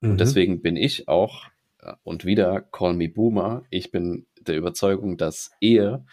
Mhm. 0.00 0.12
Und 0.12 0.20
deswegen 0.20 0.62
bin 0.62 0.76
ich 0.76 1.08
auch, 1.08 1.46
äh, 1.80 1.92
und 2.04 2.24
wieder, 2.24 2.62
call 2.62 2.94
me 2.94 3.08
Boomer, 3.08 3.64
ich 3.68 3.90
bin 3.90 4.26
der 4.40 4.56
Überzeugung, 4.56 5.18
dass 5.18 5.50
Ehe 5.60 6.06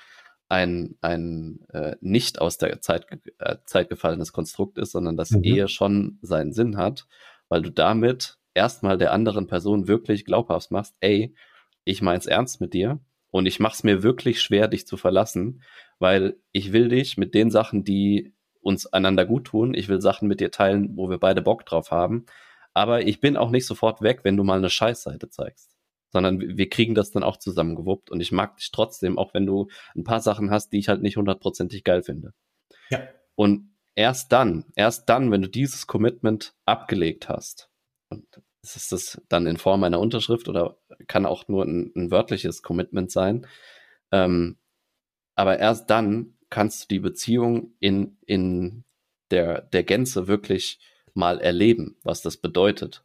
ein, 0.50 0.98
ein 1.02 1.60
äh, 1.72 1.96
nicht 2.02 2.42
aus 2.42 2.58
der 2.58 2.82
Zeit, 2.82 3.06
äh, 3.40 3.58
Zeit 3.66 3.90
gefallenes 3.90 4.34
Konstrukt 4.34 4.78
ist, 4.78 4.92
sondern 4.92 5.18
dass 5.18 5.32
mhm. 5.32 5.44
Ehe 5.44 5.68
schon 5.68 6.18
seinen 6.22 6.52
Sinn 6.52 6.78
hat, 6.78 7.08
weil 7.48 7.62
du 7.62 7.72
damit 7.72 8.38
erstmal 8.54 8.98
der 8.98 9.14
anderen 9.14 9.48
Person 9.48 9.88
wirklich 9.88 10.26
glaubhaft 10.26 10.72
machst, 10.72 10.96
ey, 11.00 11.36
ich 11.84 12.02
mein's 12.02 12.26
ernst 12.26 12.60
mit 12.60 12.74
dir 12.74 13.00
und 13.36 13.48
ich 13.48 13.60
mach's 13.60 13.84
mir 13.84 14.02
wirklich 14.02 14.42
schwer, 14.42 14.70
dich 14.70 14.88
zu 14.88 14.96
verlassen, 14.96 15.62
weil 16.00 16.38
ich 16.54 16.72
will 16.72 16.88
dich 16.88 17.18
mit 17.18 17.34
den 17.34 17.52
Sachen, 17.52 17.84
die 17.84 18.34
uns 18.62 18.86
einander 18.88 19.26
gut 19.26 19.48
tun, 19.48 19.74
ich 19.74 19.90
will 19.90 20.00
Sachen 20.00 20.30
mit 20.30 20.40
dir 20.40 20.52
teilen, 20.52 20.96
wo 20.96 21.10
wir 21.10 21.18
beide 21.18 21.42
Bock 21.42 21.66
drauf 21.66 21.92
haben, 21.92 22.28
aber 22.74 23.06
ich 23.06 23.20
bin 23.20 23.36
auch 23.36 23.50
nicht 23.50 23.66
sofort 23.66 24.02
weg, 24.02 24.22
wenn 24.24 24.38
du 24.38 24.46
mal 24.46 24.58
eine 24.58 24.70
Scheißseite 24.70 25.30
zeigst 25.30 25.76
sondern 26.12 26.40
wir 26.40 26.70
kriegen 26.70 26.96
das 26.96 27.12
dann 27.12 27.24
auch 27.24 27.36
zusammengewuppt 27.36 28.10
und 28.10 28.22
ich 28.22 28.32
mag 28.32 28.56
dich 28.56 28.72
trotzdem, 28.72 29.18
auch 29.18 29.34
wenn 29.34 29.46
du 29.46 29.68
ein 29.98 30.06
paar 30.06 30.22
Sachen 30.22 30.50
hast, 30.50 30.70
die 30.72 30.80
ich 30.80 30.88
halt 30.88 31.02
nicht 31.02 31.18
hundertprozentig 31.18 31.84
geil 31.84 32.04
finde. 32.04 32.34
Ja. 32.90 33.02
Und 33.36 33.76
erst 33.96 34.32
dann, 34.32 34.64
erst 34.78 35.10
dann, 35.10 35.30
wenn 35.30 35.42
du 35.42 35.50
dieses 35.50 35.88
Commitment 35.88 36.56
abgelegt 36.64 37.28
hast, 37.28 37.70
und 38.08 38.26
ist 38.76 38.92
das 38.92 39.22
dann 39.30 39.48
in 39.48 39.58
Form 39.58 39.84
einer 39.84 40.00
Unterschrift 40.00 40.48
oder 40.48 40.78
kann 41.08 41.26
auch 41.26 41.48
nur 41.48 41.64
ein, 41.64 41.92
ein 41.96 42.10
wörtliches 42.10 42.64
Commitment 42.64 43.12
sein, 43.12 43.46
ähm, 44.12 44.58
aber 45.36 45.60
erst 45.60 45.90
dann 45.90 46.38
kannst 46.50 46.84
du 46.84 46.88
die 46.96 47.00
Beziehung 47.00 47.74
in, 47.80 48.18
in 48.26 48.86
der, 49.32 49.62
der 49.62 49.84
Gänze 49.84 50.28
wirklich 50.28 50.80
mal 51.14 51.40
erleben, 51.42 51.98
was 52.04 52.22
das 52.22 52.38
bedeutet 52.38 53.04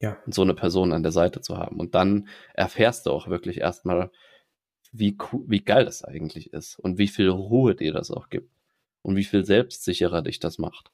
ja. 0.00 0.16
so 0.26 0.42
eine 0.42 0.54
Person 0.54 0.92
an 0.92 1.02
der 1.02 1.12
Seite 1.12 1.40
zu 1.40 1.56
haben. 1.58 1.78
Und 1.78 1.94
dann 1.94 2.28
erfährst 2.54 3.06
du 3.06 3.10
auch 3.10 3.28
wirklich 3.28 3.58
erstmal, 3.58 4.10
wie, 4.92 5.16
wie 5.46 5.62
geil 5.62 5.84
das 5.84 6.02
eigentlich 6.02 6.52
ist 6.52 6.78
und 6.78 6.98
wie 6.98 7.08
viel 7.08 7.28
Ruhe 7.28 7.74
dir 7.74 7.92
das 7.92 8.10
auch 8.10 8.28
gibt 8.28 8.50
und 9.02 9.16
wie 9.16 9.24
viel 9.24 9.44
selbstsicherer 9.44 10.22
dich 10.22 10.40
das 10.40 10.58
macht. 10.58 10.90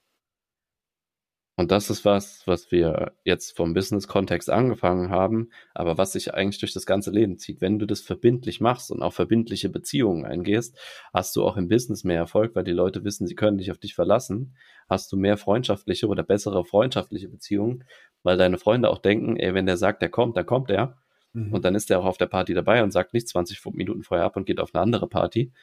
Und 1.59 1.71
das 1.71 1.89
ist 1.89 2.05
was, 2.05 2.47
was 2.47 2.71
wir 2.71 3.13
jetzt 3.25 3.57
vom 3.57 3.73
Business-Kontext 3.73 4.51
angefangen 4.51 5.09
haben, 5.09 5.49
aber 5.73 5.97
was 5.97 6.13
sich 6.13 6.35
eigentlich 6.35 6.61
durch 6.61 6.75
das 6.75 6.85
ganze 6.85 7.11
Leben 7.11 7.39
zieht. 7.39 7.63
Wenn 7.63 7.79
du 7.79 7.87
das 7.87 8.03
verbindlich 8.03 8.61
machst 8.61 8.91
und 8.91 9.03
auch 9.03 9.15
verbindliche 9.15 9.71
Beziehungen 9.71 10.27
eingehst, 10.27 10.79
hast 11.15 11.35
du 11.35 11.47
auch 11.47 11.57
im 11.57 11.69
Business 11.69 12.05
mehr 12.05 12.19
Erfolg, 12.19 12.55
weil 12.55 12.65
die 12.65 12.73
Leute 12.73 13.05
wissen, 13.05 13.27
sie 13.27 13.35
können 13.35 13.57
dich 13.57 13.71
auf 13.71 13.79
dich 13.79 13.95
verlassen. 13.95 14.55
Hast 14.87 15.11
du 15.13 15.17
mehr 15.17 15.39
freundschaftliche 15.39 16.09
oder 16.09 16.23
bessere 16.23 16.63
freundschaftliche 16.63 17.31
Beziehungen, 17.31 17.85
weil 18.23 18.37
deine 18.37 18.59
Freunde 18.59 18.91
auch 18.91 18.99
denken, 18.99 19.39
ey, 19.39 19.55
wenn 19.55 19.67
der 19.67 19.79
sagt, 19.79 20.03
der 20.03 20.11
kommt, 20.11 20.37
dann 20.37 20.45
kommt 20.45 20.71
er. 20.71 20.99
Mhm. 21.33 21.55
Und 21.55 21.65
dann 21.65 21.75
ist 21.75 21.91
er 21.91 22.01
auch 22.01 22.05
auf 22.05 22.19
der 22.19 22.27
Party 22.27 22.53
dabei 22.53 22.83
und 22.83 22.91
sagt 22.91 23.15
nicht 23.15 23.29
20 23.29 23.65
Minuten 23.73 24.03
vorher 24.03 24.27
ab 24.27 24.37
und 24.37 24.45
geht 24.45 24.61
auf 24.61 24.75
eine 24.75 24.83
andere 24.83 25.09
Party. 25.09 25.55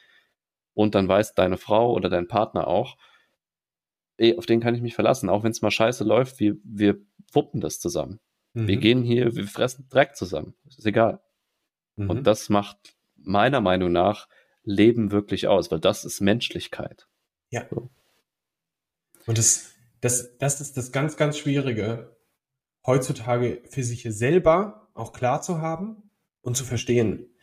Und 0.72 0.96
dann 0.96 1.06
weiß 1.06 1.34
deine 1.34 1.56
Frau 1.56 1.92
oder 1.92 2.08
dein 2.08 2.26
Partner 2.26 2.66
auch, 2.66 2.96
ey, 4.16 4.36
auf 4.36 4.46
den 4.46 4.60
kann 4.60 4.74
ich 4.74 4.82
mich 4.82 4.94
verlassen, 4.94 5.28
auch 5.28 5.42
wenn 5.42 5.50
es 5.50 5.62
mal 5.62 5.70
scheiße 5.70 6.04
läuft, 6.04 6.40
wir, 6.40 6.56
wir 6.64 6.98
wuppen 7.32 7.60
das 7.60 7.80
zusammen. 7.80 8.20
Mhm. 8.52 8.68
Wir 8.68 8.76
gehen 8.76 9.02
hier, 9.02 9.34
wir 9.34 9.46
fressen 9.46 9.88
Dreck 9.88 10.16
zusammen. 10.16 10.54
Ist 10.66 10.86
egal. 10.86 11.20
Mhm. 11.96 12.10
Und 12.10 12.26
das 12.26 12.48
macht 12.48 12.96
meiner 13.16 13.60
Meinung 13.60 13.92
nach 13.92 14.28
Leben 14.62 15.10
wirklich 15.10 15.46
aus, 15.48 15.70
weil 15.70 15.80
das 15.80 16.04
ist 16.04 16.20
Menschlichkeit. 16.20 17.06
Ja. 17.50 17.66
So. 17.70 17.90
Und 19.26 19.38
das, 19.38 19.74
das, 20.00 20.36
das 20.38 20.60
ist 20.60 20.76
das 20.76 20.92
ganz, 20.92 21.16
ganz 21.16 21.38
Schwierige, 21.38 22.16
heutzutage 22.86 23.62
für 23.68 23.82
sich 23.82 24.02
selber 24.08 24.90
auch 24.94 25.12
klar 25.12 25.42
zu 25.42 25.60
haben 25.60 26.10
und 26.40 26.56
zu 26.56 26.64
verstehen. 26.64 27.33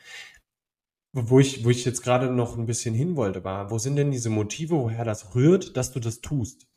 Wo 1.14 1.40
ich, 1.40 1.66
wo 1.66 1.70
ich 1.70 1.84
jetzt 1.84 2.04
gerade 2.04 2.32
noch 2.32 2.58
ein 2.58 2.66
bisschen 2.66 2.96
hin 2.96 3.16
wollte, 3.18 3.44
war, 3.44 3.70
wo 3.70 3.78
sind 3.78 3.98
denn 3.98 4.12
diese 4.12 4.30
Motive, 4.30 4.76
woher 4.76 5.04
das 5.04 5.36
rührt, 5.36 5.76
dass 5.76 5.92
du 5.92 6.00
das 6.00 6.22
tust? 6.22 6.68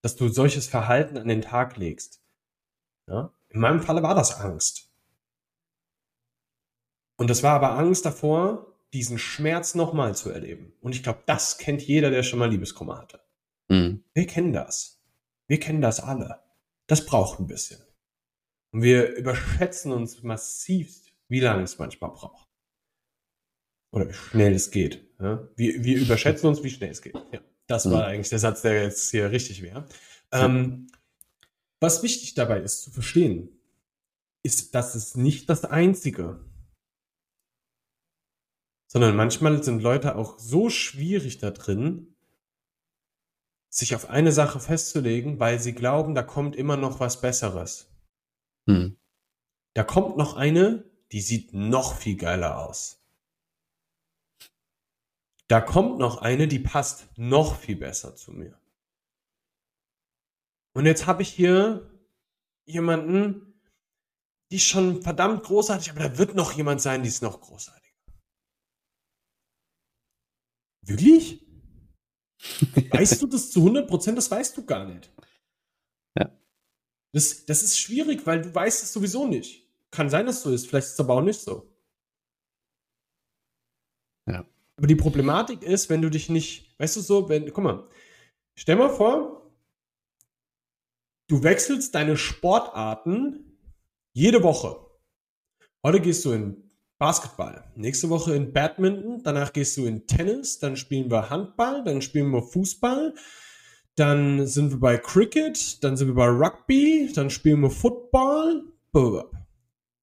Dass 0.00 0.16
du 0.16 0.28
solches 0.28 0.66
Verhalten 0.66 1.18
an 1.18 1.28
den 1.28 1.42
Tag 1.42 1.76
legst. 1.76 2.22
Ja? 3.06 3.32
In 3.50 3.60
meinem 3.60 3.82
Falle 3.82 4.02
war 4.02 4.14
das 4.14 4.40
Angst. 4.40 4.90
Und 7.18 7.28
das 7.28 7.42
war 7.42 7.54
aber 7.54 7.78
Angst 7.78 8.06
davor, 8.06 8.74
diesen 8.92 9.18
Schmerz 9.18 9.74
nochmal 9.74 10.14
zu 10.14 10.30
erleben. 10.30 10.72
Und 10.80 10.94
ich 10.94 11.02
glaube, 11.02 11.22
das 11.26 11.58
kennt 11.58 11.82
jeder, 11.82 12.10
der 12.10 12.22
schon 12.22 12.38
mal 12.38 12.50
Liebeskummer 12.50 12.98
hatte. 12.98 13.20
Mhm. 13.68 14.02
Wir 14.14 14.26
kennen 14.26 14.52
das. 14.52 15.02
Wir 15.46 15.60
kennen 15.60 15.82
das 15.82 16.00
alle. 16.00 16.42
Das 16.86 17.04
braucht 17.06 17.38
ein 17.38 17.46
bisschen. 17.46 17.82
Und 18.72 18.82
wir 18.82 19.14
überschätzen 19.14 19.92
uns 19.92 20.22
massivst, 20.22 21.12
wie 21.28 21.40
lange 21.40 21.62
es 21.62 21.78
manchmal 21.78 22.10
braucht. 22.10 22.48
Oder 23.92 24.08
wie 24.08 24.14
schnell 24.14 24.54
es 24.54 24.70
geht. 24.70 25.06
Ja? 25.20 25.48
Wir, 25.54 25.84
wir 25.84 25.98
überschätzen 26.00 26.48
uns, 26.48 26.62
wie 26.62 26.70
schnell 26.70 26.90
es 26.90 27.02
geht. 27.02 27.14
Ja, 27.32 27.40
das 27.66 27.90
war 27.90 28.08
mhm. 28.08 28.14
eigentlich 28.14 28.30
der 28.30 28.40
Satz, 28.40 28.62
der 28.62 28.82
jetzt 28.82 29.10
hier 29.10 29.30
richtig 29.30 29.62
wäre. 29.62 29.86
Ähm, 30.32 30.88
was 31.80 32.02
wichtig 32.02 32.34
dabei 32.34 32.60
ist 32.60 32.82
zu 32.82 32.90
verstehen, 32.90 33.48
ist, 34.42 34.74
dass 34.74 34.94
es 34.94 35.14
nicht 35.14 35.48
das 35.48 35.64
Einzige, 35.64 36.40
sondern 38.88 39.14
manchmal 39.14 39.62
sind 39.62 39.82
Leute 39.82 40.16
auch 40.16 40.38
so 40.38 40.68
schwierig 40.68 41.38
da 41.38 41.50
drin, 41.50 42.14
sich 43.70 43.94
auf 43.94 44.10
eine 44.10 44.32
Sache 44.32 44.60
festzulegen, 44.60 45.40
weil 45.40 45.58
sie 45.58 45.74
glauben, 45.74 46.14
da 46.14 46.22
kommt 46.22 46.56
immer 46.56 46.76
noch 46.76 47.00
was 47.00 47.20
Besseres. 47.20 47.90
Hm. 48.68 48.98
Da 49.74 49.82
kommt 49.82 50.16
noch 50.16 50.36
eine, 50.36 50.84
die 51.10 51.20
sieht 51.20 51.54
noch 51.54 51.96
viel 51.96 52.16
geiler 52.16 52.58
aus. 52.58 53.01
Da 55.52 55.60
kommt 55.60 55.98
noch 55.98 56.22
eine, 56.22 56.48
die 56.48 56.60
passt 56.60 57.10
noch 57.18 57.58
viel 57.58 57.76
besser 57.76 58.16
zu 58.16 58.32
mir. 58.32 58.58
Und 60.74 60.86
jetzt 60.86 61.06
habe 61.06 61.20
ich 61.20 61.28
hier 61.28 61.90
jemanden, 62.64 63.60
die 64.50 64.56
ist 64.56 64.64
schon 64.64 65.02
verdammt 65.02 65.42
großartig, 65.42 65.90
aber 65.90 66.08
da 66.08 66.16
wird 66.16 66.34
noch 66.34 66.52
jemand 66.52 66.80
sein, 66.80 67.02
die 67.02 67.10
ist 67.10 67.20
noch 67.20 67.38
großartiger. 67.42 67.98
Wirklich? 70.86 71.46
weißt 72.90 73.20
du 73.20 73.26
das 73.26 73.50
zu 73.50 73.60
100 73.60 73.86
Prozent? 73.86 74.16
Das 74.16 74.30
weißt 74.30 74.56
du 74.56 74.64
gar 74.64 74.86
nicht. 74.86 75.12
Ja. 76.18 76.34
Das, 77.12 77.44
das 77.44 77.62
ist 77.62 77.78
schwierig, 77.78 78.26
weil 78.26 78.40
du 78.40 78.54
weißt 78.54 78.84
es 78.84 78.94
sowieso 78.94 79.26
nicht. 79.26 79.70
Kann 79.90 80.08
sein, 80.08 80.24
dass 80.24 80.36
es 80.36 80.42
so 80.44 80.50
ist. 80.50 80.66
Vielleicht 80.66 80.86
ist 80.86 80.94
es 80.94 81.00
aber 81.00 81.12
auch 81.12 81.20
nicht 81.20 81.42
so. 81.42 81.70
Ja. 84.26 84.48
Aber 84.76 84.86
die 84.86 84.96
Problematik 84.96 85.62
ist, 85.62 85.90
wenn 85.90 86.02
du 86.02 86.10
dich 86.10 86.28
nicht, 86.28 86.78
weißt 86.78 86.96
du 86.96 87.00
so, 87.00 87.28
wenn, 87.28 87.52
guck 87.52 87.64
mal, 87.64 87.88
stell 88.54 88.76
mal 88.76 88.88
vor, 88.88 89.52
du 91.28 91.42
wechselst 91.42 91.94
deine 91.94 92.16
Sportarten 92.16 93.58
jede 94.12 94.42
Woche. 94.42 94.76
Heute 95.84 96.00
gehst 96.00 96.24
du 96.24 96.32
in 96.32 96.70
Basketball, 96.98 97.64
nächste 97.74 98.10
Woche 98.10 98.34
in 98.34 98.52
Badminton, 98.52 99.22
danach 99.24 99.52
gehst 99.52 99.76
du 99.76 99.86
in 99.86 100.06
Tennis, 100.06 100.60
dann 100.60 100.76
spielen 100.76 101.10
wir 101.10 101.30
Handball, 101.30 101.82
dann 101.82 102.00
spielen 102.00 102.30
wir 102.30 102.42
Fußball, 102.42 103.14
dann 103.96 104.46
sind 104.46 104.70
wir 104.70 104.78
bei 104.78 104.98
Cricket, 104.98 105.82
dann 105.82 105.96
sind 105.96 106.08
wir 106.08 106.14
bei 106.14 106.28
Rugby, 106.28 107.10
dann 107.12 107.28
spielen 107.28 107.60
wir 107.60 107.70
Football. 107.70 108.72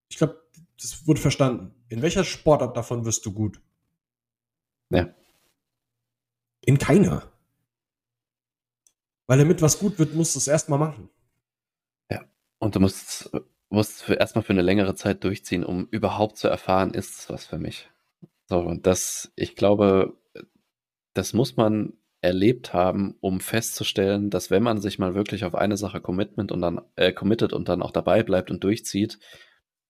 Ich 0.10 0.18
glaube, 0.18 0.44
das 0.82 1.08
wurde 1.08 1.22
verstanden. 1.22 1.74
In 1.88 2.02
welcher 2.02 2.24
Sportart 2.24 2.76
davon 2.76 3.06
wirst 3.06 3.26
du 3.26 3.32
gut? 3.32 3.62
Ja. 4.90 5.14
In 6.62 6.78
keiner. 6.78 7.32
Weil 9.28 9.38
damit 9.38 9.62
was 9.62 9.80
gut 9.80 10.00
wird, 10.00 10.16
musst 10.16 10.36
du 10.36 10.40
es 10.40 10.48
erstmal 10.48 10.80
machen. 10.80 11.10
Ja. 12.10 12.26
Und 12.58 12.76
du 12.76 12.80
musst, 12.80 13.30
für, 14.02 14.14
erstmal 14.16 14.44
für 14.44 14.54
eine 14.54 14.64
längere 14.64 14.96
Zeit 14.96 15.24
durchziehen, 15.24 15.64
um 15.64 15.88
überhaupt 15.92 16.38
zu 16.38 16.48
erfahren, 16.48 16.94
ist 16.94 17.20
es 17.20 17.30
was 17.30 17.46
für 17.46 17.60
mich. 17.60 17.90
So, 18.48 18.60
und 18.60 18.88
das, 18.88 19.32
ich 19.36 19.56
glaube, 19.56 20.18
das 21.14 21.34
muss 21.34 21.56
man 21.58 21.94
erlebt 22.22 22.74
haben, 22.74 23.16
um 23.22 23.40
festzustellen, 23.40 24.30
dass 24.30 24.50
wenn 24.52 24.64
man 24.64 24.82
sich 24.82 25.00
mal 25.00 25.16
wirklich 25.16 25.46
auf 25.46 25.56
eine 25.56 25.78
Sache 25.78 26.02
commitment 26.02 26.52
und 26.52 26.62
dann 26.62 26.82
äh, 26.96 27.14
committet 27.14 27.54
und 27.54 27.70
dann 27.70 27.82
auch 27.82 27.92
dabei 27.92 28.24
bleibt 28.24 28.52
und 28.52 28.64
durchzieht, 28.64 29.20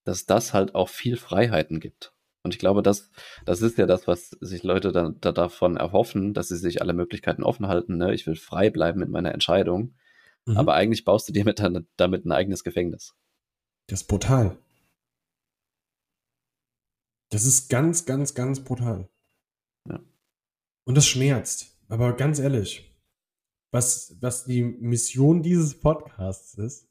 dass 0.03 0.25
das 0.25 0.53
halt 0.53 0.75
auch 0.75 0.89
viel 0.89 1.17
Freiheiten 1.17 1.79
gibt. 1.79 2.13
Und 2.43 2.53
ich 2.53 2.59
glaube, 2.59 2.81
das, 2.81 3.11
das 3.45 3.61
ist 3.61 3.77
ja 3.77 3.85
das, 3.85 4.07
was 4.07 4.29
sich 4.39 4.63
Leute 4.63 4.91
dann 4.91 5.19
da 5.19 5.31
davon 5.31 5.77
erhoffen, 5.77 6.33
dass 6.33 6.47
sie 6.47 6.57
sich 6.57 6.81
alle 6.81 6.93
Möglichkeiten 6.93 7.43
offen 7.43 7.67
halten. 7.67 7.97
Ne? 7.97 8.13
Ich 8.13 8.25
will 8.25 8.35
frei 8.35 8.69
bleiben 8.69 8.99
mit 8.99 9.09
meiner 9.09 9.33
Entscheidung. 9.33 9.95
Mhm. 10.45 10.57
Aber 10.57 10.73
eigentlich 10.73 11.03
baust 11.03 11.27
du 11.27 11.33
dir 11.33 11.45
mit, 11.45 11.61
damit 11.97 12.25
ein 12.25 12.31
eigenes 12.31 12.63
Gefängnis. 12.63 13.13
Das 13.87 14.01
ist 14.01 14.07
brutal. 14.07 14.57
Das 17.29 17.45
ist 17.45 17.69
ganz, 17.69 18.05
ganz, 18.05 18.33
ganz 18.33 18.63
brutal. 18.63 19.09
Ja. 19.87 19.99
Und 20.85 20.95
das 20.95 21.07
schmerzt. 21.07 21.77
Aber 21.87 22.15
ganz 22.15 22.39
ehrlich, 22.39 22.95
was, 23.71 24.15
was 24.21 24.45
die 24.45 24.63
Mission 24.63 25.43
dieses 25.43 25.79
Podcasts 25.79 26.55
ist, 26.55 26.88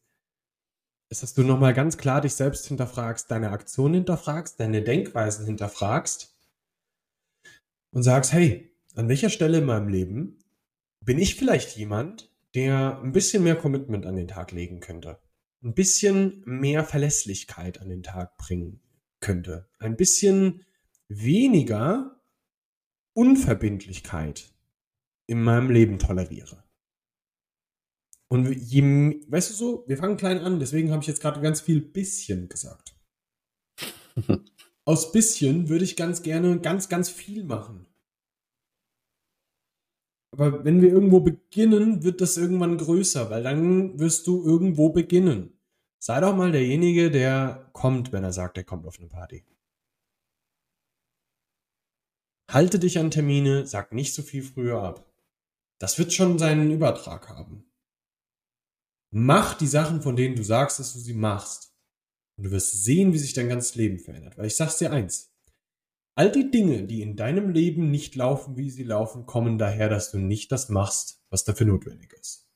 ist, 1.11 1.23
dass 1.23 1.35
du 1.35 1.43
nochmal 1.43 1.75
ganz 1.75 1.97
klar 1.97 2.21
dich 2.21 2.35
selbst 2.35 2.67
hinterfragst, 2.67 3.31
deine 3.31 3.51
Aktionen 3.51 3.95
hinterfragst, 3.95 4.61
deine 4.61 4.83
Denkweisen 4.83 5.47
hinterfragst 5.47 6.35
und 7.91 8.03
sagst, 8.03 8.33
hey, 8.33 8.71
an 8.95 9.09
welcher 9.09 9.31
Stelle 9.31 9.59
in 9.59 9.65
meinem 9.65 9.89
Leben 9.89 10.39
bin 11.05 11.19
ich 11.19 11.37
vielleicht 11.37 11.77
jemand, 11.77 12.31
der 12.55 13.01
ein 13.01 13.13
bisschen 13.13 13.45
mehr 13.45 13.57
Commitment 13.57 14.05
an 14.07 14.17
den 14.17 14.29
Tag 14.29 14.53
legen 14.53 14.81
könnte, 14.81 15.19
ein 15.63 15.75
bisschen 15.75 16.43
mehr 16.45 16.85
Verlässlichkeit 16.85 17.81
an 17.81 17.89
den 17.89 18.03
Tag 18.03 18.37
bringen 18.37 18.81
könnte, 19.21 19.69
ein 19.79 19.97
bisschen 19.97 20.65
weniger 21.09 22.21
Unverbindlichkeit 23.15 24.53
in 25.27 25.43
meinem 25.43 25.71
Leben 25.71 25.99
toleriere. 25.99 26.68
Und 28.31 28.53
je, 28.53 29.21
weißt 29.29 29.51
du 29.51 29.55
so, 29.55 29.85
wir 29.87 29.97
fangen 29.97 30.19
klein 30.19 30.39
an, 30.41 30.61
deswegen 30.61 30.91
habe 30.91 31.03
ich 31.03 31.09
jetzt 31.09 31.23
gerade 31.23 31.41
ganz 31.41 31.61
viel 31.61 31.81
bisschen 31.81 32.49
gesagt. 32.49 32.95
Aus 34.85 35.13
bisschen 35.13 35.69
würde 35.69 35.85
ich 35.85 35.97
ganz 35.97 36.23
gerne 36.23 36.61
ganz, 36.61 36.89
ganz 36.89 37.09
viel 37.09 37.45
machen. 37.45 37.87
Aber 40.33 40.65
wenn 40.65 40.83
wir 40.83 40.91
irgendwo 40.91 41.21
beginnen, 41.21 42.05
wird 42.05 42.21
das 42.21 42.37
irgendwann 42.37 42.77
größer, 42.77 43.31
weil 43.31 43.43
dann 43.43 43.99
wirst 43.99 44.27
du 44.27 44.45
irgendwo 44.45 44.91
beginnen. 44.91 45.59
Sei 45.99 46.21
doch 46.21 46.37
mal 46.37 46.53
derjenige, 46.53 47.11
der 47.11 47.71
kommt, 47.73 48.13
wenn 48.13 48.25
er 48.25 48.33
sagt, 48.33 48.57
er 48.57 48.65
kommt 48.65 48.87
auf 48.87 48.99
eine 48.99 49.09
Party. 49.09 49.45
Halte 52.51 52.79
dich 52.79 52.99
an 52.99 53.11
Termine, 53.11 53.67
sag 53.67 53.93
nicht 53.93 54.15
so 54.15 54.23
viel 54.23 54.43
früher 54.43 54.83
ab. 54.83 55.05
Das 55.79 55.99
wird 55.99 56.13
schon 56.13 56.39
seinen 56.39 56.71
Übertrag 56.71 57.29
haben. 57.29 57.68
Mach 59.11 59.55
die 59.55 59.67
Sachen, 59.67 60.03
von 60.03 60.17
denen 60.17 60.37
du 60.37 60.43
sagst, 60.43 60.79
dass 60.79 60.93
du 60.93 60.99
sie 60.99 61.15
machst. 61.15 61.75
Und 62.37 62.45
du 62.45 62.51
wirst 62.51 62.85
sehen, 62.85 63.13
wie 63.13 63.19
sich 63.19 63.33
dein 63.33 63.49
ganzes 63.49 63.75
Leben 63.75 63.99
verändert. 63.99 64.37
Weil 64.37 64.47
ich 64.47 64.57
sag's 64.57 64.79
dir 64.79 64.93
eins. 64.93 65.33
All 66.15 66.31
die 66.31 66.51
Dinge, 66.51 66.85
die 66.85 67.01
in 67.01 67.17
deinem 67.17 67.51
Leben 67.51 67.91
nicht 67.91 68.17
laufen, 68.17 68.57
wie 68.57 68.71
sie 68.71 68.83
laufen, 68.83 69.25
kommen 69.25 69.57
daher, 69.57 69.89
dass 69.89 70.11
du 70.11 70.19
nicht 70.19 70.51
das 70.53 70.69
machst, 70.69 71.23
was 71.31 71.45
dafür 71.45 71.67
notwendig 71.67 72.13
ist. 72.13 72.49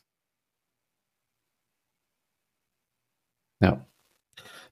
Ja. 3.60 3.86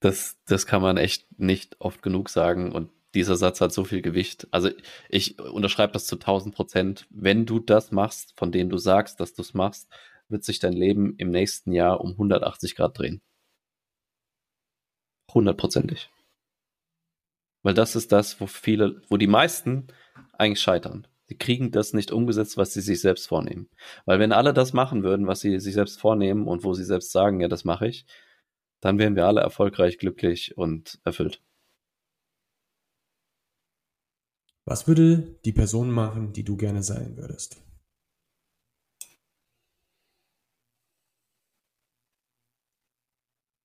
Das, 0.01 0.39
das 0.47 0.67
kann 0.67 0.83
man 0.83 0.97
echt 0.97 1.27
nicht 1.39 1.77
oft 1.81 2.03
genug 2.03 2.31
sagen. 2.31 2.73
Und 2.73 2.91
dieser 3.15 3.37
Satz 3.37 3.61
hat 3.61 3.73
so 3.73 3.85
viel 3.85 4.03
Gewicht. 4.03 4.49
Also 4.51 4.71
ich 5.09 5.39
unterschreibe 5.39 5.93
das 5.93 6.07
zu 6.07 6.17
1000 6.17 6.55
Prozent. 6.55 7.07
Wenn 7.11 7.47
du 7.47 7.61
das 7.61 7.93
machst, 7.93 8.33
von 8.37 8.53
dem 8.53 8.71
du 8.71 8.79
sagst, 8.79 9.21
dass 9.21 9.35
du 9.35 9.43
es 9.43 9.55
machst, 9.55 9.89
wird 10.31 10.45
sich 10.45 10.59
dein 10.59 10.73
Leben 10.73 11.17
im 11.17 11.31
nächsten 11.31 11.73
Jahr 11.73 12.01
um 12.01 12.13
180 12.13 12.77
Grad 12.77 12.99
drehen. 12.99 13.21
Hundertprozentig. 15.33 16.11
Weil 17.63 17.75
das 17.75 17.95
ist 17.95 18.13
das, 18.13 18.41
wo 18.41 18.47
viele, 18.47 19.03
wo 19.09 19.17
die 19.17 19.27
meisten 19.27 19.89
eigentlich 20.33 20.61
scheitern. 20.61 21.07
Sie 21.27 21.37
kriegen 21.37 21.71
das 21.71 21.93
nicht 21.93 22.11
umgesetzt, 22.11 22.57
was 22.57 22.73
sie 22.73 22.81
sich 22.81 23.01
selbst 23.01 23.29
vornehmen. 23.29 23.69
Weil 24.05 24.19
wenn 24.19 24.33
alle 24.33 24.53
das 24.53 24.73
machen 24.73 25.05
würden, 25.05 25.27
was 25.27 25.41
sie 25.41 25.61
sich 25.61 25.75
selbst 25.75 26.01
vornehmen 26.01 26.49
und 26.49 26.65
wo 26.65 26.75
sie 26.75 26.85
selbst 26.85 27.13
sagen, 27.13 27.41
ja, 27.41 27.49
das 27.49 27.65
mache 27.65 27.87
ich, 27.87 28.07
dann 28.81 28.99
wären 28.99 29.15
wir 29.15 29.27
alle 29.27 29.41
erfolgreich, 29.41 29.99
glücklich 29.99 30.57
und 30.57 30.99
erfüllt. 31.05 31.41
Was 34.65 34.89
würde 34.89 35.39
die 35.45 35.53
Person 35.53 35.91
machen, 35.91 36.33
die 36.33 36.45
du 36.45 36.57
gerne 36.57 36.83
sein 36.83 37.17
würdest? 37.17 37.63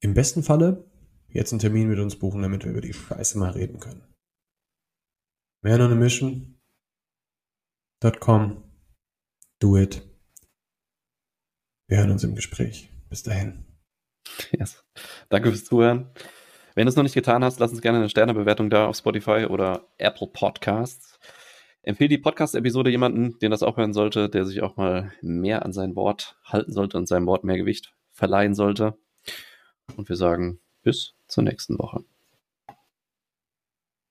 Im 0.05 0.13
besten 0.13 0.43
Falle 0.43 0.85
jetzt 1.29 1.51
einen 1.51 1.57
Termin 1.57 1.89
mit 1.89 1.97
uns 1.97 2.19
buchen, 2.19 2.43
damit 2.43 2.63
wir 2.63 2.69
über 2.69 2.81
die 2.81 2.93
Scheiße 2.93 3.39
mal 3.39 3.49
reden 3.49 3.79
können. 3.79 4.03
Man 5.63 5.81
on 5.81 5.93
a 5.93 5.95
mission.com. 5.95 6.53
Do 9.59 9.77
it. 9.77 10.03
Wir 11.87 11.97
hören 11.97 12.11
uns 12.11 12.23
im 12.23 12.35
Gespräch. 12.35 12.87
Bis 13.09 13.23
dahin. 13.23 13.65
Yes. 14.51 14.85
Danke 15.29 15.49
fürs 15.49 15.65
Zuhören. 15.65 16.11
Wenn 16.75 16.85
du 16.85 16.89
es 16.89 16.95
noch 16.95 17.01
nicht 17.01 17.15
getan 17.15 17.43
hast, 17.43 17.59
lass 17.59 17.71
uns 17.71 17.81
gerne 17.81 17.97
eine 17.97 18.09
Sternebewertung 18.09 18.69
da 18.69 18.85
auf 18.85 18.97
Spotify 18.97 19.47
oder 19.49 19.87
Apple 19.97 20.27
Podcasts. 20.27 21.17
Empfehle 21.81 22.09
die 22.09 22.19
Podcast-Episode 22.19 22.91
jemanden, 22.91 23.39
den 23.39 23.49
das 23.49 23.63
auch 23.63 23.77
hören 23.77 23.93
sollte, 23.93 24.29
der 24.29 24.45
sich 24.45 24.61
auch 24.61 24.77
mal 24.77 25.13
mehr 25.23 25.65
an 25.65 25.73
sein 25.73 25.95
Wort 25.95 26.39
halten 26.43 26.73
sollte 26.73 26.99
und 26.99 27.07
seinem 27.07 27.25
Wort 27.25 27.43
mehr 27.43 27.57
Gewicht 27.57 27.95
verleihen 28.11 28.53
sollte. 28.53 28.99
Und 29.95 30.09
wir 30.09 30.15
sagen 30.15 30.59
bis 30.83 31.13
zur 31.27 31.43
nächsten 31.43 31.77
Woche. 31.77 32.03